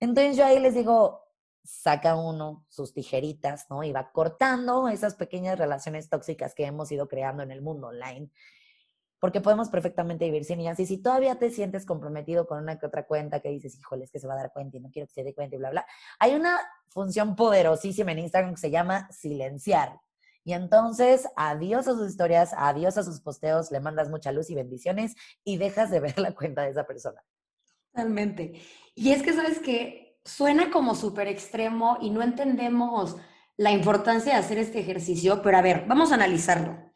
Entonces 0.00 0.38
yo 0.38 0.46
ahí 0.46 0.58
les 0.58 0.74
digo, 0.74 1.20
saca 1.62 2.16
uno 2.16 2.64
sus 2.70 2.94
tijeritas, 2.94 3.66
¿no? 3.68 3.84
Y 3.84 3.92
va 3.92 4.12
cortando 4.12 4.88
esas 4.88 5.14
pequeñas 5.14 5.58
relaciones 5.58 6.08
tóxicas 6.08 6.54
que 6.54 6.64
hemos 6.64 6.90
ido 6.90 7.06
creando 7.06 7.42
en 7.42 7.50
el 7.50 7.60
mundo 7.60 7.88
online 7.88 8.30
porque 9.22 9.40
podemos 9.40 9.68
perfectamente 9.68 10.24
vivir 10.24 10.44
sin 10.44 10.58
ellas. 10.58 10.80
Y 10.80 10.86
si 10.86 10.98
todavía 10.98 11.36
te 11.36 11.48
sientes 11.48 11.86
comprometido 11.86 12.44
con 12.48 12.60
una 12.60 12.80
que 12.80 12.86
otra 12.86 13.06
cuenta 13.06 13.38
que 13.38 13.50
dices, 13.50 13.78
híjole, 13.78 14.02
es 14.02 14.10
que 14.10 14.18
se 14.18 14.26
va 14.26 14.34
a 14.34 14.38
dar 14.38 14.52
cuenta 14.52 14.78
y 14.78 14.80
no 14.80 14.90
quiero 14.90 15.06
que 15.06 15.14
se 15.14 15.22
dé 15.22 15.32
cuenta 15.32 15.54
y 15.54 15.60
bla, 15.60 15.70
bla, 15.70 15.86
hay 16.18 16.34
una 16.34 16.58
función 16.88 17.36
poderosísima 17.36 18.10
en 18.10 18.18
Instagram 18.18 18.54
que 18.54 18.60
se 18.60 18.72
llama 18.72 19.08
silenciar. 19.12 20.00
Y 20.42 20.54
entonces, 20.54 21.28
adiós 21.36 21.86
a 21.86 21.92
sus 21.92 22.10
historias, 22.10 22.52
adiós 22.56 22.98
a 22.98 23.04
sus 23.04 23.20
posteos, 23.20 23.70
le 23.70 23.78
mandas 23.78 24.10
mucha 24.10 24.32
luz 24.32 24.50
y 24.50 24.56
bendiciones 24.56 25.14
y 25.44 25.56
dejas 25.56 25.92
de 25.92 26.00
ver 26.00 26.18
la 26.18 26.34
cuenta 26.34 26.62
de 26.62 26.70
esa 26.70 26.84
persona. 26.84 27.22
Totalmente. 27.92 28.60
Y 28.96 29.12
es 29.12 29.22
que, 29.22 29.34
¿sabes 29.34 29.60
que 29.60 30.02
Suena 30.24 30.70
como 30.70 30.94
súper 30.94 31.26
extremo 31.26 31.98
y 32.00 32.10
no 32.10 32.22
entendemos 32.22 33.16
la 33.56 33.72
importancia 33.72 34.34
de 34.34 34.38
hacer 34.38 34.58
este 34.58 34.78
ejercicio, 34.78 35.42
pero 35.42 35.58
a 35.58 35.62
ver, 35.62 35.84
vamos 35.88 36.12
a 36.12 36.14
analizarlo. 36.14 36.91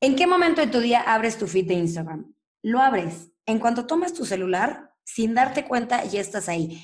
¿En 0.00 0.16
qué 0.16 0.26
momento 0.26 0.60
de 0.60 0.66
tu 0.66 0.80
día 0.80 1.00
abres 1.00 1.38
tu 1.38 1.46
feed 1.46 1.66
de 1.66 1.74
Instagram? 1.74 2.34
Lo 2.62 2.80
abres. 2.80 3.30
En 3.46 3.58
cuanto 3.58 3.86
tomas 3.86 4.14
tu 4.14 4.24
celular, 4.24 4.90
sin 5.04 5.34
darte 5.34 5.64
cuenta, 5.64 6.04
ya 6.04 6.20
estás 6.20 6.48
ahí. 6.48 6.82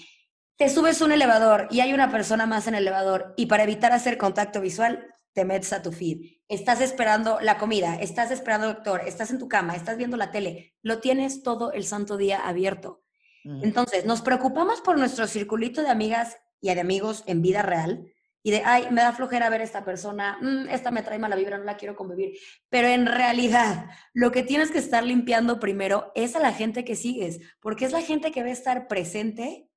Te 0.56 0.68
subes 0.68 1.00
un 1.00 1.12
elevador 1.12 1.68
y 1.70 1.80
hay 1.80 1.92
una 1.94 2.10
persona 2.10 2.46
más 2.46 2.66
en 2.66 2.74
el 2.74 2.82
elevador 2.82 3.32
y 3.36 3.46
para 3.46 3.62
evitar 3.62 3.92
hacer 3.92 4.18
contacto 4.18 4.60
visual, 4.60 5.06
te 5.32 5.44
metes 5.44 5.72
a 5.72 5.82
tu 5.82 5.92
feed. 5.92 6.38
Estás 6.48 6.80
esperando 6.80 7.40
la 7.40 7.58
comida, 7.58 7.94
estás 7.94 8.30
esperando 8.30 8.66
al 8.66 8.74
doctor, 8.74 9.02
estás 9.06 9.30
en 9.30 9.38
tu 9.38 9.48
cama, 9.48 9.74
estás 9.74 9.96
viendo 9.96 10.16
la 10.16 10.30
tele. 10.30 10.74
Lo 10.82 10.98
tienes 10.98 11.42
todo 11.42 11.72
el 11.72 11.84
santo 11.84 12.16
día 12.16 12.46
abierto. 12.46 13.02
Entonces, 13.44 14.04
nos 14.04 14.20
preocupamos 14.20 14.82
por 14.82 14.98
nuestro 14.98 15.26
circulito 15.26 15.82
de 15.82 15.88
amigas 15.88 16.36
y 16.60 16.74
de 16.74 16.80
amigos 16.80 17.24
en 17.26 17.40
vida 17.40 17.62
real, 17.62 18.04
y 18.42 18.52
de, 18.52 18.62
ay, 18.64 18.86
me 18.90 19.02
da 19.02 19.12
flojera 19.12 19.50
ver 19.50 19.60
a 19.60 19.64
esta 19.64 19.84
persona, 19.84 20.38
mm, 20.40 20.68
esta 20.70 20.90
me 20.90 21.02
trae 21.02 21.18
mala 21.18 21.36
vibra, 21.36 21.58
no 21.58 21.64
la 21.64 21.76
quiero 21.76 21.94
convivir. 21.94 22.38
Pero 22.68 22.88
en 22.88 23.06
realidad, 23.06 23.90
lo 24.14 24.32
que 24.32 24.42
tienes 24.42 24.70
que 24.70 24.78
estar 24.78 25.04
limpiando 25.04 25.60
primero 25.60 26.10
es 26.14 26.34
a 26.36 26.40
la 26.40 26.52
gente 26.52 26.84
que 26.84 26.96
sigues, 26.96 27.40
porque 27.60 27.84
es 27.84 27.92
la 27.92 28.02
gente 28.02 28.32
que 28.32 28.42
va 28.42 28.48
a 28.48 28.52
estar 28.52 28.88
presente 28.88 29.68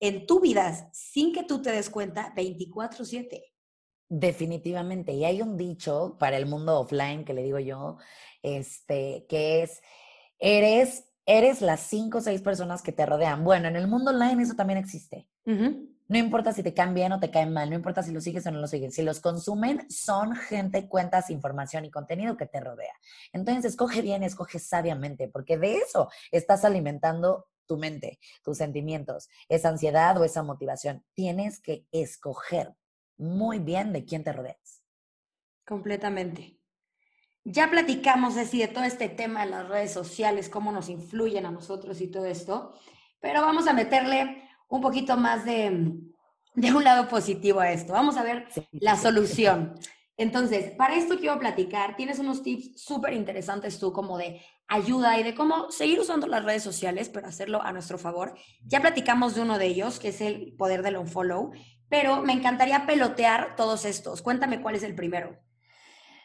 en 0.00 0.26
tu 0.26 0.40
vida 0.40 0.90
sin 0.92 1.32
que 1.32 1.44
tú 1.44 1.60
te 1.62 1.72
des 1.72 1.90
cuenta 1.90 2.32
24/7. 2.36 3.52
Definitivamente. 4.08 5.12
Y 5.12 5.24
hay 5.24 5.42
un 5.42 5.56
dicho 5.56 6.16
para 6.18 6.36
el 6.36 6.46
mundo 6.46 6.78
offline 6.78 7.24
que 7.24 7.34
le 7.34 7.42
digo 7.42 7.58
yo, 7.58 7.96
este, 8.42 9.26
que 9.28 9.62
es, 9.62 9.82
eres, 10.38 11.08
eres 11.26 11.62
las 11.62 11.80
cinco 11.80 12.18
o 12.18 12.20
seis 12.20 12.42
personas 12.42 12.82
que 12.82 12.92
te 12.92 13.06
rodean. 13.06 13.42
Bueno, 13.42 13.66
en 13.68 13.76
el 13.76 13.88
mundo 13.88 14.10
online 14.10 14.42
eso 14.42 14.54
también 14.54 14.78
existe. 14.78 15.28
No 16.06 16.18
importa 16.18 16.52
si 16.52 16.62
te 16.62 16.74
caen 16.74 16.92
bien 16.92 17.12
o 17.12 17.20
te 17.20 17.30
caen 17.30 17.52
mal, 17.52 17.70
no 17.70 17.76
importa 17.76 18.02
si 18.02 18.12
los 18.12 18.24
sigues 18.24 18.46
o 18.46 18.50
no 18.50 18.60
los 18.60 18.70
sigues. 18.70 18.94
Si 18.94 19.02
los 19.02 19.20
consumen, 19.20 19.90
son 19.90 20.36
gente, 20.36 20.86
cuentas, 20.86 21.30
información 21.30 21.84
y 21.84 21.90
contenido 21.90 22.36
que 22.36 22.46
te 22.46 22.60
rodea. 22.60 22.92
Entonces, 23.32 23.64
escoge 23.64 24.02
bien, 24.02 24.22
escoge 24.22 24.58
sabiamente, 24.58 25.28
porque 25.28 25.56
de 25.56 25.76
eso 25.76 26.10
estás 26.30 26.64
alimentando 26.64 27.46
tu 27.66 27.78
mente, 27.78 28.18
tus 28.42 28.58
sentimientos, 28.58 29.30
esa 29.48 29.70
ansiedad 29.70 30.18
o 30.18 30.24
esa 30.24 30.42
motivación. 30.42 31.02
Tienes 31.14 31.60
que 31.60 31.86
escoger 31.90 32.74
muy 33.16 33.58
bien 33.58 33.92
de 33.92 34.04
quién 34.04 34.24
te 34.24 34.32
rodeas. 34.32 34.82
Completamente. 35.66 36.58
Ya 37.44 37.70
platicamos 37.70 38.34
de 38.34 38.68
todo 38.68 38.84
este 38.84 39.08
tema 39.08 39.44
de 39.44 39.50
las 39.50 39.68
redes 39.68 39.92
sociales, 39.92 40.48
cómo 40.48 40.72
nos 40.72 40.88
influyen 40.88 41.46
a 41.46 41.50
nosotros 41.50 42.00
y 42.00 42.08
todo 42.08 42.24
esto, 42.24 42.74
pero 43.20 43.42
vamos 43.42 43.66
a 43.66 43.74
meterle 43.74 44.43
un 44.68 44.80
poquito 44.80 45.16
más 45.16 45.44
de, 45.44 45.92
de 46.54 46.72
un 46.72 46.84
lado 46.84 47.08
positivo 47.08 47.60
a 47.60 47.70
esto. 47.72 47.92
Vamos 47.92 48.16
a 48.16 48.22
ver 48.22 48.48
la 48.72 48.96
solución. 48.96 49.74
Entonces, 50.16 50.72
para 50.76 50.94
esto 50.94 51.18
quiero 51.18 51.38
platicar, 51.38 51.96
tienes 51.96 52.20
unos 52.20 52.42
tips 52.42 52.80
súper 52.80 53.14
interesantes 53.14 53.80
tú 53.80 53.92
como 53.92 54.16
de 54.16 54.40
ayuda 54.68 55.18
y 55.18 55.24
de 55.24 55.34
cómo 55.34 55.70
seguir 55.70 55.98
usando 55.98 56.26
las 56.28 56.44
redes 56.44 56.62
sociales, 56.62 57.08
pero 57.08 57.26
hacerlo 57.26 57.60
a 57.62 57.72
nuestro 57.72 57.98
favor. 57.98 58.34
Ya 58.64 58.80
platicamos 58.80 59.34
de 59.34 59.42
uno 59.42 59.58
de 59.58 59.66
ellos, 59.66 59.98
que 59.98 60.08
es 60.08 60.20
el 60.20 60.54
poder 60.56 60.82
del 60.82 60.96
unfollow, 60.96 61.50
pero 61.88 62.22
me 62.22 62.32
encantaría 62.32 62.86
pelotear 62.86 63.56
todos 63.56 63.84
estos. 63.84 64.22
Cuéntame 64.22 64.62
cuál 64.62 64.76
es 64.76 64.84
el 64.84 64.94
primero. 64.94 65.36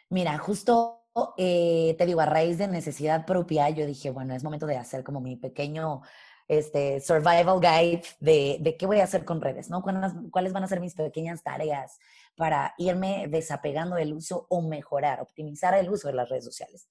Mira, 0.10 0.38
justo 0.38 1.00
eh, 1.38 1.96
te 1.98 2.06
digo, 2.06 2.22
a 2.22 2.26
raíz 2.26 2.58
de 2.58 2.68
necesidad 2.68 3.26
propia, 3.26 3.70
yo 3.70 3.86
dije, 3.86 4.12
bueno, 4.12 4.36
es 4.36 4.44
momento 4.44 4.68
de 4.68 4.78
hacer 4.78 5.04
como 5.04 5.20
mi 5.20 5.36
pequeño 5.36 6.02
este, 6.50 7.00
survival 7.00 7.62
guide 7.62 8.02
de, 8.20 8.58
de, 8.60 8.76
qué 8.76 8.88
voy 8.88 9.00
a 9.00 9.04
hacer 9.04 9.24
con 9.24 9.40
redes, 9.40 9.70
¿no? 9.70 9.84
¿Cuáles, 9.84 10.14
¿Cuáles 10.32 10.52
van 10.52 10.64
a 10.64 10.68
ser 10.68 10.82
mis 10.82 10.96
pequeñas 10.96 11.44
tareas 11.44 12.00
para 12.36 12.74
irme 12.80 13.28
desapegando 13.30 13.96
del 13.96 14.14
uso 14.14 14.48
o 14.50 14.62
mejorar, 14.62 15.22
optimizar 15.22 15.76
el 15.76 15.90
uso 15.90 16.08
de 16.08 16.16
las 16.16 16.28
redes 16.28 16.44
sociales? 16.44 16.90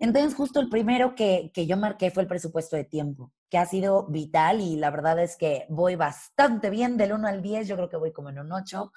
Entonces, 0.00 0.34
justo 0.34 0.58
el 0.58 0.68
primero 0.68 1.14
que, 1.14 1.52
que 1.54 1.66
yo 1.66 1.76
marqué 1.76 2.10
fue 2.10 2.24
el 2.24 2.28
presupuesto 2.28 2.74
de 2.74 2.82
tiempo, 2.82 3.32
que 3.48 3.56
ha 3.56 3.66
sido 3.66 4.08
vital 4.08 4.60
y 4.60 4.74
la 4.74 4.90
verdad 4.90 5.16
es 5.20 5.36
que 5.36 5.64
voy 5.68 5.94
bastante 5.94 6.68
bien 6.68 6.96
del 6.96 7.12
1 7.12 7.28
al 7.28 7.40
10, 7.40 7.68
yo 7.68 7.76
creo 7.76 7.88
que 7.88 7.96
voy 7.96 8.10
como 8.10 8.30
en 8.30 8.40
un 8.40 8.50
8 8.50 8.92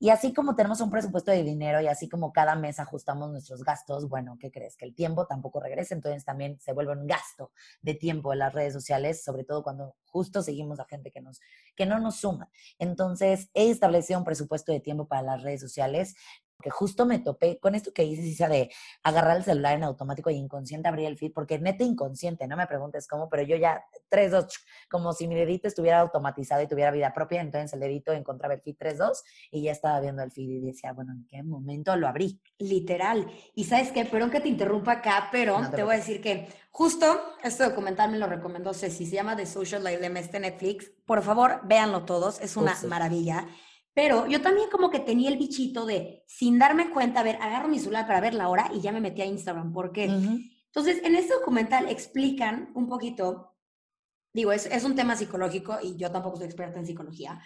y 0.00 0.10
así 0.10 0.32
como 0.32 0.54
tenemos 0.54 0.80
un 0.80 0.90
presupuesto 0.90 1.30
de 1.30 1.42
dinero 1.42 1.80
y 1.80 1.88
así 1.88 2.08
como 2.08 2.32
cada 2.32 2.54
mes 2.54 2.78
ajustamos 2.78 3.30
nuestros 3.30 3.64
gastos, 3.64 4.08
bueno, 4.08 4.36
¿qué 4.40 4.50
crees? 4.50 4.76
Que 4.76 4.84
el 4.84 4.94
tiempo 4.94 5.26
tampoco 5.26 5.60
regresa, 5.60 5.94
entonces 5.94 6.24
también 6.24 6.60
se 6.60 6.72
vuelve 6.72 6.92
un 6.92 7.06
gasto 7.06 7.52
de 7.82 7.94
tiempo 7.94 8.32
en 8.32 8.38
las 8.38 8.52
redes 8.52 8.72
sociales, 8.72 9.24
sobre 9.24 9.44
todo 9.44 9.62
cuando 9.62 9.96
justo 10.06 10.42
seguimos 10.42 10.78
a 10.78 10.84
gente 10.84 11.10
que, 11.10 11.20
nos, 11.20 11.40
que 11.74 11.86
no 11.86 11.98
nos 11.98 12.16
suma. 12.16 12.48
Entonces, 12.78 13.50
he 13.54 13.70
establecido 13.70 14.20
un 14.20 14.24
presupuesto 14.24 14.72
de 14.72 14.80
tiempo 14.80 15.08
para 15.08 15.22
las 15.22 15.42
redes 15.42 15.60
sociales 15.60 16.14
que 16.62 16.70
justo 16.70 17.06
me 17.06 17.20
topé 17.20 17.58
con 17.58 17.74
esto 17.74 17.92
que 17.92 18.02
dices, 18.02 18.24
Isa, 18.24 18.48
de 18.48 18.70
agarrar 19.02 19.36
el 19.36 19.44
celular 19.44 19.76
en 19.76 19.84
automático 19.84 20.30
y 20.30 20.34
inconsciente 20.34 20.88
abrir 20.88 21.06
el 21.06 21.16
feed, 21.16 21.32
porque 21.32 21.58
neta 21.58 21.84
inconsciente, 21.84 22.46
no 22.48 22.56
me 22.56 22.66
preguntes 22.66 23.06
cómo, 23.06 23.28
pero 23.28 23.42
yo 23.44 23.56
ya, 23.56 23.84
tres, 24.08 24.32
dos, 24.32 24.46
como 24.90 25.12
si 25.12 25.28
mi 25.28 25.36
dedito 25.36 25.68
estuviera 25.68 26.00
automatizado 26.00 26.62
y 26.62 26.66
tuviera 26.66 26.90
vida 26.90 27.12
propia, 27.14 27.40
entonces 27.40 27.72
el 27.72 27.80
dedito 27.80 28.12
encontraba 28.12 28.54
el 28.54 28.60
feed 28.60 28.76
3, 28.76 28.98
2 28.98 29.22
y 29.52 29.62
ya 29.62 29.72
estaba 29.72 30.00
viendo 30.00 30.22
el 30.22 30.32
feed 30.32 30.48
y 30.48 30.60
decía, 30.60 30.92
bueno, 30.92 31.12
¿en 31.12 31.26
qué 31.26 31.42
momento 31.42 31.94
lo 31.96 32.08
abrí? 32.08 32.40
Literal. 32.58 33.30
Y 33.54 33.64
sabes 33.64 33.92
qué, 33.92 34.04
perdón 34.04 34.30
que 34.30 34.40
te 34.40 34.48
interrumpa 34.48 34.92
acá, 34.92 35.28
pero 35.30 35.60
te, 35.70 35.82
voy 35.82 35.94
a 35.94 35.98
decir 35.98 36.20
que 36.20 36.48
justo 36.70 37.06
este 37.42 37.64
documental 37.64 38.10
me 38.10 38.18
lo 38.18 38.26
recomendó 38.26 38.74
Ceci, 38.74 39.06
se 39.06 39.14
llama 39.14 39.36
The 39.36 39.46
Social 39.46 39.84
Dilemma, 39.84 40.18
este 40.18 40.40
Netflix. 40.40 40.90
Por 41.06 41.22
favor, 41.22 41.60
véanlo 41.64 42.04
todos, 42.04 42.40
es 42.40 42.56
una 42.56 42.74
maravilla. 42.88 43.46
Pero 43.94 44.26
yo 44.26 44.40
también 44.40 44.70
como 44.70 44.90
que 44.90 45.00
tenía 45.00 45.28
el 45.28 45.38
bichito 45.38 45.84
de, 45.86 46.24
sin 46.26 46.58
darme 46.58 46.90
cuenta, 46.90 47.20
a 47.20 47.24
ver, 47.24 47.36
agarro 47.42 47.68
mi 47.68 47.78
celular 47.78 48.06
para 48.06 48.20
ver 48.20 48.34
la 48.34 48.48
hora 48.48 48.70
y 48.72 48.80
ya 48.80 48.92
me 48.92 49.00
metí 49.00 49.22
a 49.22 49.26
Instagram. 49.26 49.72
¿Por 49.72 49.92
qué? 49.92 50.04
Entonces, 50.04 51.02
en 51.02 51.16
este 51.16 51.34
documental 51.34 51.88
explican 51.88 52.70
un 52.74 52.88
poquito, 52.88 53.56
digo, 54.32 54.52
es, 54.52 54.66
es 54.66 54.84
un 54.84 54.94
tema 54.94 55.16
psicológico 55.16 55.78
y 55.82 55.96
yo 55.96 56.12
tampoco 56.12 56.36
soy 56.36 56.46
experta 56.46 56.78
en 56.78 56.86
psicología, 56.86 57.42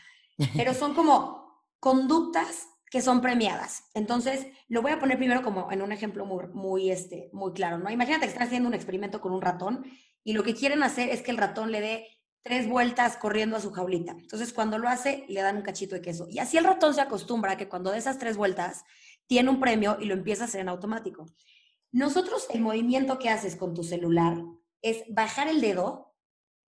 pero 0.56 0.74
son 0.74 0.94
como 0.94 1.62
conductas 1.80 2.68
que 2.90 3.00
son 3.00 3.22
premiadas. 3.22 3.84
Entonces, 3.94 4.46
lo 4.68 4.82
voy 4.82 4.92
a 4.92 4.98
poner 4.98 5.16
primero 5.16 5.42
como 5.42 5.72
en 5.72 5.80
un 5.80 5.92
ejemplo 5.92 6.26
muy, 6.26 6.46
muy, 6.48 6.90
este, 6.90 7.30
muy 7.32 7.54
claro, 7.54 7.78
¿no? 7.78 7.90
Imagínate 7.90 8.26
que 8.26 8.32
están 8.32 8.46
haciendo 8.46 8.68
un 8.68 8.74
experimento 8.74 9.22
con 9.22 9.32
un 9.32 9.40
ratón 9.40 9.86
y 10.22 10.34
lo 10.34 10.42
que 10.42 10.54
quieren 10.54 10.82
hacer 10.82 11.08
es 11.08 11.22
que 11.22 11.30
el 11.30 11.38
ratón 11.38 11.72
le 11.72 11.80
dé 11.80 12.06
tres 12.42 12.68
vueltas 12.68 13.16
corriendo 13.16 13.56
a 13.56 13.60
su 13.60 13.70
jaulita. 13.70 14.12
Entonces, 14.12 14.52
cuando 14.52 14.78
lo 14.78 14.88
hace, 14.88 15.24
le 15.28 15.42
dan 15.42 15.56
un 15.56 15.62
cachito 15.62 15.94
de 15.94 16.02
queso. 16.02 16.26
Y 16.28 16.38
así 16.38 16.56
el 16.56 16.64
ratón 16.64 16.94
se 16.94 17.00
acostumbra 17.00 17.52
a 17.52 17.56
que 17.56 17.68
cuando 17.68 17.90
de 17.90 17.98
esas 17.98 18.18
tres 18.18 18.36
vueltas 18.36 18.84
tiene 19.26 19.50
un 19.50 19.60
premio 19.60 19.96
y 20.00 20.06
lo 20.06 20.14
empieza 20.14 20.44
a 20.44 20.46
hacer 20.46 20.60
en 20.60 20.68
automático. 20.68 21.26
Nosotros, 21.92 22.46
el 22.50 22.60
movimiento 22.60 23.18
que 23.18 23.28
haces 23.28 23.56
con 23.56 23.74
tu 23.74 23.84
celular 23.84 24.38
es 24.80 25.04
bajar 25.08 25.48
el 25.48 25.60
dedo 25.60 26.14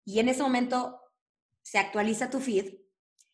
y 0.05 0.19
en 0.19 0.29
ese 0.29 0.43
momento 0.43 1.01
se 1.63 1.79
actualiza 1.79 2.29
tu 2.29 2.39
feed 2.39 2.75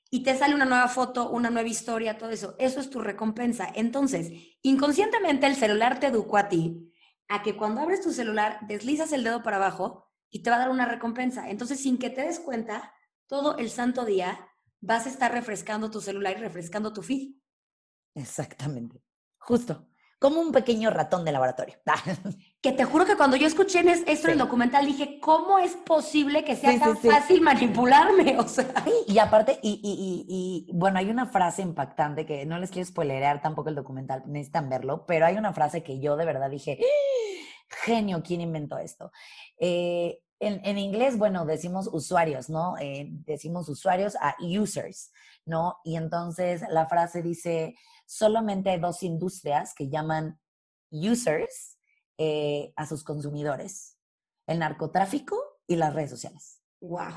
y 0.09 0.23
te 0.23 0.35
sale 0.35 0.55
una 0.55 0.65
nueva 0.65 0.87
foto, 0.87 1.29
una 1.29 1.49
nueva 1.49 1.69
historia, 1.69 2.17
todo 2.17 2.31
eso. 2.31 2.55
Eso 2.57 2.79
es 2.79 2.89
tu 2.89 3.01
recompensa. 3.01 3.67
Entonces, 3.75 4.31
inconscientemente 4.61 5.45
el 5.45 5.55
celular 5.55 5.99
te 5.99 6.07
educó 6.07 6.37
a 6.37 6.49
ti 6.49 6.91
a 7.27 7.41
que 7.41 7.55
cuando 7.55 7.81
abres 7.81 8.01
tu 8.01 8.11
celular, 8.11 8.59
deslizas 8.67 9.11
el 9.11 9.23
dedo 9.23 9.43
para 9.43 9.57
abajo 9.57 10.12
y 10.33 10.41
te 10.41 10.49
va 10.49 10.55
a 10.57 10.59
dar 10.59 10.71
una 10.71 10.87
recompensa. 10.87 11.49
Entonces, 11.49 11.79
sin 11.79 11.99
que 11.99 12.09
te 12.09 12.21
des 12.21 12.39
cuenta, 12.39 12.91
todo 13.27 13.55
el 13.57 13.69
santo 13.69 14.03
día 14.03 14.49
vas 14.81 15.05
a 15.05 15.09
estar 15.09 15.31
refrescando 15.31 15.91
tu 15.91 16.01
celular 16.01 16.35
y 16.35 16.41
refrescando 16.41 16.91
tu 16.91 17.03
feed. 17.03 17.35
Exactamente. 18.15 18.99
Justo. 19.37 19.87
Como 20.17 20.41
un 20.41 20.51
pequeño 20.51 20.89
ratón 20.89 21.23
de 21.23 21.33
laboratorio. 21.33 21.75
que 22.61 22.71
te 22.71 22.83
juro 22.83 23.05
que 23.05 23.15
cuando 23.15 23.37
yo 23.37 23.45
escuché 23.45 23.83
esto 24.07 24.27
en 24.27 24.33
el 24.33 24.39
documental 24.39 24.87
dije, 24.87 25.19
¿cómo 25.19 25.59
es 25.59 25.75
posible 25.75 26.43
que 26.43 26.55
sea 26.55 26.79
tan 26.79 26.97
fácil 26.97 27.41
manipularme? 27.41 28.35
O 28.39 28.47
sea. 28.47 28.73
y 29.05 29.19
aparte, 29.19 29.59
y, 29.61 29.81
y, 29.83 30.25
y, 30.27 30.71
bueno, 30.73 30.97
hay 30.97 31.11
una 31.11 31.27
frase 31.27 31.61
impactante 31.61 32.25
que 32.25 32.45
no 32.47 32.57
les 32.57 32.71
quiero 32.71 32.87
spoilerear 32.87 33.39
tampoco 33.41 33.69
el 33.69 33.75
documental, 33.75 34.23
necesitan 34.25 34.67
verlo, 34.67 35.05
pero 35.05 35.27
hay 35.27 35.37
una 35.37 35.53
frase 35.53 35.83
que 35.83 35.99
yo 35.99 36.17
de 36.17 36.25
verdad 36.25 36.49
dije, 36.49 36.79
genio, 37.83 38.23
¿quién 38.23 38.41
inventó 38.41 38.77
esto? 38.77 39.11
Eh, 39.57 40.22
en, 40.39 40.77
inglés, 40.77 41.17
bueno, 41.17 41.45
decimos 41.45 41.89
usuarios, 41.91 42.49
¿no? 42.49 42.77
Eh, 42.77 43.07
decimos 43.25 43.69
usuarios 43.69 44.15
a 44.19 44.35
users, 44.39 45.11
¿no? 45.45 45.77
Y 45.83 45.95
entonces 45.95 46.63
la 46.69 46.85
frase 46.87 47.21
dice, 47.21 47.75
solamente 48.05 48.71
hay 48.71 48.79
dos 48.79 49.03
industrias 49.03 49.73
que 49.73 49.89
llaman 49.89 50.39
users 50.91 51.77
eh, 52.17 52.73
a 52.75 52.85
sus 52.85 53.03
consumidores, 53.03 53.97
el 54.47 54.59
narcotráfico 54.59 55.37
y 55.65 55.77
las 55.77 55.93
redes 55.93 56.09
sociales. 56.09 56.61
¡Wow! 56.81 57.13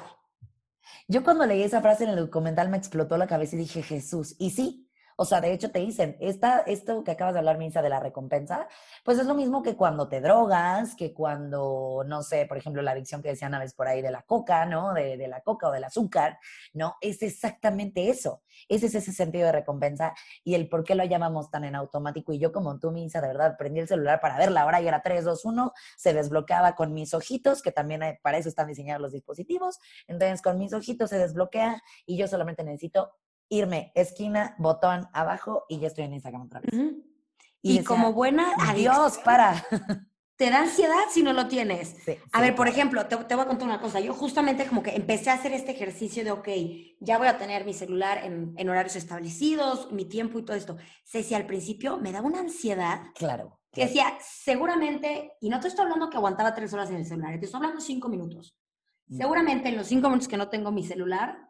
Yo 1.08 1.24
cuando 1.24 1.46
leí 1.46 1.62
esa 1.62 1.82
frase 1.82 2.04
en 2.04 2.10
el 2.10 2.16
documental 2.16 2.68
me 2.68 2.76
explotó 2.76 3.16
la 3.16 3.26
cabeza 3.26 3.56
y 3.56 3.60
dije, 3.60 3.82
Jesús, 3.82 4.36
y 4.38 4.50
sí, 4.50 4.85
o 5.16 5.24
sea, 5.24 5.40
de 5.40 5.52
hecho 5.52 5.70
te 5.70 5.78
dicen, 5.78 6.16
esta, 6.20 6.60
esto 6.60 7.02
que 7.02 7.10
acabas 7.10 7.34
de 7.34 7.38
hablar, 7.40 7.56
Misa, 7.58 7.80
de 7.80 7.88
la 7.88 8.00
recompensa, 8.00 8.68
pues 9.04 9.18
es 9.18 9.26
lo 9.26 9.34
mismo 9.34 9.62
que 9.62 9.74
cuando 9.74 10.08
te 10.08 10.20
drogas, 10.20 10.94
que 10.94 11.14
cuando, 11.14 12.04
no 12.06 12.22
sé, 12.22 12.44
por 12.46 12.58
ejemplo, 12.58 12.82
la 12.82 12.92
adicción 12.92 13.22
que 13.22 13.30
decían 13.30 13.54
a 13.54 13.58
veces 13.58 13.74
por 13.74 13.88
ahí 13.88 14.02
de 14.02 14.10
la 14.10 14.22
coca, 14.22 14.66
¿no? 14.66 14.92
De, 14.92 15.16
de 15.16 15.28
la 15.28 15.40
coca 15.40 15.68
o 15.68 15.72
del 15.72 15.84
azúcar, 15.84 16.38
¿no? 16.74 16.96
Es 17.00 17.22
exactamente 17.22 18.10
eso. 18.10 18.42
Ese 18.68 18.86
es 18.86 18.94
ese 18.94 19.12
sentido 19.12 19.46
de 19.46 19.52
recompensa 19.52 20.14
y 20.44 20.54
el 20.54 20.68
por 20.68 20.84
qué 20.84 20.94
lo 20.94 21.04
llamamos 21.04 21.50
tan 21.50 21.64
en 21.64 21.76
automático. 21.76 22.32
Y 22.32 22.38
yo 22.38 22.52
como 22.52 22.78
tú, 22.78 22.90
Misa, 22.90 23.20
de 23.20 23.28
verdad, 23.28 23.56
prendí 23.56 23.80
el 23.80 23.88
celular 23.88 24.20
para 24.20 24.36
ver 24.36 24.50
la 24.52 24.66
hora 24.66 24.80
y 24.80 24.88
era 24.88 25.02
3, 25.02 25.24
2, 25.24 25.44
1, 25.44 25.72
se 25.96 26.12
desbloqueaba 26.12 26.74
con 26.74 26.92
mis 26.92 27.14
ojitos, 27.14 27.62
que 27.62 27.72
también 27.72 28.02
para 28.22 28.38
eso 28.38 28.48
están 28.48 28.66
diseñados 28.66 29.00
los 29.00 29.12
dispositivos. 29.12 29.78
Entonces, 30.06 30.42
con 30.42 30.58
mis 30.58 30.72
ojitos 30.72 31.10
se 31.10 31.18
desbloquea 31.18 31.82
y 32.04 32.16
yo 32.16 32.28
solamente 32.28 32.64
necesito 32.64 33.12
irme, 33.48 33.92
esquina, 33.94 34.54
botón 34.58 35.08
abajo 35.12 35.64
y 35.68 35.78
ya 35.78 35.88
estoy 35.88 36.04
en 36.04 36.14
Instagram 36.14 36.42
otra 36.42 36.60
vez. 36.60 36.72
Y, 37.62 37.82
como 37.82 38.12
buena 38.12 38.52
adiós, 38.58 39.18
para. 39.18 39.64
Te 40.36 40.50
da 40.50 40.60
ansiedad 40.60 41.00
si 41.10 41.22
no 41.22 41.32
lo 41.32 41.48
tienes. 41.48 41.96
a 42.30 42.42
ver, 42.42 42.54
por 42.54 42.68
ejemplo, 42.68 43.06
te, 43.06 43.16
voy 43.16 43.44
a 43.44 43.48
contar 43.48 43.66
una 43.66 43.80
cosa. 43.80 44.00
Yo 44.00 44.12
justamente 44.12 44.66
como 44.66 44.82
que 44.82 44.90
empecé 44.94 45.30
a 45.30 45.32
hacer 45.32 45.52
este 45.54 45.72
ejercicio 45.72 46.24
de, 46.24 46.30
ok, 46.30 46.48
ya 47.00 47.16
voy 47.16 47.26
a 47.26 47.38
tener 47.38 47.64
mi 47.64 47.72
celular 47.72 48.22
en, 48.22 48.52
en 48.54 48.68
horarios 48.68 48.96
establecidos, 48.96 49.90
mi 49.92 50.04
tiempo 50.04 50.38
y 50.38 50.44
todo 50.44 50.54
esto. 50.54 50.76
si 51.04 51.34
al 51.34 51.46
principio 51.46 51.96
me 51.96 52.12
daba 52.12 52.26
una 52.26 52.40
ansiedad. 52.40 53.04
Claro. 53.14 53.58
Que 53.72 53.86
decía, 53.86 54.18
seguramente, 54.20 55.32
y 55.40 55.48
no 55.48 55.58
te 55.58 55.68
estoy 55.68 55.84
hablando 55.84 56.10
que 56.10 56.18
aguantaba 56.18 56.54
tres 56.54 56.70
horas 56.74 56.90
en 56.90 56.96
el 56.96 57.06
celular, 57.06 57.38
te 57.38 57.46
estoy 57.46 57.56
hablando 57.56 57.80
cinco 57.80 58.10
minutos. 58.10 58.58
Seguramente 59.08 59.68
en 59.68 59.76
los 59.76 59.86
cinco 59.86 60.08
minutos 60.08 60.28
que 60.28 60.36
no 60.36 60.48
tengo 60.48 60.72
mi 60.72 60.82
celular, 60.82 61.45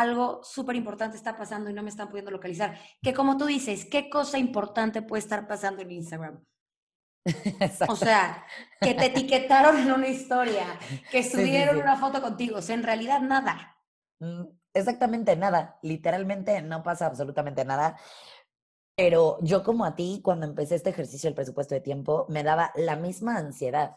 algo 0.00 0.40
súper 0.42 0.76
importante 0.76 1.16
está 1.16 1.36
pasando 1.36 1.70
y 1.70 1.72
no 1.72 1.82
me 1.82 1.90
están 1.90 2.08
pudiendo 2.08 2.30
localizar. 2.30 2.78
Que 3.02 3.14
como 3.14 3.36
tú 3.36 3.46
dices, 3.46 3.84
¿qué 3.84 4.08
cosa 4.08 4.38
importante 4.38 5.02
puede 5.02 5.20
estar 5.20 5.46
pasando 5.46 5.82
en 5.82 5.90
Instagram? 5.90 6.44
O 7.88 7.96
sea, 7.96 8.44
que 8.80 8.94
te 8.94 9.06
etiquetaron 9.06 9.78
en 9.78 9.92
una 9.92 10.08
historia, 10.08 10.66
que 11.10 11.22
subieron 11.22 11.76
una 11.76 11.96
foto 11.96 12.22
contigo. 12.22 12.58
O 12.58 12.62
sea, 12.62 12.74
en 12.74 12.82
realidad 12.82 13.20
nada. 13.20 13.76
Mm, 14.20 14.44
exactamente 14.72 15.36
nada. 15.36 15.78
Literalmente 15.82 16.60
no 16.62 16.82
pasa 16.82 17.06
absolutamente 17.06 17.64
nada. 17.64 17.96
Pero 18.96 19.38
yo 19.42 19.62
como 19.62 19.84
a 19.84 19.94
ti, 19.94 20.20
cuando 20.22 20.46
empecé 20.46 20.74
este 20.74 20.90
ejercicio 20.90 21.28
del 21.28 21.34
presupuesto 21.34 21.74
de 21.74 21.80
tiempo, 21.80 22.26
me 22.28 22.42
daba 22.42 22.72
la 22.74 22.96
misma 22.96 23.36
ansiedad. 23.36 23.96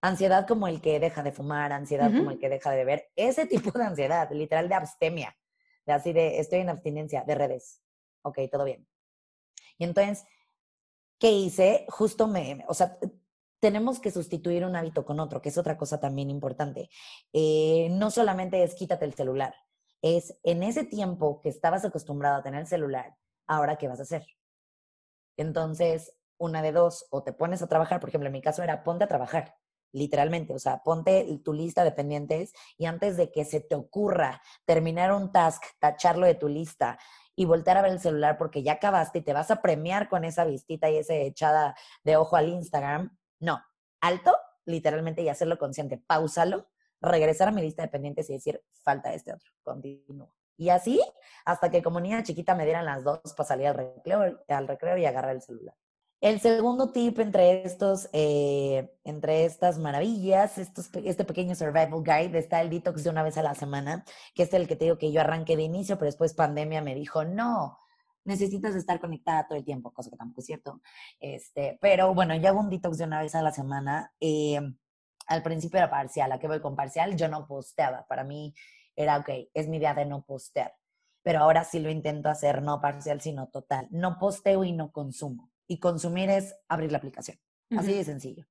Ansiedad 0.00 0.46
como 0.46 0.68
el 0.68 0.80
que 0.80 1.00
deja 1.00 1.22
de 1.22 1.32
fumar, 1.32 1.72
ansiedad 1.72 2.10
como 2.12 2.30
el 2.30 2.38
que 2.38 2.48
deja 2.48 2.70
de 2.70 2.76
beber, 2.76 3.10
ese 3.16 3.46
tipo 3.46 3.70
de 3.70 3.84
ansiedad, 3.84 4.30
literal 4.30 4.68
de 4.68 4.74
abstemia, 4.74 5.36
de 5.86 5.92
así 5.92 6.12
de 6.12 6.38
estoy 6.38 6.60
en 6.60 6.68
abstinencia 6.68 7.24
de 7.24 7.34
redes. 7.34 7.82
Ok, 8.22 8.38
todo 8.50 8.64
bien. 8.64 8.86
Y 9.78 9.84
entonces, 9.84 10.24
¿qué 11.18 11.32
hice? 11.32 11.86
Justo 11.88 12.26
me, 12.26 12.64
o 12.68 12.74
sea, 12.74 12.98
tenemos 13.60 13.98
que 13.98 14.10
sustituir 14.10 14.64
un 14.64 14.76
hábito 14.76 15.04
con 15.04 15.18
otro, 15.18 15.40
que 15.40 15.48
es 15.48 15.58
otra 15.58 15.76
cosa 15.76 15.98
también 15.98 16.30
importante. 16.30 16.90
Eh, 17.32 17.88
no 17.90 18.10
solamente 18.10 18.62
es 18.62 18.74
quítate 18.74 19.04
el 19.04 19.14
celular, 19.14 19.54
es 20.02 20.38
en 20.42 20.62
ese 20.62 20.84
tiempo 20.84 21.40
que 21.40 21.48
estabas 21.48 21.84
acostumbrado 21.84 22.36
a 22.36 22.42
tener 22.42 22.60
el 22.60 22.66
celular, 22.66 23.16
ahora 23.46 23.76
qué 23.76 23.88
vas 23.88 24.00
a 24.00 24.04
hacer. 24.04 24.26
Entonces, 25.36 26.16
una 26.38 26.62
de 26.62 26.72
dos, 26.72 27.06
o 27.10 27.22
te 27.22 27.32
pones 27.32 27.62
a 27.62 27.68
trabajar, 27.68 28.00
por 28.00 28.08
ejemplo, 28.08 28.26
en 28.26 28.32
mi 28.32 28.42
caso 28.42 28.62
era 28.62 28.84
ponte 28.84 29.04
a 29.04 29.08
trabajar, 29.08 29.56
literalmente, 29.96 30.54
o 30.54 30.58
sea, 30.58 30.82
ponte 30.82 31.26
tu 31.42 31.52
lista 31.52 31.82
de 31.82 31.90
pendientes 31.90 32.52
y 32.76 32.84
antes 32.84 33.16
de 33.16 33.32
que 33.32 33.44
se 33.44 33.60
te 33.60 33.74
ocurra 33.74 34.42
terminar 34.66 35.12
un 35.12 35.32
task, 35.32 35.62
tacharlo 35.78 36.26
de 36.26 36.34
tu 36.34 36.48
lista 36.48 36.98
y 37.34 37.46
voltear 37.46 37.78
a 37.78 37.82
ver 37.82 37.92
el 37.92 38.00
celular 38.00 38.36
porque 38.36 38.62
ya 38.62 38.74
acabaste 38.74 39.20
y 39.20 39.22
te 39.22 39.32
vas 39.32 39.50
a 39.50 39.62
premiar 39.62 40.08
con 40.08 40.24
esa 40.24 40.44
vistita 40.44 40.90
y 40.90 40.98
esa 40.98 41.14
echada 41.14 41.74
de 42.04 42.16
ojo 42.16 42.36
al 42.36 42.48
Instagram, 42.48 43.16
no, 43.40 43.62
alto, 44.00 44.36
literalmente 44.66 45.22
y 45.22 45.30
hacerlo 45.30 45.56
consciente, 45.56 45.96
pausalo, 45.96 46.68
regresar 47.00 47.48
a 47.48 47.52
mi 47.52 47.62
lista 47.62 47.82
de 47.82 47.88
pendientes 47.88 48.28
y 48.28 48.34
decir, 48.34 48.62
falta 48.82 49.14
este 49.14 49.32
otro, 49.32 49.50
continúo. 49.62 50.34
Y 50.58 50.68
así, 50.68 51.02
hasta 51.44 51.70
que 51.70 51.82
como 51.82 52.00
niña 52.00 52.22
chiquita 52.22 52.54
me 52.54 52.64
dieran 52.64 52.84
las 52.84 53.02
dos 53.02 53.20
para 53.36 53.46
salir 53.46 53.66
al 53.68 53.74
recreo, 53.74 54.42
al 54.48 54.68
recreo 54.68 54.96
y 54.98 55.06
agarrar 55.06 55.36
el 55.36 55.42
celular. 55.42 55.74
El 56.22 56.40
segundo 56.40 56.92
tip 56.92 57.18
entre 57.18 57.64
estos, 57.64 58.08
eh, 58.14 58.90
entre 59.04 59.44
estas 59.44 59.78
maravillas, 59.78 60.56
este 60.56 61.24
pequeño 61.24 61.54
survival 61.54 62.02
guide, 62.02 62.38
está 62.38 62.62
el 62.62 62.70
detox 62.70 63.04
de 63.04 63.10
una 63.10 63.22
vez 63.22 63.36
a 63.36 63.42
la 63.42 63.54
semana, 63.54 64.02
que 64.34 64.44
es 64.44 64.54
el 64.54 64.66
que 64.66 64.76
te 64.76 64.86
digo 64.86 64.96
que 64.96 65.12
yo 65.12 65.20
arranqué 65.20 65.56
de 65.56 65.64
inicio, 65.64 65.98
pero 65.98 66.06
después 66.06 66.32
pandemia 66.32 66.80
me 66.80 66.94
dijo, 66.94 67.24
no, 67.26 67.78
necesitas 68.24 68.74
estar 68.74 68.98
conectada 68.98 69.46
todo 69.46 69.58
el 69.58 69.64
tiempo, 69.64 69.92
cosa 69.92 70.08
que 70.08 70.16
tampoco 70.16 70.40
es 70.40 70.46
cierto. 70.46 70.80
Este, 71.20 71.78
pero 71.82 72.14
bueno, 72.14 72.34
yo 72.34 72.48
hago 72.48 72.60
un 72.60 72.70
detox 72.70 72.96
de 72.96 73.04
una 73.04 73.20
vez 73.20 73.34
a 73.34 73.42
la 73.42 73.52
semana. 73.52 74.14
Eh, 74.18 74.60
al 75.26 75.42
principio 75.42 75.78
era 75.78 75.90
parcial, 75.90 76.32
¿a 76.32 76.38
qué 76.38 76.48
voy 76.48 76.60
con 76.60 76.76
parcial? 76.76 77.14
Yo 77.16 77.28
no 77.28 77.46
posteaba, 77.46 78.06
para 78.08 78.24
mí 78.24 78.54
era, 78.96 79.18
ok, 79.18 79.28
es 79.52 79.68
mi 79.68 79.76
idea 79.76 79.92
de 79.92 80.06
no 80.06 80.24
postear, 80.24 80.74
pero 81.22 81.40
ahora 81.40 81.64
sí 81.64 81.78
lo 81.78 81.90
intento 81.90 82.30
hacer 82.30 82.62
no 82.62 82.80
parcial, 82.80 83.20
sino 83.20 83.48
total. 83.48 83.86
No 83.90 84.18
posteo 84.18 84.64
y 84.64 84.72
no 84.72 84.92
consumo 84.92 85.50
y 85.66 85.78
consumir 85.78 86.30
es 86.30 86.54
abrir 86.68 86.92
la 86.92 86.98
aplicación. 86.98 87.38
Así 87.76 87.92
de 87.92 88.04
sencillo. 88.04 88.46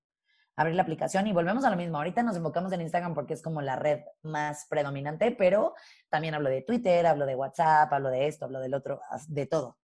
Abrir 0.58 0.76
la 0.76 0.84
aplicación 0.84 1.28
y 1.28 1.34
volvemos 1.34 1.66
a 1.66 1.70
lo 1.70 1.76
mismo. 1.76 1.98
Ahorita 1.98 2.24
nos 2.24 2.38
enfocamos 2.38 2.72
en 2.72 2.82
Instagram 2.82 3.14
porque 3.14 3.34
es 3.34 3.42
como 3.42 3.62
la 3.62 3.76
red 3.76 4.02
más 4.24 4.66
predominante, 4.70 5.32
pero 5.32 5.74
también 6.10 6.34
hablo 6.34 6.50
de 6.50 6.62
Twitter, 6.62 7.06
hablo 7.06 7.26
de 7.26 7.36
WhatsApp, 7.36 7.92
hablo 7.92 8.10
de 8.10 8.28
esto, 8.28 8.46
hablo 8.46 8.60
del 8.60 8.74
otro, 8.74 9.02
de 9.28 9.46
todo. 9.46 9.78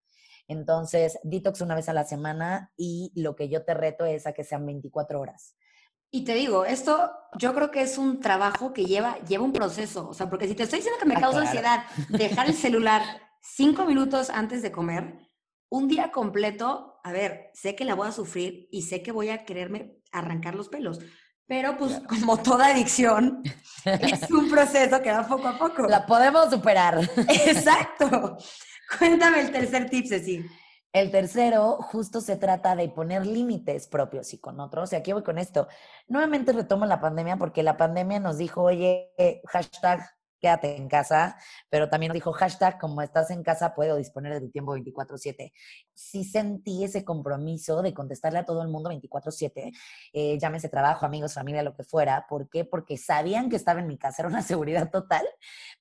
Entonces, 0.48 1.20
detox 1.24 1.62
una 1.62 1.76
vez 1.76 1.88
a 1.88 1.94
la 1.94 2.04
semana 2.04 2.72
y 2.76 3.12
lo 3.16 3.36
que 3.36 3.48
yo 3.48 3.64
te 3.64 3.74
reto 3.74 4.06
es 4.06 4.28
a 4.28 4.34
que 4.34 4.44
sean 4.44 4.66
24 4.66 5.20
horas. 5.20 5.56
Y 6.14 6.26
te 6.26 6.34
digo, 6.34 6.66
esto 6.66 7.10
yo 7.38 7.54
creo 7.54 7.72
que 7.72 7.82
es 7.82 7.98
un 7.98 8.20
trabajo 8.20 8.74
que 8.74 8.84
lleva, 8.84 9.18
lleva 9.20 9.46
un 9.46 9.54
proceso. 9.54 10.10
O 10.10 10.14
sea, 10.14 10.30
porque 10.30 10.48
si 10.48 10.56
te 10.56 10.64
estoy 10.64 10.80
diciendo 10.80 11.00
que 11.00 11.08
me 11.08 11.16
ah, 11.16 11.22
causa 11.22 11.40
ansiedad 11.40 11.86
dejar 12.10 12.48
el 12.48 12.54
celular 12.54 13.02
cinco 13.42 13.86
minutos 13.86 14.30
antes 14.30 14.62
de 14.62 14.74
comer, 14.74 15.16
un 15.72 15.88
día 15.88 16.12
completo, 16.12 17.00
a 17.02 17.12
ver, 17.14 17.50
sé 17.54 17.76
que 17.76 17.86
la 17.86 17.96
voy 17.96 18.10
a 18.10 18.12
sufrir 18.12 18.68
y 18.72 18.84
sé 18.84 19.02
que 19.02 19.14
voy 19.14 19.30
a 19.30 19.46
quererme 19.46 19.96
arrancar 20.12 20.54
los 20.54 20.68
pelos. 20.68 21.00
Pero 21.48 21.78
pues 21.78 22.02
como 22.08 22.38
toda 22.38 22.68
adicción, 22.68 23.42
es 23.86 24.30
un 24.30 24.50
proceso 24.52 25.02
que 25.02 25.12
va 25.12 25.26
poco 25.26 25.48
a 25.48 25.58
poco. 25.58 25.88
La 25.88 26.06
podemos 26.06 26.50
superar. 26.50 27.00
Exacto. 27.46 28.38
Cuéntame 29.00 29.42
el 29.42 29.52
tercer 29.52 29.90
tip, 29.90 30.08
Ceci. 30.08 30.46
El 30.92 31.10
tercero, 31.10 31.78
justo 31.78 32.20
se 32.20 32.36
trata 32.36 32.76
de 32.76 32.90
poner 32.90 33.26
límites 33.26 33.88
propios 33.88 34.34
y 34.34 34.40
con 34.40 34.60
otros. 34.60 34.92
Y 34.92 34.98
aquí 34.98 35.14
voy 35.14 35.24
con 35.24 35.38
esto. 35.38 35.70
Nuevamente 36.10 36.52
retomo 36.52 36.86
la 36.86 37.00
pandemia 37.00 37.38
porque 37.38 37.64
la 37.64 37.78
pandemia 37.78 38.20
nos 38.20 38.38
dijo, 38.38 38.62
oye, 38.62 39.14
hashtag 39.48 40.02
quédate 40.42 40.76
en 40.76 40.90
casa, 40.90 41.38
pero 41.70 41.88
también 41.88 42.10
nos 42.10 42.16
dijo 42.16 42.34
hashtag, 42.34 42.80
como 42.80 43.02
estás 43.02 43.30
en 43.30 43.44
casa, 43.44 43.74
puedo 43.76 43.96
disponer 43.96 44.34
de 44.34 44.42
tu 44.42 44.50
tiempo 44.50 44.74
24/7. 44.74 45.54
Sí 45.94 46.24
sentí 46.24 46.84
ese 46.84 47.06
compromiso 47.06 47.82
de 47.82 47.94
contestarle 47.94 48.40
a 48.40 48.46
todo 48.46 48.62
el 48.64 48.68
mundo 48.68 48.90
24/7, 48.90 49.72
eh, 50.14 50.38
llámese 50.40 50.68
trabajo, 50.68 51.06
amigos, 51.06 51.36
familia, 51.36 51.64
lo 51.64 51.76
que 51.76 51.84
fuera. 51.84 52.26
¿Por 52.28 52.50
qué? 52.50 52.66
Porque 52.66 52.98
sabían 52.98 53.50
que 53.50 53.56
estaba 53.56 53.80
en 53.80 53.88
mi 53.88 53.98
casa, 53.98 54.24
era 54.24 54.30
una 54.30 54.42
seguridad 54.60 54.90
total 54.90 55.26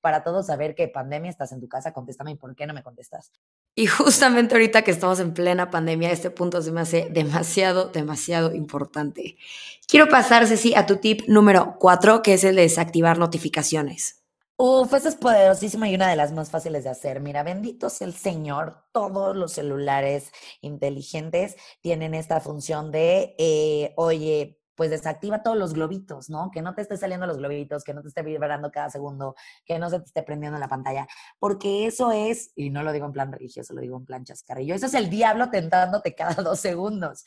para 0.01 0.23
todos 0.23 0.47
saber 0.47 0.75
que 0.75 0.89
pandemia, 0.89 1.31
estás 1.31 1.53
en 1.53 1.61
tu 1.61 1.69
casa, 1.69 1.93
contéstame 1.93 2.33
y 2.33 2.37
por 2.37 2.55
qué 2.55 2.67
no 2.67 2.75
me 2.75 2.83
contestas. 2.83 3.33
Y 3.75 3.87
justamente 3.87 4.55
ahorita 4.55 4.83
que 4.83 4.91
estamos 4.91 5.21
en 5.21 5.33
plena 5.33 5.71
pandemia, 5.71 6.11
este 6.11 6.31
punto 6.31 6.61
se 6.61 6.73
me 6.73 6.81
hace 6.81 7.09
demasiado, 7.11 7.87
demasiado 7.87 8.55
importante. 8.55 9.39
Quiero 9.87 10.09
pasar, 10.09 10.47
Ceci, 10.47 10.75
a 10.75 10.87
tu 10.87 10.97
tip 10.97 11.23
número 11.29 11.77
cuatro, 11.79 12.23
que 12.23 12.35
es 12.35 12.45
el 12.45 12.57
de 12.57 12.63
desactivar 12.63 13.19
notificaciones. 13.19 14.20
Uf, 14.63 14.93
esa 14.93 15.09
es 15.09 15.17
poderosísima 15.17 15.89
y 15.89 15.95
una 15.95 16.11
de 16.11 16.17
las 16.17 16.33
más 16.33 16.51
fáciles 16.51 16.85
de 16.85 16.91
hacer. 16.91 17.21
Mira, 17.21 17.43
bendito 17.43 17.89
sea 17.89 18.07
el 18.07 18.13
Señor, 18.13 18.85
todos 18.93 19.35
los 19.35 19.53
celulares 19.53 20.33
inteligentes 20.61 21.57
tienen 21.81 22.13
esta 22.13 22.41
función 22.41 22.93
de, 22.93 23.35
eh, 23.39 23.95
oye, 23.97 24.61
pues 24.75 24.91
desactiva 24.91 25.43
todos 25.43 25.57
los 25.57 25.73
globitos, 25.73 26.29
¿no? 26.29 26.51
Que 26.51 26.61
no 26.61 26.75
te 26.75 26.83
esté 26.83 26.99
saliendo 26.99 27.27
los 27.27 27.39
globitos, 27.39 27.85
que 27.85 27.95
no 27.95 28.03
te 28.03 28.09
esté 28.09 28.23
vibrando 28.23 28.71
cada 28.71 28.91
segundo, 28.91 29.35
que 29.65 29.79
no 29.79 29.89
se 29.89 29.99
te 29.99 30.05
esté 30.05 30.23
prendiendo 30.23 30.59
la 30.59 30.69
pantalla, 30.69 31.09
porque 31.39 31.87
eso 31.87 32.13
es, 32.13 32.53
y 32.55 32.69
no 32.69 32.83
lo 32.83 32.93
digo 32.93 33.07
en 33.07 33.13
plan 33.13 33.33
religioso, 33.33 33.73
lo 33.73 33.81
digo 33.81 33.97
en 33.97 34.05
plan 34.05 34.25
chascarrillo, 34.25 34.75
eso 34.75 34.87
es 34.87 34.95
el 34.95 35.09
diablo 35.09 35.49
tentándote 35.49 36.15
cada 36.15 36.35
dos 36.43 36.61
segundos. 36.61 37.25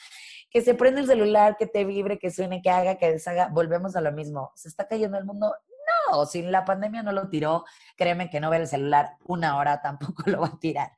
Que 0.52 0.62
se 0.62 0.76
prende 0.76 1.02
el 1.02 1.08
celular, 1.08 1.58
que 1.58 1.66
te 1.66 1.84
vibre, 1.84 2.20
que 2.20 2.30
suene, 2.30 2.62
que 2.62 2.70
haga, 2.70 3.00
que 3.00 3.12
deshaga, 3.12 3.48
volvemos 3.48 3.96
a 3.96 4.02
lo 4.02 4.12
mismo. 4.12 4.52
¿Se 4.54 4.68
está 4.68 4.88
cayendo 4.88 5.18
el 5.18 5.26
mundo? 5.26 5.52
O 6.12 6.26
si 6.26 6.42
la 6.42 6.66
pandemia 6.66 7.04
no 7.04 7.12
lo 7.12 7.30
tiró, 7.30 7.66
créeme 7.96 8.30
que 8.30 8.40
no 8.40 8.50
ver 8.50 8.62
el 8.62 8.68
celular 8.68 9.18
una 9.26 9.58
hora 9.58 9.82
tampoco 9.82 10.24
lo 10.26 10.42
va 10.42 10.48
a 10.48 10.60
tirar. 10.60 10.92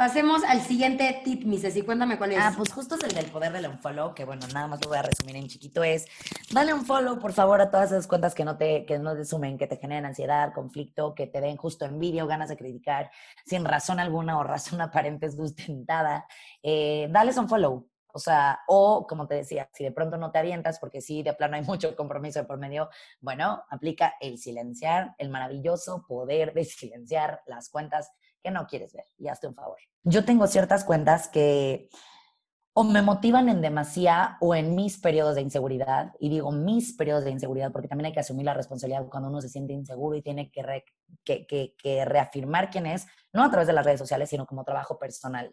Pasemos 0.00 0.42
al 0.44 0.62
siguiente 0.62 1.20
tip, 1.22 1.44
Mises, 1.44 1.76
y 1.76 1.82
cuéntame 1.82 2.16
cuál 2.16 2.32
es. 2.32 2.38
Ah, 2.40 2.54
pues 2.56 2.72
justo 2.72 2.94
es 2.94 3.04
el 3.04 3.12
del 3.12 3.26
poder 3.26 3.52
del 3.52 3.66
unfollow, 3.66 4.14
que 4.14 4.24
bueno, 4.24 4.46
nada 4.54 4.66
más 4.66 4.80
lo 4.82 4.88
voy 4.88 4.96
a 4.96 5.02
resumir 5.02 5.36
en 5.36 5.46
chiquito, 5.46 5.84
es 5.84 6.06
dale 6.50 6.72
un 6.72 6.86
follow, 6.86 7.18
por 7.18 7.34
favor, 7.34 7.60
a 7.60 7.70
todas 7.70 7.92
esas 7.92 8.06
cuentas 8.06 8.34
que 8.34 8.42
no 8.42 8.56
te, 8.56 8.86
que 8.86 8.98
no 8.98 9.14
te 9.14 9.26
sumen, 9.26 9.58
que 9.58 9.66
te 9.66 9.76
generen 9.76 10.06
ansiedad, 10.06 10.54
conflicto, 10.54 11.14
que 11.14 11.26
te 11.26 11.42
den 11.42 11.58
justo 11.58 11.84
envidia 11.84 12.24
o 12.24 12.26
ganas 12.26 12.48
de 12.48 12.56
criticar, 12.56 13.10
sin 13.44 13.62
razón 13.62 14.00
alguna 14.00 14.38
o 14.38 14.42
razón 14.44 14.80
aparente 14.80 15.30
sustentada. 15.30 16.26
Eh, 16.62 17.08
dales 17.10 17.36
un 17.36 17.46
follow, 17.46 17.86
o 18.12 18.18
sea, 18.18 18.60
o 18.68 19.06
como 19.06 19.26
te 19.26 19.34
decía, 19.36 19.68
si 19.72 19.84
de 19.84 19.92
pronto 19.92 20.16
no 20.16 20.30
te 20.30 20.38
avientas, 20.38 20.78
porque 20.78 21.00
sí, 21.00 21.22
de 21.22 21.32
plano 21.34 21.56
hay 21.56 21.62
mucho 21.62 21.94
compromiso 21.96 22.46
por 22.46 22.58
medio, 22.58 22.88
bueno, 23.20 23.64
aplica 23.70 24.14
el 24.20 24.38
silenciar, 24.38 25.14
el 25.18 25.30
maravilloso 25.30 26.04
poder 26.06 26.54
de 26.54 26.64
silenciar 26.64 27.42
las 27.46 27.68
cuentas 27.68 28.10
que 28.42 28.50
no 28.50 28.66
quieres 28.66 28.92
ver 28.92 29.06
y 29.18 29.28
hazte 29.28 29.46
un 29.46 29.54
favor. 29.54 29.78
Yo 30.02 30.24
tengo 30.24 30.46
ciertas 30.46 30.84
cuentas 30.84 31.28
que 31.28 31.90
o 32.72 32.84
me 32.84 33.02
motivan 33.02 33.48
en 33.48 33.60
demasía 33.60 34.36
o 34.40 34.54
en 34.54 34.76
mis 34.76 34.98
periodos 34.98 35.34
de 35.34 35.40
inseguridad, 35.40 36.12
y 36.20 36.28
digo 36.28 36.52
mis 36.52 36.92
periodos 36.92 37.24
de 37.24 37.30
inseguridad 37.30 37.72
porque 37.72 37.88
también 37.88 38.06
hay 38.06 38.12
que 38.12 38.20
asumir 38.20 38.46
la 38.46 38.54
responsabilidad 38.54 39.06
cuando 39.10 39.28
uno 39.28 39.40
se 39.40 39.48
siente 39.48 39.72
inseguro 39.72 40.16
y 40.16 40.22
tiene 40.22 40.50
que, 40.50 40.84
que, 41.24 41.74
que, 41.76 42.04
reafirmar 42.04 42.70
quién 42.70 42.86
es, 42.86 43.06
no 43.32 43.42
a 43.42 43.50
través 43.50 43.66
de 43.66 43.72
las 43.72 43.84
redes 43.84 43.98
sociales, 43.98 44.30
sino 44.30 44.46
como 44.46 44.64
trabajo 44.64 44.98
personal, 44.98 45.52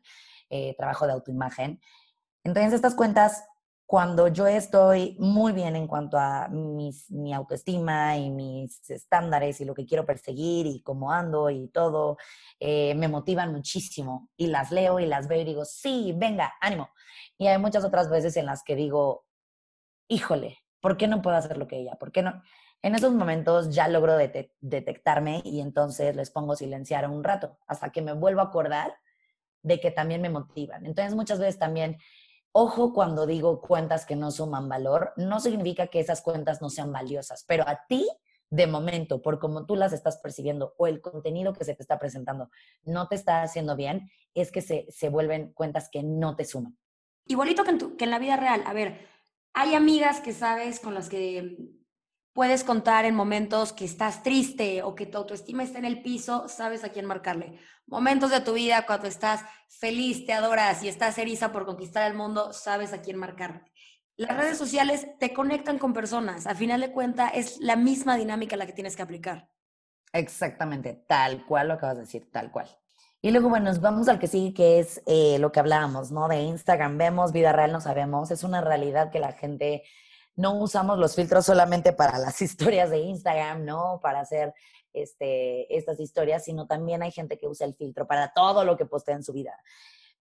eh, 0.50 0.76
trabajo 0.78 1.08
de 1.08 1.14
autoimagen. 1.14 1.82
Entonces, 2.44 2.74
estas 2.74 2.96
cuentas, 2.96 3.44
cuando 3.86 4.28
yo 4.28 4.48
estoy 4.48 5.16
muy 5.18 5.54
bien 5.54 5.78
en 5.78 5.88
cuanto 5.88 6.18
a 6.18 6.50
mi 6.50 7.34
autoestima 7.34 8.18
y 8.18 8.30
mis 8.30 8.90
estándares 8.90 9.62
y 9.62 9.66
lo 9.66 9.74
que 9.74 9.86
quiero 9.86 10.06
perseguir 10.06 10.66
y 10.66 10.82
cómo 10.82 11.14
ando 11.14 11.50
y 11.50 11.70
todo, 11.70 12.18
eh, 12.60 12.94
me 12.96 13.08
motivan 13.08 13.54
muchísimo 13.54 14.30
y 14.36 14.48
las 14.48 14.72
leo 14.72 15.00
y 15.00 15.06
las 15.06 15.30
veo 15.30 15.40
y 15.42 15.46
digo, 15.46 15.64
sí, 15.64 16.14
venga, 16.18 16.54
ánimo. 16.60 16.90
Y 17.38 17.48
hay 17.48 17.58
muchas 17.60 17.86
otras 17.86 18.10
veces 18.10 18.36
en 18.36 18.46
las 18.46 18.62
que 18.62 18.76
digo, 18.76 19.26
híjole, 20.10 20.58
¿por 20.82 20.98
qué 20.98 21.08
no 21.08 21.22
puedo 21.22 21.38
hacer 21.38 21.58
lo 21.58 21.68
que 21.68 21.78
ella? 21.78 21.96
¿Por 21.96 22.12
qué 22.12 22.22
no? 22.24 22.44
En 22.82 22.94
esos 22.94 23.14
momentos 23.14 23.74
ya 23.74 23.88
logro 23.88 24.18
detectarme 24.18 25.42
y 25.44 25.62
entonces 25.62 26.16
les 26.16 26.30
pongo 26.30 26.56
silenciar 26.56 27.10
un 27.10 27.24
rato 27.24 27.58
hasta 27.68 27.92
que 27.92 28.02
me 28.02 28.14
vuelvo 28.14 28.42
a 28.42 28.46
acordar 28.46 28.96
de 29.64 29.80
que 29.80 29.92
también 29.92 30.22
me 30.22 30.30
motivan. 30.30 30.86
Entonces 30.86 31.16
muchas 31.16 31.40
veces 31.40 31.58
también 31.58 31.98
Ojo 32.60 32.92
cuando 32.92 33.28
digo 33.28 33.62
cuentas 33.62 34.04
que 34.04 34.16
no 34.16 34.32
suman 34.32 34.68
valor, 34.68 35.14
no 35.16 35.40
significa 35.40 35.86
que 35.86 36.00
esas 36.00 36.24
cuentas 36.24 36.60
no 36.60 36.72
sean 36.72 36.92
valiosas, 36.92 37.44
pero 37.48 37.64
a 37.68 37.86
ti, 37.88 38.10
de 38.50 38.66
momento, 38.66 39.22
por 39.22 39.38
como 39.38 39.68
tú 39.68 39.76
las 39.76 39.94
estás 39.94 40.18
percibiendo 40.18 40.74
o 40.80 40.88
el 40.88 41.00
contenido 41.00 41.54
que 41.54 41.66
se 41.66 41.76
te 41.76 41.84
está 41.84 42.00
presentando 42.00 42.50
no 42.84 43.08
te 43.10 43.14
está 43.14 43.44
haciendo 43.44 43.76
bien, 43.76 44.10
es 44.34 44.52
que 44.52 44.64
se, 44.64 44.88
se 44.90 45.10
vuelven 45.10 45.54
cuentas 45.54 45.88
que 45.92 46.02
no 46.02 46.36
te 46.36 46.46
suman. 46.46 46.76
Igualito 47.28 47.64
que 47.64 47.78
que 47.96 48.06
en 48.06 48.10
la 48.10 48.18
vida 48.18 48.38
real. 48.38 48.64
A 48.66 48.74
ver, 48.74 49.08
hay 49.54 49.76
amigas 49.76 50.20
que 50.20 50.34
sabes 50.34 50.80
con 50.80 50.96
las 50.96 51.10
que 51.10 51.60
puedes 52.38 52.64
contar 52.64 53.06
en 53.06 53.16
momentos 53.16 53.74
que 53.74 53.84
estás 53.84 54.22
triste 54.22 54.84
o 54.84 54.94
que 54.94 55.08
tu 55.08 55.18
autoestima 55.18 55.64
está 55.64 55.80
en 55.80 55.86
el 55.86 56.04
piso, 56.04 56.48
sabes 56.48 56.84
a 56.84 56.90
quién 56.90 57.08
marcarle. 57.08 57.58
Momentos 57.88 58.30
de 58.30 58.42
tu 58.42 58.54
vida 58.54 58.86
cuando 58.86 59.08
estás 59.08 59.42
feliz, 59.68 60.24
te 60.28 60.34
adoras 60.34 60.84
y 60.84 60.88
estás 60.88 61.18
eriza 61.18 61.52
por 61.52 61.66
conquistar 61.66 62.06
el 62.06 62.16
mundo, 62.16 62.54
sabes 62.54 62.94
a 62.94 63.02
quién 63.02 63.18
marcarle. 63.18 63.64
Las 64.18 64.38
redes 64.38 64.56
sociales 64.56 65.08
te 65.18 65.34
conectan 65.34 65.80
con 65.80 65.94
personas. 65.94 66.46
A 66.46 66.54
final 66.54 66.80
de 66.80 66.92
cuentas, 66.92 67.32
es 67.34 67.58
la 67.60 67.76
misma 67.76 68.16
dinámica 68.18 68.56
la 68.56 68.68
que 68.68 68.74
tienes 68.74 68.96
que 68.96 69.02
aplicar. 69.02 69.50
Exactamente, 70.14 70.94
tal 71.08 71.44
cual 71.44 71.70
lo 71.70 71.74
acabas 71.74 71.96
de 71.96 72.04
decir, 72.04 72.30
tal 72.32 72.52
cual. 72.52 72.70
Y 73.20 73.32
luego, 73.32 73.50
bueno, 73.50 73.66
nos 73.66 73.82
vamos 73.82 74.10
al 74.10 74.20
que 74.20 74.28
sigue, 74.28 74.54
que 74.54 74.80
es 74.80 75.02
eh, 75.08 75.40
lo 75.40 75.52
que 75.52 75.60
hablábamos, 75.60 76.12
¿no? 76.12 76.28
De 76.28 76.40
Instagram, 76.42 77.00
vemos, 77.00 77.32
vida 77.32 77.52
real 77.52 77.72
no 77.72 77.82
sabemos, 77.82 78.30
es 78.30 78.44
una 78.44 78.62
realidad 78.62 79.10
que 79.10 79.20
la 79.20 79.32
gente 79.32 79.82
no 80.38 80.54
usamos 80.54 80.98
los 80.98 81.16
filtros 81.16 81.46
solamente 81.46 81.92
para 81.92 82.18
las 82.18 82.42
historias 82.42 82.90
de 82.90 83.00
Instagram, 83.00 83.66
¿no? 83.66 84.00
Para 84.02 84.22
hacer 84.22 84.54
este, 84.94 85.76
estas 85.76 86.00
historias, 86.00 86.46
sino 86.46 86.66
también 86.66 87.04
hay 87.04 87.12
gente 87.12 87.38
que 87.38 87.48
usa 87.48 87.68
el 87.68 87.76
filtro 87.76 88.08
para 88.08 88.32
todo 88.34 88.64
lo 88.64 88.78
que 88.78 88.86
postea 88.86 89.16
en 89.16 89.24
su 89.24 89.34
vida. 89.34 89.60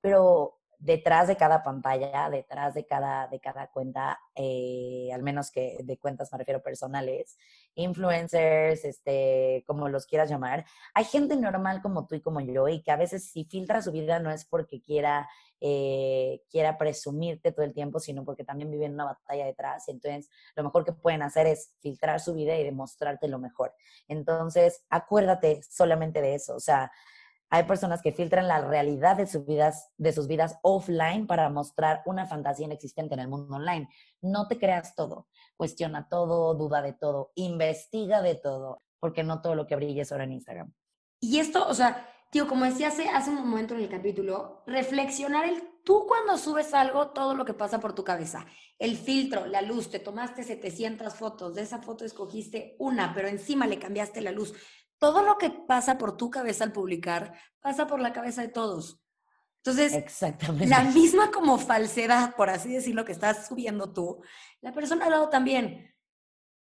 Pero 0.00 0.58
detrás 0.78 1.28
de 1.28 1.36
cada 1.36 1.62
pantalla, 1.62 2.28
detrás 2.30 2.74
de 2.74 2.86
cada, 2.86 3.28
de 3.28 3.40
cada 3.40 3.68
cuenta, 3.68 4.20
eh, 4.34 5.10
al 5.12 5.22
menos 5.22 5.50
que 5.50 5.78
de 5.82 5.98
cuentas 5.98 6.30
me 6.32 6.38
refiero 6.38 6.62
personales, 6.62 7.36
influencers, 7.74 8.84
este, 8.84 9.64
como 9.66 9.88
los 9.88 10.06
quieras 10.06 10.30
llamar, 10.30 10.64
hay 10.94 11.04
gente 11.04 11.36
normal 11.36 11.82
como 11.82 12.06
tú 12.06 12.14
y 12.14 12.20
como 12.20 12.40
yo 12.40 12.68
y 12.68 12.82
que 12.82 12.90
a 12.90 12.96
veces 12.96 13.30
si 13.30 13.44
filtra 13.44 13.82
su 13.82 13.92
vida 13.92 14.18
no 14.18 14.30
es 14.30 14.44
porque 14.44 14.80
quiera, 14.80 15.28
eh, 15.60 16.42
quiera 16.50 16.78
presumirte 16.78 17.52
todo 17.52 17.64
el 17.64 17.72
tiempo, 17.72 17.98
sino 17.98 18.24
porque 18.24 18.44
también 18.44 18.70
viven 18.70 18.94
una 18.94 19.04
batalla 19.04 19.46
detrás. 19.46 19.88
Entonces, 19.88 20.30
lo 20.54 20.62
mejor 20.62 20.84
que 20.84 20.92
pueden 20.92 21.22
hacer 21.22 21.46
es 21.46 21.72
filtrar 21.80 22.20
su 22.20 22.34
vida 22.34 22.56
y 22.56 22.64
demostrarte 22.64 23.28
lo 23.28 23.38
mejor. 23.38 23.74
Entonces, 24.08 24.84
acuérdate 24.90 25.60
solamente 25.68 26.20
de 26.20 26.34
eso. 26.34 26.54
O 26.54 26.60
sea, 26.60 26.90
hay 27.50 27.64
personas 27.64 28.02
que 28.02 28.12
filtran 28.12 28.48
la 28.48 28.60
realidad 28.60 29.16
de 29.16 29.26
sus 29.26 29.46
vidas, 29.46 29.92
de 29.96 30.12
sus 30.12 30.26
vidas 30.26 30.58
offline 30.62 31.26
para 31.26 31.48
mostrar 31.48 32.02
una 32.06 32.26
fantasía 32.26 32.66
inexistente 32.66 33.14
en 33.14 33.20
el 33.20 33.28
mundo 33.28 33.56
online. 33.56 33.88
No 34.20 34.48
te 34.48 34.58
creas 34.58 34.94
todo, 34.94 35.28
cuestiona 35.56 36.08
todo, 36.08 36.54
duda 36.54 36.82
de 36.82 36.92
todo, 36.92 37.32
investiga 37.36 38.22
de 38.22 38.34
todo, 38.34 38.82
porque 38.98 39.22
no 39.22 39.42
todo 39.42 39.54
lo 39.54 39.66
que 39.66 39.76
brille 39.76 40.02
es 40.02 40.12
ahora 40.12 40.24
en 40.24 40.32
Instagram. 40.32 40.72
Y 41.20 41.38
esto, 41.38 41.66
o 41.66 41.74
sea, 41.74 42.08
tío, 42.30 42.48
como 42.48 42.64
decía 42.64 42.88
hace, 42.88 43.08
hace 43.08 43.30
un 43.30 43.48
momento 43.48 43.74
en 43.74 43.80
el 43.80 43.88
capítulo, 43.88 44.62
reflexionar 44.66 45.44
el 45.44 45.62
tú 45.84 46.04
cuando 46.08 46.36
subes 46.36 46.74
algo, 46.74 47.10
todo 47.10 47.34
lo 47.34 47.44
que 47.44 47.54
pasa 47.54 47.78
por 47.78 47.94
tu 47.94 48.02
cabeza. 48.02 48.44
El 48.78 48.96
filtro, 48.96 49.46
la 49.46 49.62
luz, 49.62 49.88
te 49.88 50.00
tomaste 50.00 50.42
700 50.42 51.14
fotos, 51.14 51.54
de 51.54 51.62
esa 51.62 51.80
foto 51.80 52.04
escogiste 52.04 52.74
una, 52.80 53.14
pero 53.14 53.28
encima 53.28 53.68
le 53.68 53.78
cambiaste 53.78 54.20
la 54.20 54.32
luz 54.32 54.52
todo 54.98 55.22
lo 55.22 55.38
que 55.38 55.50
pasa 55.50 55.98
por 55.98 56.16
tu 56.16 56.30
cabeza 56.30 56.64
al 56.64 56.72
publicar 56.72 57.34
pasa 57.60 57.86
por 57.86 58.00
la 58.00 58.12
cabeza 58.12 58.42
de 58.42 58.48
todos. 58.48 59.00
Entonces, 59.58 59.94
Exactamente. 59.94 60.68
la 60.68 60.84
misma 60.84 61.30
como 61.32 61.58
falsedad, 61.58 62.36
por 62.36 62.50
así 62.50 62.72
decirlo, 62.72 63.04
que 63.04 63.12
estás 63.12 63.48
subiendo 63.48 63.92
tú, 63.92 64.22
la 64.60 64.72
persona 64.72 65.06
al 65.06 65.10
lado 65.10 65.28
también. 65.28 65.92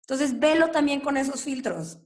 Entonces, 0.00 0.38
velo 0.40 0.70
también 0.70 1.00
con 1.00 1.16
esos 1.16 1.42
filtros. 1.42 2.00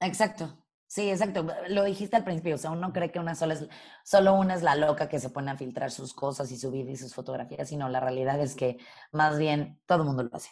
Exacto. 0.00 0.64
Sí, 0.86 1.10
exacto. 1.10 1.46
Lo 1.68 1.84
dijiste 1.84 2.16
al 2.16 2.24
principio, 2.24 2.54
o 2.54 2.58
sea, 2.58 2.70
uno 2.70 2.92
cree 2.92 3.10
que 3.10 3.18
una 3.18 3.34
sola 3.34 3.54
es, 3.54 3.68
solo 4.04 4.34
una 4.34 4.54
es 4.54 4.62
la 4.62 4.74
loca 4.74 5.08
que 5.08 5.18
se 5.18 5.28
pone 5.28 5.50
a 5.50 5.56
filtrar 5.56 5.90
sus 5.90 6.14
cosas 6.14 6.50
y 6.50 6.56
subir 6.56 6.88
y 6.88 6.96
sus 6.96 7.14
fotografías, 7.14 7.68
sino 7.68 7.88
la 7.88 8.00
realidad 8.00 8.40
es 8.40 8.54
que 8.54 8.78
más 9.12 9.38
bien 9.38 9.80
todo 9.86 9.98
el 9.98 10.04
mundo 10.04 10.22
lo 10.22 10.34
hace. 10.34 10.50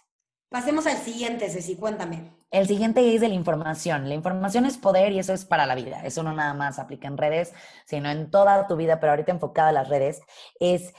Pasemos 0.48 0.86
al 0.86 0.96
siguiente, 0.98 1.50
Ceci, 1.50 1.76
cuéntame. 1.76 2.32
El 2.52 2.68
siguiente 2.68 3.14
es 3.14 3.20
de 3.20 3.28
la 3.28 3.34
información. 3.34 4.08
La 4.08 4.14
información 4.14 4.64
es 4.64 4.78
poder 4.78 5.12
y 5.12 5.18
eso 5.18 5.32
es 5.32 5.44
para 5.44 5.66
la 5.66 5.74
vida. 5.74 6.02
Eso 6.04 6.22
no 6.22 6.32
nada 6.32 6.54
más 6.54 6.78
aplica 6.78 7.08
en 7.08 7.18
redes, 7.18 7.52
sino 7.84 8.08
en 8.10 8.30
toda 8.30 8.66
tu 8.68 8.76
vida, 8.76 9.00
pero 9.00 9.12
ahorita 9.12 9.32
enfocada 9.32 9.70
a 9.70 9.72
las 9.72 9.88
redes. 9.88 10.20
Es 10.60 10.94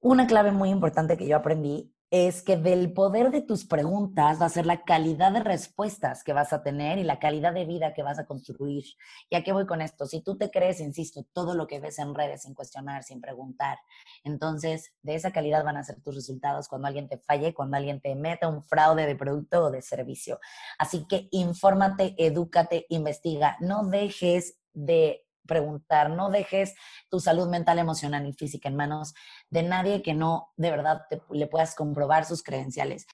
una 0.00 0.26
clave 0.26 0.52
muy 0.52 0.68
importante 0.70 1.16
que 1.16 1.26
yo 1.26 1.36
aprendí 1.36 1.92
es 2.10 2.42
que 2.42 2.56
del 2.56 2.92
poder 2.92 3.30
de 3.30 3.40
tus 3.40 3.64
preguntas 3.64 4.40
va 4.40 4.46
a 4.46 4.50
ser 4.50 4.66
la 4.66 4.82
calidad 4.82 5.30
de 5.30 5.44
respuestas 5.44 6.24
que 6.24 6.32
vas 6.32 6.52
a 6.52 6.62
tener 6.62 6.98
y 6.98 7.04
la 7.04 7.20
calidad 7.20 7.52
de 7.54 7.64
vida 7.64 7.94
que 7.94 8.02
vas 8.02 8.18
a 8.18 8.26
construir. 8.26 8.84
¿Y 9.28 9.36
a 9.36 9.44
qué 9.44 9.52
voy 9.52 9.64
con 9.64 9.80
esto? 9.80 10.06
Si 10.06 10.20
tú 10.20 10.36
te 10.36 10.50
crees, 10.50 10.80
insisto, 10.80 11.24
todo 11.32 11.54
lo 11.54 11.68
que 11.68 11.78
ves 11.78 12.00
en 12.00 12.14
redes 12.14 12.42
sin 12.42 12.54
cuestionar, 12.54 13.04
sin 13.04 13.20
preguntar, 13.20 13.78
entonces 14.24 14.92
de 15.02 15.14
esa 15.14 15.30
calidad 15.30 15.64
van 15.64 15.76
a 15.76 15.84
ser 15.84 16.00
tus 16.02 16.16
resultados 16.16 16.66
cuando 16.66 16.88
alguien 16.88 17.08
te 17.08 17.18
falle, 17.18 17.54
cuando 17.54 17.76
alguien 17.76 18.00
te 18.00 18.14
meta 18.16 18.48
un 18.48 18.64
fraude 18.64 19.06
de 19.06 19.14
producto 19.14 19.66
o 19.66 19.70
de 19.70 19.80
servicio. 19.80 20.40
Así 20.78 21.06
que 21.06 21.28
infórmate, 21.30 22.16
edúcate, 22.18 22.86
investiga, 22.88 23.56
no 23.60 23.84
dejes 23.86 24.58
de 24.72 25.26
preguntar, 25.50 26.10
no 26.10 26.30
dejes 26.30 26.74
tu 27.08 27.18
salud 27.18 27.48
mental, 27.48 27.80
emocional 27.80 28.24
y 28.24 28.32
física 28.32 28.68
en 28.68 28.76
manos 28.76 29.14
de 29.50 29.62
nadie 29.62 30.02
que 30.02 30.14
no 30.14 30.52
de 30.56 30.70
verdad 30.70 31.02
le 31.30 31.46
puedas 31.46 31.74
comprobar 31.74 32.24
sus 32.24 32.42
credenciales. 32.42 33.06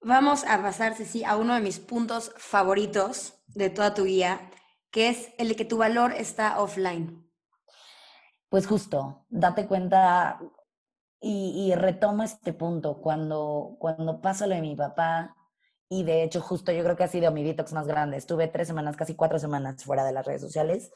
Vamos 0.00 0.44
a 0.44 0.62
pasar, 0.62 0.94
sí, 0.94 1.24
a 1.24 1.36
uno 1.36 1.54
de 1.54 1.60
mis 1.60 1.80
puntos 1.80 2.32
favoritos 2.36 3.34
de 3.48 3.70
toda 3.70 3.94
tu 3.94 4.04
guía, 4.04 4.50
que 4.90 5.08
es 5.08 5.30
el 5.38 5.48
de 5.48 5.56
que 5.56 5.64
tu 5.64 5.78
valor 5.78 6.12
está 6.12 6.60
offline. 6.60 7.28
Pues 8.48 8.66
justo, 8.66 9.26
date 9.28 9.66
cuenta 9.66 10.40
y, 11.20 11.66
y 11.66 11.74
retoma 11.74 12.24
este 12.24 12.52
punto. 12.52 13.00
Cuando, 13.00 13.76
cuando 13.80 14.20
pasa 14.20 14.46
lo 14.46 14.54
de 14.54 14.60
mi 14.60 14.76
papá, 14.76 15.34
y 15.88 16.04
de 16.04 16.22
hecho 16.22 16.40
justo 16.40 16.70
yo 16.70 16.84
creo 16.84 16.96
que 16.96 17.04
ha 17.04 17.08
sido 17.08 17.32
mi 17.32 17.42
detox 17.42 17.72
más 17.72 17.86
grande, 17.86 18.18
estuve 18.18 18.46
tres 18.46 18.68
semanas, 18.68 18.96
casi 18.96 19.14
cuatro 19.14 19.38
semanas 19.38 19.82
fuera 19.82 20.04
de 20.04 20.12
las 20.12 20.24
redes 20.24 20.42
sociales 20.42 20.92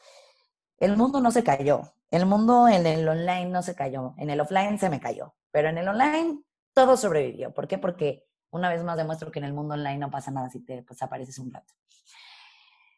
el 0.83 0.97
mundo 0.97 1.21
no 1.21 1.31
se 1.31 1.43
cayó. 1.43 1.93
El 2.13 2.27
mundo 2.27 2.67
en 2.67 2.85
el 2.85 3.09
online 3.09 3.47
no 3.47 3.63
se 3.63 3.73
cayó. 3.73 4.13
En 4.19 4.29
el 4.29 4.39
offline 4.39 4.77
se 4.77 4.87
me 4.87 4.99
cayó. 4.99 5.33
Pero 5.49 5.69
en 5.69 5.79
el 5.79 5.87
online 5.87 6.43
todo 6.71 6.95
sobrevivió. 6.95 7.55
¿Por 7.55 7.67
qué? 7.67 7.79
Porque 7.79 8.27
una 8.51 8.69
vez 8.69 8.83
más 8.83 8.97
demuestro 8.97 9.31
que 9.31 9.39
en 9.39 9.45
el 9.45 9.53
mundo 9.53 9.73
online 9.73 9.97
no 9.97 10.11
pasa 10.11 10.29
nada 10.29 10.47
si 10.51 10.59
te 10.63 10.83
desapareces 10.87 11.39
un 11.39 11.51
rato. 11.51 11.73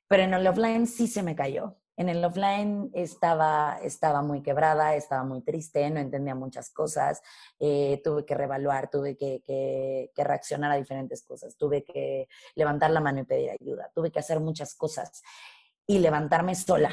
Pero 0.10 0.24
en 0.24 0.34
el 0.34 0.46
offline 0.46 0.86
sí 0.86 1.08
se 1.08 1.24
me 1.24 1.34
cayó. 1.34 1.78
En 1.96 2.10
el 2.10 2.26
offline 2.26 2.92
estaba, 2.94 3.80
estaba 3.82 4.22
muy 4.22 4.44
quebrada, 4.44 4.96
estaba 4.96 5.24
muy 5.24 5.42
triste, 5.44 5.90
no 5.90 6.02
entendía 6.02 6.36
muchas 6.36 6.70
cosas, 6.70 7.22
eh, 7.58 8.02
tuve 8.04 8.26
que 8.26 8.36
reevaluar, 8.36 8.90
tuve 8.90 9.16
que, 9.16 9.42
que, 9.42 10.12
que, 10.14 10.24
reaccionar 10.26 10.74
a 10.74 10.76
diferentes 10.76 11.24
cosas, 11.24 11.56
tuve 11.56 11.86
que 11.86 12.28
levantar 12.56 12.92
la 12.92 13.00
mano 13.00 13.22
y 13.22 13.24
pedir 13.24 13.52
ayuda, 13.52 13.90
tuve 13.96 14.12
que 14.12 14.20
hacer 14.20 14.42
muchas 14.42 14.76
cosas 14.76 15.24
y 15.88 16.00
levantarme 16.00 16.54
sola, 16.54 16.92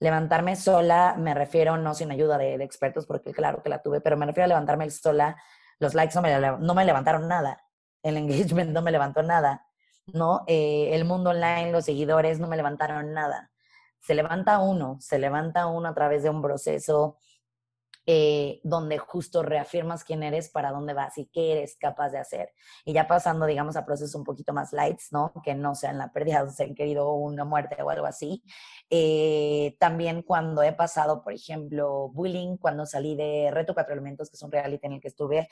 levantarme 0.00 0.56
sola, 0.56 1.14
me 1.18 1.34
refiero 1.34 1.76
no 1.76 1.94
sin 1.94 2.10
ayuda 2.10 2.38
de, 2.38 2.54
expertos, 2.62 3.06
porque 3.06 3.32
claro 3.32 3.62
que 3.62 3.68
la 3.68 3.82
tuve, 3.82 4.00
pero 4.00 4.16
me 4.16 4.26
refiero 4.26 4.44
a 4.44 4.48
levantarme 4.48 4.90
sola. 4.90 5.36
Los 5.78 5.94
likes 5.94 6.14
no 6.14 6.22
me, 6.22 6.38
no 6.58 6.74
me 6.74 6.84
levantaron 6.84 7.28
nada, 7.28 7.64
el 8.02 8.16
engagement 8.18 8.70
no 8.70 8.82
me 8.82 8.92
levantó 8.92 9.22
nada, 9.22 9.66
¿no? 10.06 10.44
Eh, 10.46 10.90
el 10.92 11.04
mundo 11.04 11.30
online, 11.30 11.72
los 11.72 11.84
seguidores 11.84 12.38
no 12.38 12.48
me 12.48 12.56
levantaron 12.56 13.12
nada. 13.12 13.50
Se 14.00 14.14
levanta 14.14 14.58
uno, 14.58 14.98
se 15.00 15.18
levanta 15.18 15.66
uno 15.66 15.88
a 15.88 15.94
través 15.94 16.22
de 16.22 16.30
un 16.30 16.42
proceso 16.42 17.16
eh, 18.06 18.60
donde 18.64 18.98
justo 18.98 19.42
reafirmas 19.42 20.04
quién 20.04 20.22
eres, 20.22 20.50
para 20.50 20.70
dónde 20.70 20.92
vas 20.92 21.16
y 21.18 21.26
qué 21.26 21.52
eres 21.52 21.76
capaz 21.76 22.10
de 22.10 22.18
hacer. 22.18 22.52
Y 22.84 22.92
ya 22.92 23.06
pasando, 23.06 23.46
digamos, 23.46 23.76
a 23.76 23.86
procesos 23.86 24.14
un 24.14 24.24
poquito 24.24 24.52
más 24.52 24.72
lights, 24.72 25.08
¿no? 25.10 25.32
Que 25.42 25.54
no 25.54 25.74
sean 25.74 25.98
la 25.98 26.12
pérdida 26.12 26.44
de 26.44 26.50
ser 26.50 26.74
querido 26.74 27.12
una 27.12 27.44
muerte 27.44 27.82
o 27.82 27.90
algo 27.90 28.06
así. 28.06 28.42
Eh, 28.90 29.76
también 29.78 30.22
cuando 30.22 30.62
he 30.62 30.72
pasado, 30.72 31.22
por 31.22 31.32
ejemplo, 31.32 32.10
bullying, 32.10 32.56
cuando 32.58 32.86
salí 32.86 33.16
de 33.16 33.50
Reto 33.50 33.74
Cuatro 33.74 33.94
Elementos, 33.94 34.28
que 34.28 34.36
es 34.36 34.42
un 34.42 34.52
reality 34.52 34.86
en 34.86 34.92
el 34.94 35.00
que 35.00 35.08
estuve, 35.08 35.48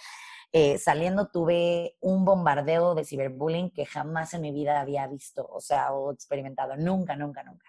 eh, 0.53 0.77
saliendo 0.77 1.29
tuve 1.29 1.97
un 2.01 2.27
bombardeo 2.27 2.95
de 2.95 3.07
ciberbullying 3.07 3.71
que 3.71 3.87
jamás 3.87 4.35
en 4.35 4.43
mi 4.43 4.53
vida 4.53 4.81
había 4.81 5.07
visto, 5.07 5.49
o 5.51 5.61
sea, 5.61 5.93
o 5.95 6.13
experimentado, 6.13 6.77
nunca, 6.77 7.17
nunca, 7.17 7.43
nunca. 7.43 7.65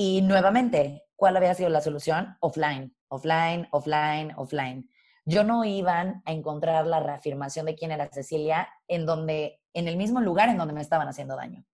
Y 0.00 0.22
nuevamente, 0.22 1.08
¿cuál 1.16 1.36
había 1.36 1.54
sido 1.54 1.70
la 1.70 1.80
solución? 1.80 2.36
Offline, 2.38 2.94
offline, 3.08 3.66
offline, 3.72 4.32
offline. 4.36 4.88
Yo 5.24 5.42
no 5.42 5.64
iban 5.64 6.22
a 6.24 6.30
encontrar 6.30 6.86
la 6.86 7.00
reafirmación 7.00 7.66
de 7.66 7.74
quién 7.74 7.90
era 7.90 8.08
Cecilia 8.12 8.68
en 8.86 9.06
donde, 9.06 9.60
en 9.74 9.88
el 9.88 9.96
mismo 9.96 10.20
lugar 10.20 10.50
en 10.50 10.56
donde 10.56 10.72
me 10.72 10.82
estaban 10.82 11.08
haciendo 11.08 11.34
daño. 11.34 11.64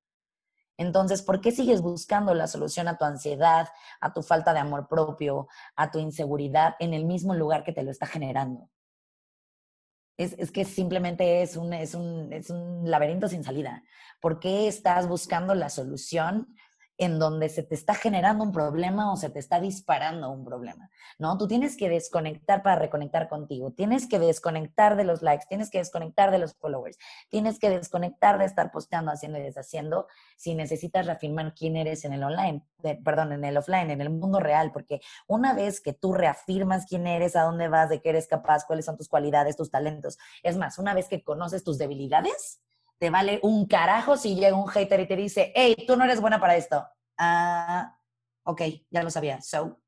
Entonces, 0.79 1.20
¿por 1.20 1.43
qué 1.43 1.53
sigues 1.53 1.83
buscando 1.83 2.33
la 2.33 2.47
solución 2.47 2.89
a 2.89 2.97
tu 2.97 3.05
ansiedad, 3.05 3.68
a 4.01 4.14
tu 4.14 4.22
falta 4.22 4.55
de 4.55 4.61
amor 4.61 4.89
propio, 4.89 5.47
a 5.77 5.91
tu 5.91 5.99
inseguridad 5.99 6.77
en 6.79 6.95
el 6.95 7.05
mismo 7.05 7.35
lugar 7.35 7.62
que 7.62 7.75
te 7.75 7.83
lo 7.83 7.91
está 7.91 8.07
generando? 8.07 8.70
Es, 10.16 10.33
es, 10.39 10.51
que 10.51 10.64
simplemente 10.64 11.43
es 11.43 11.59
un, 11.59 11.75
es, 11.75 11.95
un, 11.95 12.33
es 12.33 12.49
un 12.49 12.91
laberinto 12.91 13.29
sin 13.29 13.45
salida. 13.45 13.83
¿Por 14.18 14.41
qué 14.41 14.66
estás 14.66 15.09
buscando 15.09 15.55
la 15.55 15.68
solución 15.68 16.57
en 16.97 17.19
donde 17.19 17.49
se 17.49 17.63
te 17.63 17.75
está 17.75 17.95
generando 17.95 18.45
un 18.45 18.53
problema 18.53 19.13
o 19.13 19.17
se 19.17 19.29
te 19.31 19.39
está 19.39 19.61
disparando 19.61 20.31
un 20.31 20.45
problema, 20.45 20.91
¿no? 21.19 21.37
Tú 21.37 21.49
tienes 21.49 21.77
que 21.77 21.89
desconectar 21.89 22.63
para 22.63 22.77
reconectar 22.77 23.29
contigo, 23.29 23.73
tienes 23.73 24.07
que 24.07 24.19
desconectar 24.19 24.97
de 24.97 25.05
los 25.05 25.23
likes, 25.23 25.47
tienes 25.49 25.71
que 25.71 25.79
desconectar 25.79 26.31
de 26.31 26.39
los 26.39 26.55
followers, 26.55 26.99
tienes 27.29 27.59
que 27.59 27.71
desconectar 27.71 28.39
de 28.39 28.45
estar 28.45 28.71
posteando, 28.71 29.11
haciendo 29.11 29.39
y 29.39 29.43
deshaciendo 29.43 30.07
si 30.37 30.55
necesitas 30.55 31.07
reafirmar 31.07 31.55
quién 31.55 31.77
eres 31.77 32.05
en 32.05 32.13
el 32.13 32.23
online, 32.23 32.63
perdón, 33.05 33.33
en 33.33 33.45
el 33.45 33.57
offline, 33.57 33.91
en 33.91 34.01
el 34.01 34.11
mundo 34.11 34.39
real, 34.39 34.71
porque 34.73 35.01
una 35.27 35.53
vez 35.53 35.81
que 35.81 35.93
tú 35.93 36.13
reafirmas 36.13 36.87
quién 36.87 37.07
eres, 37.07 37.35
a 37.35 37.43
dónde 37.43 37.69
vas, 37.69 37.89
de 37.89 38.01
qué 38.01 38.11
eres 38.11 38.29
capaz, 38.29 38.65
cuáles 38.67 38.85
son 38.85 38.97
tus 38.97 39.09
cualidades, 39.09 39.57
tus 39.57 39.71
talentos, 39.71 40.19
es 40.43 40.57
más, 40.57 40.79
una 40.79 40.95
vez 40.95 41.09
que 41.09 41.23
conoces 41.23 41.65
tus 41.65 41.79
debilidades, 41.79 42.61
te 43.05 43.11
vale 43.11 43.39
un 43.43 43.67
carajo 43.67 44.17
si 44.17 44.35
llega 44.35 44.57
un 44.57 44.67
hater 44.67 44.99
y 45.01 45.07
te 45.07 45.15
dice, 45.15 45.53
hey, 45.55 45.77
tú 45.87 45.95
no 45.95 46.05
eres 46.05 46.23
buena 46.23 46.41
para 46.41 46.57
esto. 46.57 46.89
Ah, 47.19 47.99
ok, 48.45 48.63
ya 48.89 49.03
lo 49.03 49.11
sabía. 49.11 49.43
So, 49.43 49.79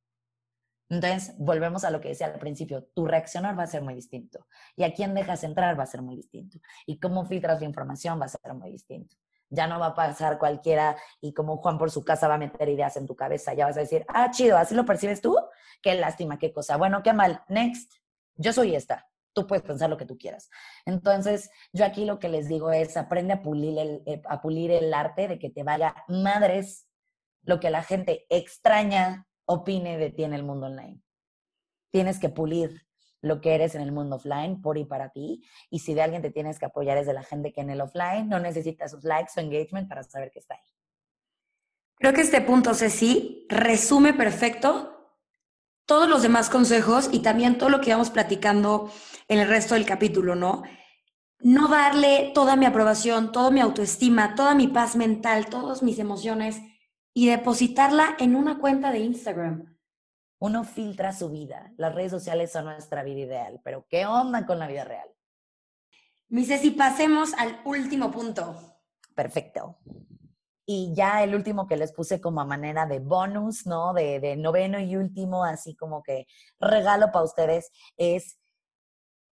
entonces, 0.90 1.34
volvemos 1.38 1.84
a 1.84 1.90
lo 1.90 1.98
que 1.98 2.08
decía 2.08 2.26
al 2.26 2.38
principio, 2.38 2.90
tu 2.94 3.06
reaccionar 3.06 3.58
va 3.58 3.62
a 3.62 3.68
ser 3.68 3.80
muy 3.80 3.94
distinto. 3.94 4.46
Y 4.76 4.84
a 4.84 4.92
quién 4.92 5.14
dejas 5.14 5.44
entrar 5.44 5.78
va 5.78 5.84
a 5.84 5.86
ser 5.86 6.02
muy 6.02 6.14
distinto. 6.14 6.58
Y 6.84 7.00
cómo 7.00 7.24
filtras 7.24 7.58
la 7.58 7.64
información 7.64 8.20
va 8.20 8.26
a 8.26 8.28
ser 8.28 8.52
muy 8.52 8.70
distinto. 8.70 9.16
Ya 9.48 9.66
no 9.66 9.80
va 9.80 9.86
a 9.86 9.94
pasar 9.94 10.38
cualquiera 10.38 10.94
y 11.22 11.32
como 11.32 11.56
Juan 11.56 11.78
por 11.78 11.90
su 11.90 12.04
casa 12.04 12.28
va 12.28 12.34
a 12.34 12.38
meter 12.38 12.68
ideas 12.68 12.98
en 12.98 13.06
tu 13.06 13.16
cabeza, 13.16 13.54
ya 13.54 13.64
vas 13.64 13.78
a 13.78 13.80
decir, 13.80 14.04
ah, 14.08 14.30
chido, 14.30 14.58
así 14.58 14.74
lo 14.74 14.84
percibes 14.84 15.22
tú, 15.22 15.38
qué 15.80 15.94
lástima, 15.94 16.38
qué 16.38 16.52
cosa, 16.52 16.76
bueno, 16.76 17.02
qué 17.02 17.14
mal, 17.14 17.42
next, 17.48 17.94
yo 18.34 18.52
soy 18.52 18.74
esta, 18.74 19.08
tú 19.36 19.46
puedes 19.46 19.64
pensar 19.64 19.90
lo 19.90 19.98
que 19.98 20.06
tú 20.06 20.16
quieras. 20.16 20.48
Entonces, 20.86 21.50
yo 21.70 21.84
aquí 21.84 22.06
lo 22.06 22.18
que 22.18 22.30
les 22.30 22.48
digo 22.48 22.72
es, 22.72 22.96
aprende 22.96 23.34
a 23.34 23.42
pulir 23.42 23.78
el, 23.78 24.02
eh, 24.06 24.22
a 24.26 24.40
pulir 24.40 24.70
el 24.70 24.92
arte 24.94 25.28
de 25.28 25.38
que 25.38 25.50
te 25.50 25.62
vaya 25.62 25.94
madres 26.08 26.88
lo 27.42 27.60
que 27.60 27.68
la 27.68 27.82
gente 27.82 28.24
extraña 28.30 29.28
opine 29.44 29.98
de 29.98 30.10
ti 30.10 30.24
en 30.24 30.32
el 30.32 30.42
mundo 30.42 30.66
online. 30.66 31.02
Tienes 31.92 32.18
que 32.18 32.30
pulir 32.30 32.86
lo 33.20 33.42
que 33.42 33.54
eres 33.54 33.74
en 33.74 33.82
el 33.82 33.92
mundo 33.92 34.16
offline 34.16 34.62
por 34.62 34.78
y 34.78 34.86
para 34.86 35.10
ti. 35.10 35.44
Y 35.68 35.80
si 35.80 35.92
de 35.92 36.00
alguien 36.00 36.22
te 36.22 36.30
tienes 36.30 36.58
que 36.58 36.64
apoyar 36.64 36.96
es 36.96 37.06
de 37.06 37.12
la 37.12 37.22
gente 37.22 37.52
que 37.52 37.60
en 37.60 37.68
el 37.68 37.82
offline 37.82 38.28
no 38.28 38.40
necesita 38.40 38.88
sus 38.88 39.04
likes 39.04 39.32
o 39.36 39.40
engagement 39.40 39.86
para 39.86 40.02
saber 40.02 40.30
que 40.30 40.38
está 40.38 40.54
ahí. 40.54 40.72
Creo 41.98 42.14
que 42.14 42.22
este 42.22 42.40
punto, 42.40 42.74
Ceci, 42.74 43.46
resume 43.50 44.14
perfecto 44.14 44.95
todos 45.86 46.08
los 46.08 46.22
demás 46.22 46.50
consejos 46.50 47.08
y 47.12 47.20
también 47.20 47.58
todo 47.58 47.70
lo 47.70 47.80
que 47.80 47.90
íbamos 47.90 48.10
platicando 48.10 48.92
en 49.28 49.38
el 49.38 49.48
resto 49.48 49.74
del 49.74 49.86
capítulo, 49.86 50.34
¿no? 50.34 50.62
No 51.38 51.68
darle 51.68 52.32
toda 52.34 52.56
mi 52.56 52.66
aprobación, 52.66 53.30
toda 53.30 53.50
mi 53.50 53.60
autoestima, 53.60 54.34
toda 54.34 54.54
mi 54.54 54.68
paz 54.68 54.96
mental, 54.96 55.46
todas 55.46 55.82
mis 55.82 55.98
emociones 55.98 56.60
y 57.14 57.28
depositarla 57.28 58.16
en 58.18 58.34
una 58.34 58.58
cuenta 58.58 58.90
de 58.90 58.98
Instagram. 58.98 59.76
Uno 60.38 60.64
filtra 60.64 61.12
su 61.12 61.30
vida. 61.30 61.72
Las 61.76 61.94
redes 61.94 62.10
sociales 62.10 62.52
son 62.52 62.66
nuestra 62.66 63.02
vida 63.02 63.20
ideal, 63.20 63.60
pero 63.64 63.86
¿qué 63.88 64.06
onda 64.06 64.44
con 64.44 64.58
la 64.58 64.66
vida 64.66 64.84
real? 64.84 65.08
Mi 66.28 66.44
Ceci, 66.44 66.72
pasemos 66.72 67.32
al 67.34 67.60
último 67.64 68.10
punto. 68.10 68.80
Perfecto. 69.14 69.78
Y 70.66 70.92
ya 70.94 71.22
el 71.22 71.34
último 71.34 71.68
que 71.68 71.76
les 71.76 71.92
puse 71.92 72.20
como 72.20 72.40
a 72.40 72.44
manera 72.44 72.86
de 72.86 72.98
bonus, 72.98 73.66
¿no? 73.66 73.94
De, 73.94 74.18
de 74.18 74.36
noveno 74.36 74.80
y 74.80 74.96
último, 74.96 75.44
así 75.44 75.76
como 75.76 76.02
que 76.02 76.26
regalo 76.58 77.12
para 77.12 77.24
ustedes, 77.24 77.70
es 77.96 78.38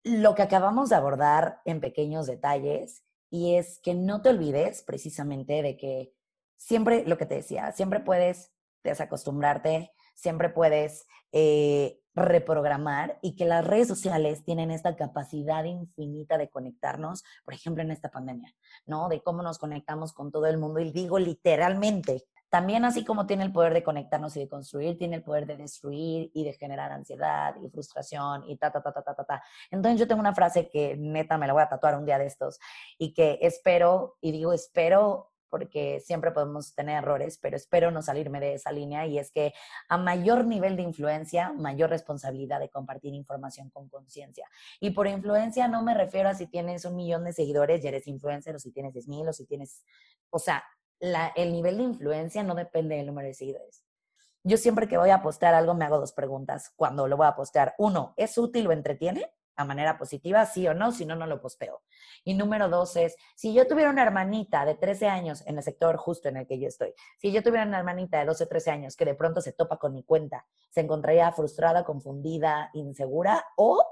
lo 0.03 0.35
que 0.35 0.41
acabamos 0.41 0.89
de 0.89 0.95
abordar 0.95 1.61
en 1.65 1.81
pequeños 1.81 2.27
detalles 2.27 3.03
y 3.29 3.55
es 3.55 3.79
que 3.79 3.93
no 3.93 4.21
te 4.21 4.29
olvides 4.29 4.83
precisamente 4.83 5.61
de 5.61 5.75
que 5.75 6.13
siempre 6.55 7.03
lo 7.05 7.17
que 7.17 7.25
te 7.25 7.35
decía, 7.35 7.71
siempre 7.73 7.99
puedes 7.99 8.53
desacostumbrarte, 8.83 9.91
siempre 10.17 10.49
puedes 10.49 11.05
eh, 11.31 11.99
reprogramar 12.15 13.19
y 13.21 13.35
que 13.35 13.45
las 13.45 13.65
redes 13.65 13.87
sociales 13.87 14.43
tienen 14.43 14.71
esta 14.71 14.95
capacidad 14.95 15.63
infinita 15.63 16.37
de 16.37 16.49
conectarnos, 16.49 17.23
por 17.45 17.53
ejemplo, 17.53 17.83
en 17.83 17.91
esta 17.91 18.09
pandemia, 18.09 18.51
¿no? 18.87 19.07
De 19.07 19.21
cómo 19.21 19.43
nos 19.43 19.59
conectamos 19.59 20.13
con 20.13 20.31
todo 20.31 20.47
el 20.47 20.57
mundo 20.57 20.79
y 20.79 20.91
digo 20.91 21.19
literalmente. 21.19 22.25
También 22.49 22.85
así 22.85 23.05
como 23.05 23.27
tiene 23.27 23.43
el 23.43 23.51
poder 23.51 23.73
de 23.73 23.83
conectarnos 23.83 24.35
y 24.35 24.39
de 24.39 24.49
construir, 24.49 24.97
tiene 24.97 25.17
el 25.17 25.23
poder 25.23 25.45
de 25.45 25.57
destruir 25.57 26.31
y 26.33 26.43
de 26.43 26.53
generar 26.53 26.91
ansiedad 26.91 27.53
y 27.61 27.69
frustración 27.69 28.49
y 28.49 28.57
ta, 28.57 28.71
ta, 28.71 28.81
ta, 28.81 28.93
ta, 28.93 29.03
ta, 29.03 29.13
ta, 29.13 29.23
ta. 29.23 29.43
Entonces 29.69 29.99
yo 29.99 30.07
tengo 30.07 30.21
una 30.21 30.33
frase 30.33 30.69
que 30.69 30.95
neta 30.97 31.37
me 31.37 31.45
la 31.45 31.53
voy 31.53 31.61
a 31.61 31.69
tatuar 31.69 31.97
un 31.97 32.05
día 32.05 32.17
de 32.17 32.25
estos 32.25 32.57
y 32.97 33.13
que 33.13 33.37
espero, 33.41 34.17
y 34.21 34.31
digo 34.31 34.53
espero 34.53 35.33
porque 35.49 35.99
siempre 35.99 36.31
podemos 36.31 36.73
tener 36.73 36.97
errores, 36.97 37.37
pero 37.41 37.55
espero 37.55 37.91
no 37.91 38.01
salirme 38.01 38.39
de 38.39 38.53
esa 38.55 38.71
línea 38.71 39.05
y 39.05 39.19
es 39.19 39.31
que 39.31 39.53
a 39.89 39.97
mayor 39.97 40.45
nivel 40.45 40.75
de 40.75 40.83
influencia, 40.83 41.53
mayor 41.53 41.89
responsabilidad 41.89 42.59
de 42.59 42.69
compartir 42.69 43.13
información 43.13 43.69
con 43.69 43.89
conciencia. 43.89 44.47
Y 44.79 44.91
por 44.91 45.07
influencia 45.07 45.67
no 45.67 45.81
me 45.83 45.93
refiero 45.93 46.29
a 46.29 46.35
si 46.35 46.47
tienes 46.47 46.85
un 46.85 46.95
millón 46.95 47.23
de 47.23 47.33
seguidores 47.33 47.83
y 47.83 47.87
eres 47.87 48.07
influencer 48.07 48.55
o 48.55 48.59
si 48.59 48.71
tienes 48.71 48.93
10 48.93 49.07
mil 49.07 49.27
o 49.27 49.33
si 49.33 49.45
tienes, 49.45 49.83
o 50.29 50.39
sea, 50.39 50.63
el 50.99 51.51
nivel 51.51 51.77
de 51.77 51.83
influencia 51.83 52.43
no 52.43 52.55
depende 52.55 52.95
del 52.95 53.07
número 53.07 53.27
de 53.27 53.33
seguidores. 53.33 53.83
Yo 54.43 54.57
siempre 54.57 54.87
que 54.87 54.97
voy 54.97 55.09
a 55.09 55.21
postear 55.21 55.53
algo 55.53 55.73
me 55.73 55.85
hago 55.85 55.99
dos 55.99 56.13
preguntas 56.13 56.71
cuando 56.75 57.07
lo 57.07 57.17
voy 57.17 57.27
a 57.27 57.35
postear. 57.35 57.75
Uno, 57.77 58.13
¿es 58.15 58.37
útil 58.37 58.67
o 58.67 58.71
entretiene? 58.71 59.29
A 59.57 59.65
manera 59.65 59.97
positiva, 59.97 60.45
sí 60.45 60.67
o 60.67 60.73
no, 60.73 60.91
si 60.91 61.05
no, 61.05 61.15
no 61.15 61.25
lo 61.25 61.41
posteo. 61.41 61.81
Y 62.23 62.35
número 62.35 62.69
dos 62.69 62.95
es, 62.95 63.15
si 63.35 63.53
yo 63.53 63.67
tuviera 63.67 63.89
una 63.89 64.03
hermanita 64.03 64.65
de 64.65 64.75
13 64.75 65.07
años 65.07 65.43
en 65.47 65.57
el 65.57 65.63
sector 65.63 65.97
justo 65.97 66.29
en 66.29 66.37
el 66.37 66.47
que 66.47 66.59
yo 66.59 66.67
estoy, 66.67 66.93
si 67.17 67.31
yo 67.31 67.43
tuviera 67.43 67.65
una 67.65 67.79
hermanita 67.79 68.19
de 68.19 68.25
12 68.25 68.43
o 68.43 68.47
13 68.47 68.71
años 68.71 68.95
que 68.95 69.05
de 69.05 69.15
pronto 69.15 69.41
se 69.41 69.51
topa 69.51 69.77
con 69.77 69.93
mi 69.93 70.03
cuenta, 70.03 70.45
se 70.69 70.81
encontraría 70.81 71.31
frustrada, 71.31 71.83
confundida, 71.83 72.69
insegura 72.73 73.43
o 73.57 73.83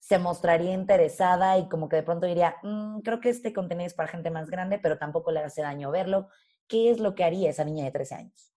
se 0.00 0.18
mostraría 0.18 0.72
interesada 0.72 1.58
y 1.58 1.68
como 1.68 1.88
que 1.88 1.96
de 1.96 2.02
pronto 2.02 2.26
diría, 2.26 2.56
mm, 2.62 3.00
creo 3.00 3.20
que 3.20 3.28
este 3.28 3.52
contenido 3.52 3.86
es 3.86 3.94
para 3.94 4.08
gente 4.08 4.30
más 4.30 4.48
grande, 4.48 4.78
pero 4.78 4.98
tampoco 4.98 5.30
le 5.30 5.40
hace 5.40 5.60
daño 5.60 5.90
verlo. 5.90 6.28
¿Qué 6.66 6.90
es 6.90 6.98
lo 6.98 7.14
que 7.14 7.22
haría 7.22 7.50
esa 7.50 7.64
niña 7.64 7.84
de 7.84 7.90
13 7.90 8.14
años? 8.14 8.54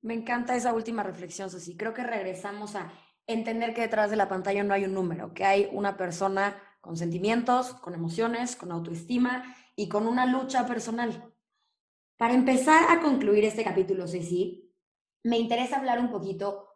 Me 0.00 0.14
encanta 0.14 0.56
esa 0.56 0.72
última 0.72 1.02
reflexión, 1.02 1.50
Susi. 1.50 1.76
Creo 1.76 1.92
que 1.92 2.02
regresamos 2.02 2.76
a 2.76 2.92
entender 3.26 3.74
que 3.74 3.82
detrás 3.82 4.10
de 4.10 4.16
la 4.16 4.28
pantalla 4.28 4.62
no 4.64 4.74
hay 4.74 4.84
un 4.84 4.94
número, 4.94 5.32
que 5.34 5.44
hay 5.44 5.68
una 5.72 5.96
persona 5.96 6.60
con 6.80 6.96
sentimientos, 6.96 7.74
con 7.74 7.94
emociones, 7.94 8.56
con 8.56 8.70
autoestima 8.70 9.56
y 9.76 9.88
con 9.88 10.06
una 10.06 10.26
lucha 10.26 10.66
personal. 10.66 11.32
Para 12.16 12.34
empezar 12.34 12.90
a 12.90 13.00
concluir 13.00 13.44
este 13.44 13.64
capítulo, 13.64 14.06
Ceci, 14.06 14.70
me 15.24 15.38
interesa 15.38 15.78
hablar 15.78 15.98
un 15.98 16.10
poquito 16.10 16.68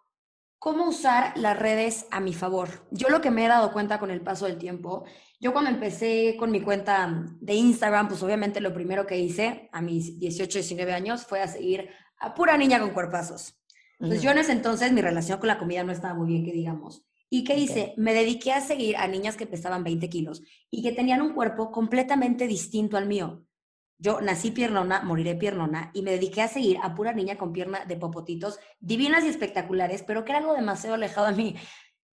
cómo 0.59 0.88
usar 0.88 1.36
las 1.36 1.59
redes 1.59 2.07
a 2.11 2.20
mi 2.20 2.32
favor. 2.32 2.86
Yo 2.90 3.09
lo 3.09 3.20
que 3.20 3.30
me 3.30 3.44
he 3.44 3.49
dado 3.49 3.72
cuenta 3.72 4.01
con 4.01 4.11
el 4.11 4.22
paso 4.22 4.46
del 4.46 4.59
tiempo, 4.59 5.05
yo 5.38 5.53
cuando 5.53 5.70
empecé 5.70 6.36
con 6.36 6.51
mi 6.51 6.61
cuenta 6.61 7.26
de 7.40 7.55
Instagram, 7.55 8.09
pues 8.09 8.22
obviamente 8.22 8.61
lo 8.61 8.74
primero 8.74 9.07
que 9.07 9.18
hice 9.18 9.68
a 9.72 9.80
mis 9.80 10.18
18, 10.18 10.59
19 10.59 10.92
años 10.92 11.24
fue 11.24 11.40
a 11.40 11.46
seguir 11.46 11.88
a 12.18 12.34
pura 12.34 12.57
niña 12.57 12.80
con 12.80 12.90
cuerpazos. 12.90 13.55
Entonces 14.01 14.22
yo 14.22 14.30
en 14.30 14.38
ese 14.38 14.53
entonces 14.53 14.92
mi 14.92 15.01
relación 15.01 15.38
con 15.38 15.49
la 15.49 15.59
comida 15.59 15.82
no 15.82 15.92
estaba 15.92 16.14
muy 16.14 16.28
bien, 16.28 16.44
que 16.44 16.53
digamos. 16.53 17.05
¿Y 17.30 17.44
qué 17.44 17.57
hice? 17.57 17.94
Me 17.96 18.14
dediqué 18.14 18.53
a 18.53 18.61
seguir 18.61 18.96
a 18.96 19.07
niñas 19.07 19.36
que 19.36 19.46
pesaban 19.46 19.84
20 19.84 20.09
kilos 20.09 20.42
y 20.70 20.82
que 20.82 20.92
tenían 20.92 21.20
un 21.20 21.34
cuerpo 21.34 21.70
completamente 21.70 22.46
distinto 22.46 22.96
al 22.96 23.07
mío. 23.07 23.44
Yo 23.99 24.20
nací 24.20 24.53
piernona, 24.53 25.03
moriré 25.03 25.34
piernona 25.34 25.90
y 25.92 26.03
me 26.03 26.12
dediqué 26.12 26.42
a 26.42 26.49
seguir 26.49 26.78
a 26.82 26.94
pura 26.94 27.12
niña 27.12 27.36
con 27.36 27.53
pierna 27.53 27.84
de 27.84 27.96
popotitos, 27.96 28.61
divinas 28.78 29.24
y 29.24 29.28
espectaculares, 29.28 30.05
pero 30.05 30.24
que 30.24 30.30
era 30.30 30.38
algo 30.38 30.55
demasiado 30.55 30.94
alejado 30.94 31.26
a 31.26 31.32
mí. 31.32 31.57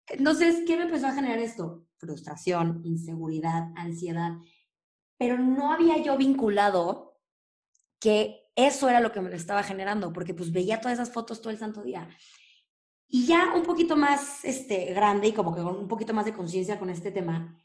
Entonces, 0.06 0.62
¿qué 0.66 0.76
me 0.76 0.84
empezó 0.84 1.08
a 1.08 1.12
generar 1.12 1.40
esto? 1.40 1.84
Frustración, 1.98 2.80
inseguridad, 2.84 3.72
ansiedad. 3.74 4.32
Pero 5.18 5.38
no 5.38 5.72
había 5.72 5.98
yo 5.98 6.16
vinculado 6.16 7.18
que 7.98 8.41
eso 8.54 8.88
era 8.88 9.00
lo 9.00 9.12
que 9.12 9.20
me 9.20 9.30
lo 9.30 9.36
estaba 9.36 9.62
generando, 9.62 10.12
porque 10.12 10.34
pues 10.34 10.52
veía 10.52 10.80
todas 10.80 10.98
esas 10.98 11.12
fotos 11.12 11.40
todo 11.40 11.50
el 11.50 11.58
santo 11.58 11.82
día. 11.82 12.08
Y 13.08 13.26
ya 13.26 13.52
un 13.54 13.62
poquito 13.62 13.96
más 13.96 14.44
este, 14.44 14.92
grande 14.94 15.28
y 15.28 15.32
como 15.32 15.54
que 15.54 15.62
con 15.62 15.76
un 15.76 15.88
poquito 15.88 16.14
más 16.14 16.24
de 16.24 16.32
conciencia 16.32 16.78
con 16.78 16.90
este 16.90 17.10
tema, 17.10 17.58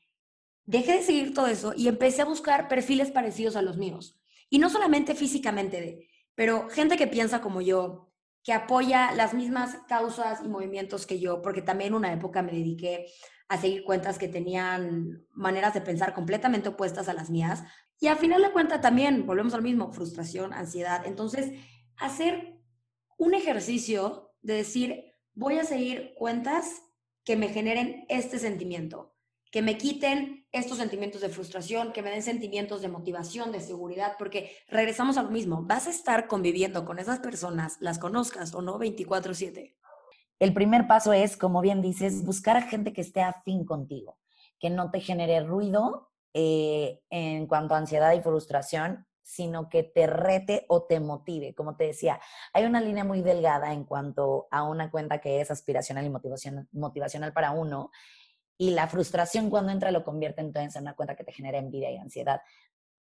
dejé 0.66 0.98
de 0.98 1.04
seguir 1.04 1.34
todo 1.34 1.48
eso 1.48 1.74
y 1.76 1.88
empecé 1.88 2.22
a 2.22 2.26
buscar 2.26 2.68
perfiles 2.68 3.12
parecidos 3.12 3.56
a 3.56 3.62
los 3.62 3.78
míos. 3.78 4.20
Y 4.50 4.60
no 4.60 4.70
solamente 4.70 5.16
físicamente, 5.16 6.10
pero 6.36 6.70
gente 6.70 6.98
que 6.98 7.08
piensa 7.08 7.42
como 7.42 7.62
yo, 7.62 8.12
que 8.44 8.54
apoya 8.54 9.12
las 9.12 9.34
mismas 9.34 9.78
causas 9.88 10.40
y 10.44 10.48
movimientos 10.48 11.06
que 11.06 11.20
yo, 11.20 11.42
porque 11.42 11.62
también 11.62 11.94
una 11.94 12.14
época 12.14 12.42
me 12.42 12.52
dediqué 12.52 13.08
a 13.50 13.58
seguir 13.60 13.84
cuentas 13.84 14.18
que 14.18 14.28
tenían 14.28 15.26
maneras 15.32 15.74
de 15.74 15.82
pensar 15.82 16.14
completamente 16.14 16.70
opuestas 16.70 17.10
a 17.10 17.14
las 17.14 17.30
mías, 17.30 17.64
y 18.00 18.08
al 18.08 18.18
final 18.18 18.42
de 18.42 18.52
cuentas 18.52 18.82
también, 18.82 19.26
volvemos 19.26 19.54
al 19.54 19.64
mismo, 19.64 19.92
frustración, 19.92 20.54
ansiedad. 20.54 21.06
Entonces, 21.06 21.52
hacer 21.98 22.60
un 23.18 23.34
ejercicio 23.34 24.32
de 24.42 24.54
decir, 24.54 25.14
voy 25.34 25.58
a 25.58 25.64
seguir 25.64 26.14
cuentas 26.16 26.84
que 27.24 27.36
me 27.36 27.50
generen 27.50 28.06
este 28.08 28.40
sentimiento, 28.40 29.16
que 29.52 29.62
me 29.62 29.78
quiten 29.78 30.48
estos 30.52 30.78
sentimientos 30.78 31.22
de 31.22 31.30
frustración, 31.30 31.92
que 31.92 32.02
me 32.02 32.12
den 32.12 32.22
sentimientos 32.22 32.82
de 32.82 32.88
motivación, 32.88 33.52
de 33.52 33.60
seguridad, 33.60 34.14
porque 34.20 34.52
regresamos 34.68 35.18
a 35.18 35.24
lo 35.24 35.32
mismo, 35.32 35.64
vas 35.64 35.88
a 35.88 35.90
estar 35.90 36.28
conviviendo 36.28 36.86
con 36.86 37.00
esas 37.00 37.20
personas, 37.20 37.78
las 37.82 37.98
conozcas 37.98 38.54
o 38.54 38.62
no 38.62 38.78
24/7. 38.78 39.76
El 40.40 40.54
primer 40.54 40.88
paso 40.88 41.14
es, 41.14 41.36
como 41.36 41.62
bien 41.62 41.82
dices, 41.82 42.24
buscar 42.24 42.58
a 42.58 42.62
gente 42.62 42.94
que 42.94 43.02
esté 43.02 43.22
afín 43.22 43.66
contigo, 43.66 44.20
que 44.60 44.70
no 44.70 44.92
te 44.92 45.00
genere 45.00 45.44
ruido 45.44 46.12
eh, 46.40 47.02
en 47.10 47.48
cuanto 47.48 47.74
a 47.74 47.80
ansiedad 47.80 48.14
y 48.14 48.22
frustración, 48.22 49.08
sino 49.24 49.70
que 49.70 49.82
te 49.82 50.06
rete 50.06 50.66
o 50.70 50.84
te 50.84 51.00
motive. 51.00 51.56
Como 51.56 51.76
te 51.76 51.86
decía, 51.86 52.20
hay 52.54 52.66
una 52.66 52.80
línea 52.80 53.04
muy 53.04 53.24
delgada 53.24 53.74
en 53.74 53.86
cuanto 53.86 54.48
a 54.52 54.62
una 54.62 54.92
cuenta 54.92 55.20
que 55.20 55.42
es 55.42 55.50
aspiracional 55.50 56.06
y 56.06 56.12
motivacional, 56.12 56.68
motivacional 56.74 57.34
para 57.34 57.50
uno, 57.50 57.90
y 58.56 58.70
la 58.70 58.88
frustración 58.88 59.50
cuando 59.50 59.72
entra 59.72 59.90
lo 59.90 60.04
convierte 60.04 60.42
entonces 60.42 60.76
en 60.76 60.84
una 60.84 60.96
cuenta 60.96 61.16
que 61.16 61.24
te 61.24 61.32
genera 61.32 61.58
envidia 61.58 61.90
y 61.90 61.98
ansiedad. 61.98 62.40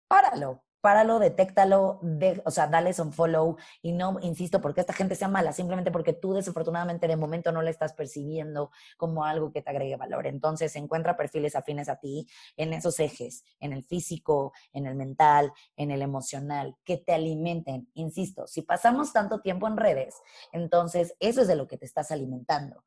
páralo 0.07 0.63
páralo, 0.85 1.17
detéctalo, 1.17 1.97
de, 2.03 2.43
o 2.45 2.51
sea, 2.51 2.67
dale 2.67 2.91
un 2.99 3.11
follow 3.11 3.57
y 3.81 3.91
no, 3.91 4.19
insisto, 4.21 4.61
porque 4.61 4.81
esta 4.81 4.93
gente 4.93 5.15
sea 5.15 5.27
mala, 5.27 5.51
simplemente 5.51 5.89
porque 5.89 6.13
tú 6.13 6.35
desafortunadamente 6.35 7.07
de 7.07 7.15
momento 7.15 7.51
no 7.51 7.63
la 7.63 7.71
estás 7.71 7.93
percibiendo 7.93 8.69
como 8.95 9.25
algo 9.25 9.51
que 9.51 9.63
te 9.63 9.71
agregue 9.71 9.95
valor. 9.95 10.27
Entonces, 10.27 10.75
encuentra 10.75 11.17
perfiles 11.17 11.55
afines 11.55 11.89
a 11.89 11.95
ti 11.95 12.27
en 12.55 12.71
esos 12.71 12.99
ejes, 12.99 13.43
en 13.59 13.73
el 13.73 13.83
físico, 13.83 14.53
en 14.73 14.85
el 14.85 14.93
mental, 14.93 15.51
en 15.75 15.89
el 15.89 16.03
emocional, 16.03 16.75
que 16.83 16.97
te 16.97 17.13
alimenten. 17.13 17.89
Insisto, 17.95 18.45
si 18.45 18.61
pasamos 18.61 19.11
tanto 19.11 19.41
tiempo 19.41 19.67
en 19.67 19.77
redes, 19.77 20.13
entonces 20.51 21.15
eso 21.19 21.41
es 21.41 21.47
de 21.47 21.55
lo 21.55 21.67
que 21.67 21.79
te 21.79 21.85
estás 21.85 22.11
alimentando 22.11 22.83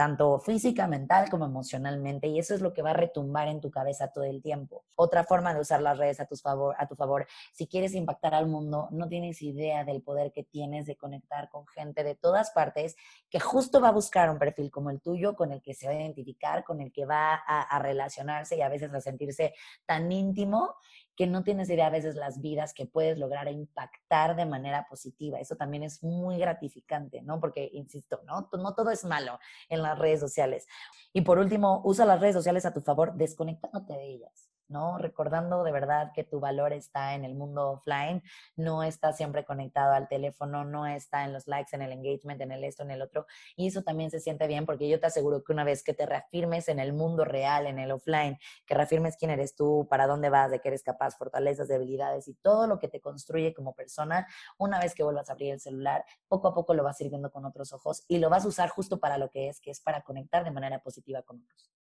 tanto 0.00 0.38
física, 0.38 0.86
mental 0.86 1.28
como 1.28 1.44
emocionalmente, 1.44 2.26
y 2.26 2.38
eso 2.38 2.54
es 2.54 2.62
lo 2.62 2.72
que 2.72 2.80
va 2.80 2.92
a 2.92 2.94
retumbar 2.94 3.48
en 3.48 3.60
tu 3.60 3.70
cabeza 3.70 4.08
todo 4.08 4.24
el 4.24 4.40
tiempo. 4.40 4.82
Otra 4.94 5.24
forma 5.24 5.52
de 5.52 5.60
usar 5.60 5.82
las 5.82 5.98
redes 5.98 6.20
a 6.20 6.24
tu 6.24 6.36
favor, 6.36 6.74
a 6.78 6.88
tu 6.88 6.96
favor, 6.96 7.26
si 7.52 7.66
quieres 7.66 7.94
impactar 7.94 8.34
al 8.34 8.46
mundo, 8.46 8.88
no 8.92 9.08
tienes 9.08 9.42
idea 9.42 9.84
del 9.84 10.00
poder 10.00 10.32
que 10.32 10.42
tienes 10.42 10.86
de 10.86 10.96
conectar 10.96 11.50
con 11.50 11.66
gente 11.66 12.02
de 12.02 12.14
todas 12.14 12.50
partes 12.52 12.96
que 13.28 13.40
justo 13.40 13.78
va 13.78 13.88
a 13.88 13.92
buscar 13.92 14.30
un 14.30 14.38
perfil 14.38 14.70
como 14.70 14.88
el 14.88 15.02
tuyo, 15.02 15.36
con 15.36 15.52
el 15.52 15.60
que 15.60 15.74
se 15.74 15.86
va 15.86 15.92
a 15.92 15.96
identificar, 15.96 16.64
con 16.64 16.80
el 16.80 16.92
que 16.92 17.04
va 17.04 17.34
a, 17.34 17.60
a 17.60 17.78
relacionarse 17.78 18.56
y 18.56 18.62
a 18.62 18.70
veces 18.70 18.94
a 18.94 19.02
sentirse 19.02 19.52
tan 19.84 20.10
íntimo 20.10 20.76
que 21.20 21.26
no 21.26 21.44
tienes 21.44 21.68
idea 21.68 21.88
a 21.88 21.90
veces 21.90 22.14
las 22.14 22.40
vidas 22.40 22.72
que 22.72 22.86
puedes 22.86 23.18
lograr 23.18 23.46
impactar 23.52 24.36
de 24.36 24.46
manera 24.46 24.86
positiva. 24.88 25.38
Eso 25.38 25.54
también 25.54 25.82
es 25.82 26.02
muy 26.02 26.38
gratificante, 26.38 27.20
¿no? 27.20 27.38
Porque, 27.38 27.68
insisto, 27.74 28.22
¿no? 28.24 28.48
No 28.50 28.74
todo 28.74 28.90
es 28.90 29.04
malo 29.04 29.38
en 29.68 29.82
las 29.82 29.98
redes 29.98 30.18
sociales. 30.18 30.66
Y 31.12 31.20
por 31.20 31.38
último, 31.38 31.82
usa 31.84 32.06
las 32.06 32.22
redes 32.22 32.34
sociales 32.34 32.64
a 32.64 32.72
tu 32.72 32.80
favor, 32.80 33.12
desconectándote 33.16 33.92
de 33.92 34.06
ellas. 34.06 34.49
¿No? 34.70 34.98
Recordando 34.98 35.62
de 35.64 35.72
verdad 35.72 36.12
que 36.14 36.24
tu 36.24 36.40
valor 36.40 36.72
está 36.72 37.14
en 37.14 37.24
el 37.24 37.34
mundo 37.34 37.72
offline, 37.72 38.22
no 38.56 38.82
está 38.82 39.12
siempre 39.12 39.44
conectado 39.44 39.92
al 39.92 40.08
teléfono, 40.08 40.64
no 40.64 40.86
está 40.86 41.24
en 41.24 41.32
los 41.32 41.46
likes, 41.46 41.74
en 41.74 41.82
el 41.82 41.92
engagement, 41.92 42.40
en 42.40 42.52
el 42.52 42.64
esto, 42.64 42.82
en 42.82 42.92
el 42.92 43.02
otro. 43.02 43.26
Y 43.56 43.66
eso 43.66 43.82
también 43.82 44.10
se 44.10 44.20
siente 44.20 44.46
bien 44.46 44.66
porque 44.66 44.88
yo 44.88 45.00
te 45.00 45.06
aseguro 45.06 45.42
que 45.44 45.52
una 45.52 45.64
vez 45.64 45.82
que 45.82 45.94
te 45.94 46.06
reafirmes 46.06 46.68
en 46.68 46.78
el 46.78 46.92
mundo 46.92 47.24
real, 47.24 47.66
en 47.66 47.78
el 47.78 47.90
offline, 47.90 48.38
que 48.66 48.74
reafirmes 48.74 49.16
quién 49.16 49.30
eres 49.30 49.54
tú, 49.54 49.86
para 49.90 50.06
dónde 50.06 50.30
vas, 50.30 50.50
de 50.50 50.60
qué 50.60 50.68
eres 50.68 50.82
capaz, 50.82 51.16
fortalezas, 51.16 51.68
debilidades 51.68 52.28
y 52.28 52.34
todo 52.34 52.66
lo 52.66 52.78
que 52.78 52.88
te 52.88 53.00
construye 53.00 53.52
como 53.52 53.74
persona, 53.74 54.26
una 54.58 54.78
vez 54.78 54.94
que 54.94 55.02
vuelvas 55.02 55.28
a 55.28 55.32
abrir 55.32 55.52
el 55.52 55.60
celular, 55.60 56.04
poco 56.28 56.48
a 56.48 56.54
poco 56.54 56.74
lo 56.74 56.84
vas 56.84 57.00
a 57.00 57.04
ir 57.04 57.10
viendo 57.10 57.30
con 57.30 57.44
otros 57.44 57.72
ojos 57.72 58.04
y 58.08 58.18
lo 58.18 58.30
vas 58.30 58.44
a 58.44 58.48
usar 58.48 58.68
justo 58.68 59.00
para 59.00 59.18
lo 59.18 59.30
que 59.30 59.48
es, 59.48 59.60
que 59.60 59.70
es 59.70 59.80
para 59.80 60.02
conectar 60.02 60.44
de 60.44 60.50
manera 60.50 60.80
positiva 60.82 61.22
con 61.22 61.42
otros. 61.42 61.79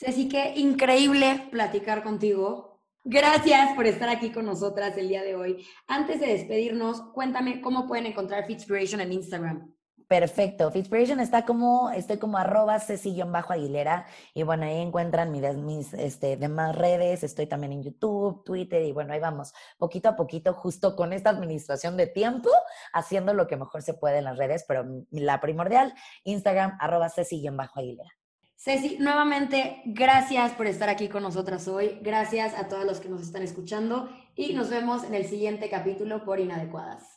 Ceci, 0.00 0.30
qué 0.30 0.54
increíble 0.56 1.48
platicar 1.50 2.02
contigo. 2.02 2.80
Gracias 3.04 3.74
por 3.76 3.86
estar 3.86 4.08
aquí 4.08 4.32
con 4.32 4.46
nosotras 4.46 4.96
el 4.96 5.10
día 5.10 5.22
de 5.22 5.34
hoy. 5.34 5.66
Antes 5.86 6.20
de 6.20 6.28
despedirnos, 6.28 7.02
cuéntame 7.12 7.60
cómo 7.60 7.86
pueden 7.86 8.06
encontrar 8.06 8.46
Fitspiration 8.46 9.02
en 9.02 9.12
Instagram. 9.12 9.74
Perfecto. 10.08 10.70
Fitspiration 10.70 11.20
está 11.20 11.44
como, 11.44 11.90
estoy 11.90 12.16
como 12.16 12.38
arroba 12.38 12.78
bajo 13.26 13.52
aguilera 13.52 14.06
y 14.32 14.42
bueno, 14.42 14.64
ahí 14.64 14.80
encuentran 14.80 15.30
mis, 15.32 15.42
mis 15.56 15.92
este, 15.92 16.38
demás 16.38 16.74
redes, 16.76 17.22
estoy 17.22 17.46
también 17.46 17.72
en 17.72 17.82
YouTube, 17.82 18.42
Twitter 18.42 18.82
y 18.82 18.92
bueno, 18.92 19.12
ahí 19.12 19.20
vamos, 19.20 19.52
poquito 19.76 20.08
a 20.08 20.16
poquito, 20.16 20.54
justo 20.54 20.96
con 20.96 21.12
esta 21.12 21.28
administración 21.28 21.98
de 21.98 22.06
tiempo, 22.06 22.48
haciendo 22.94 23.34
lo 23.34 23.46
que 23.46 23.58
mejor 23.58 23.82
se 23.82 23.92
puede 23.92 24.16
en 24.16 24.24
las 24.24 24.38
redes, 24.38 24.64
pero 24.66 24.86
la 25.10 25.42
primordial, 25.42 25.92
Instagram, 26.24 26.78
arroba 26.80 27.12
bajo 27.52 27.80
aguilera 27.80 28.19
Ceci, 28.62 28.98
nuevamente, 28.98 29.80
gracias 29.86 30.52
por 30.52 30.66
estar 30.66 30.90
aquí 30.90 31.08
con 31.08 31.22
nosotras 31.22 31.66
hoy. 31.66 31.98
Gracias 32.02 32.52
a 32.52 32.68
todos 32.68 32.84
los 32.84 33.00
que 33.00 33.08
nos 33.08 33.22
están 33.22 33.42
escuchando 33.42 34.10
y 34.36 34.52
nos 34.52 34.68
vemos 34.68 35.02
en 35.02 35.14
el 35.14 35.24
siguiente 35.24 35.70
capítulo 35.70 36.26
por 36.26 36.40
Inadecuadas. 36.40 37.09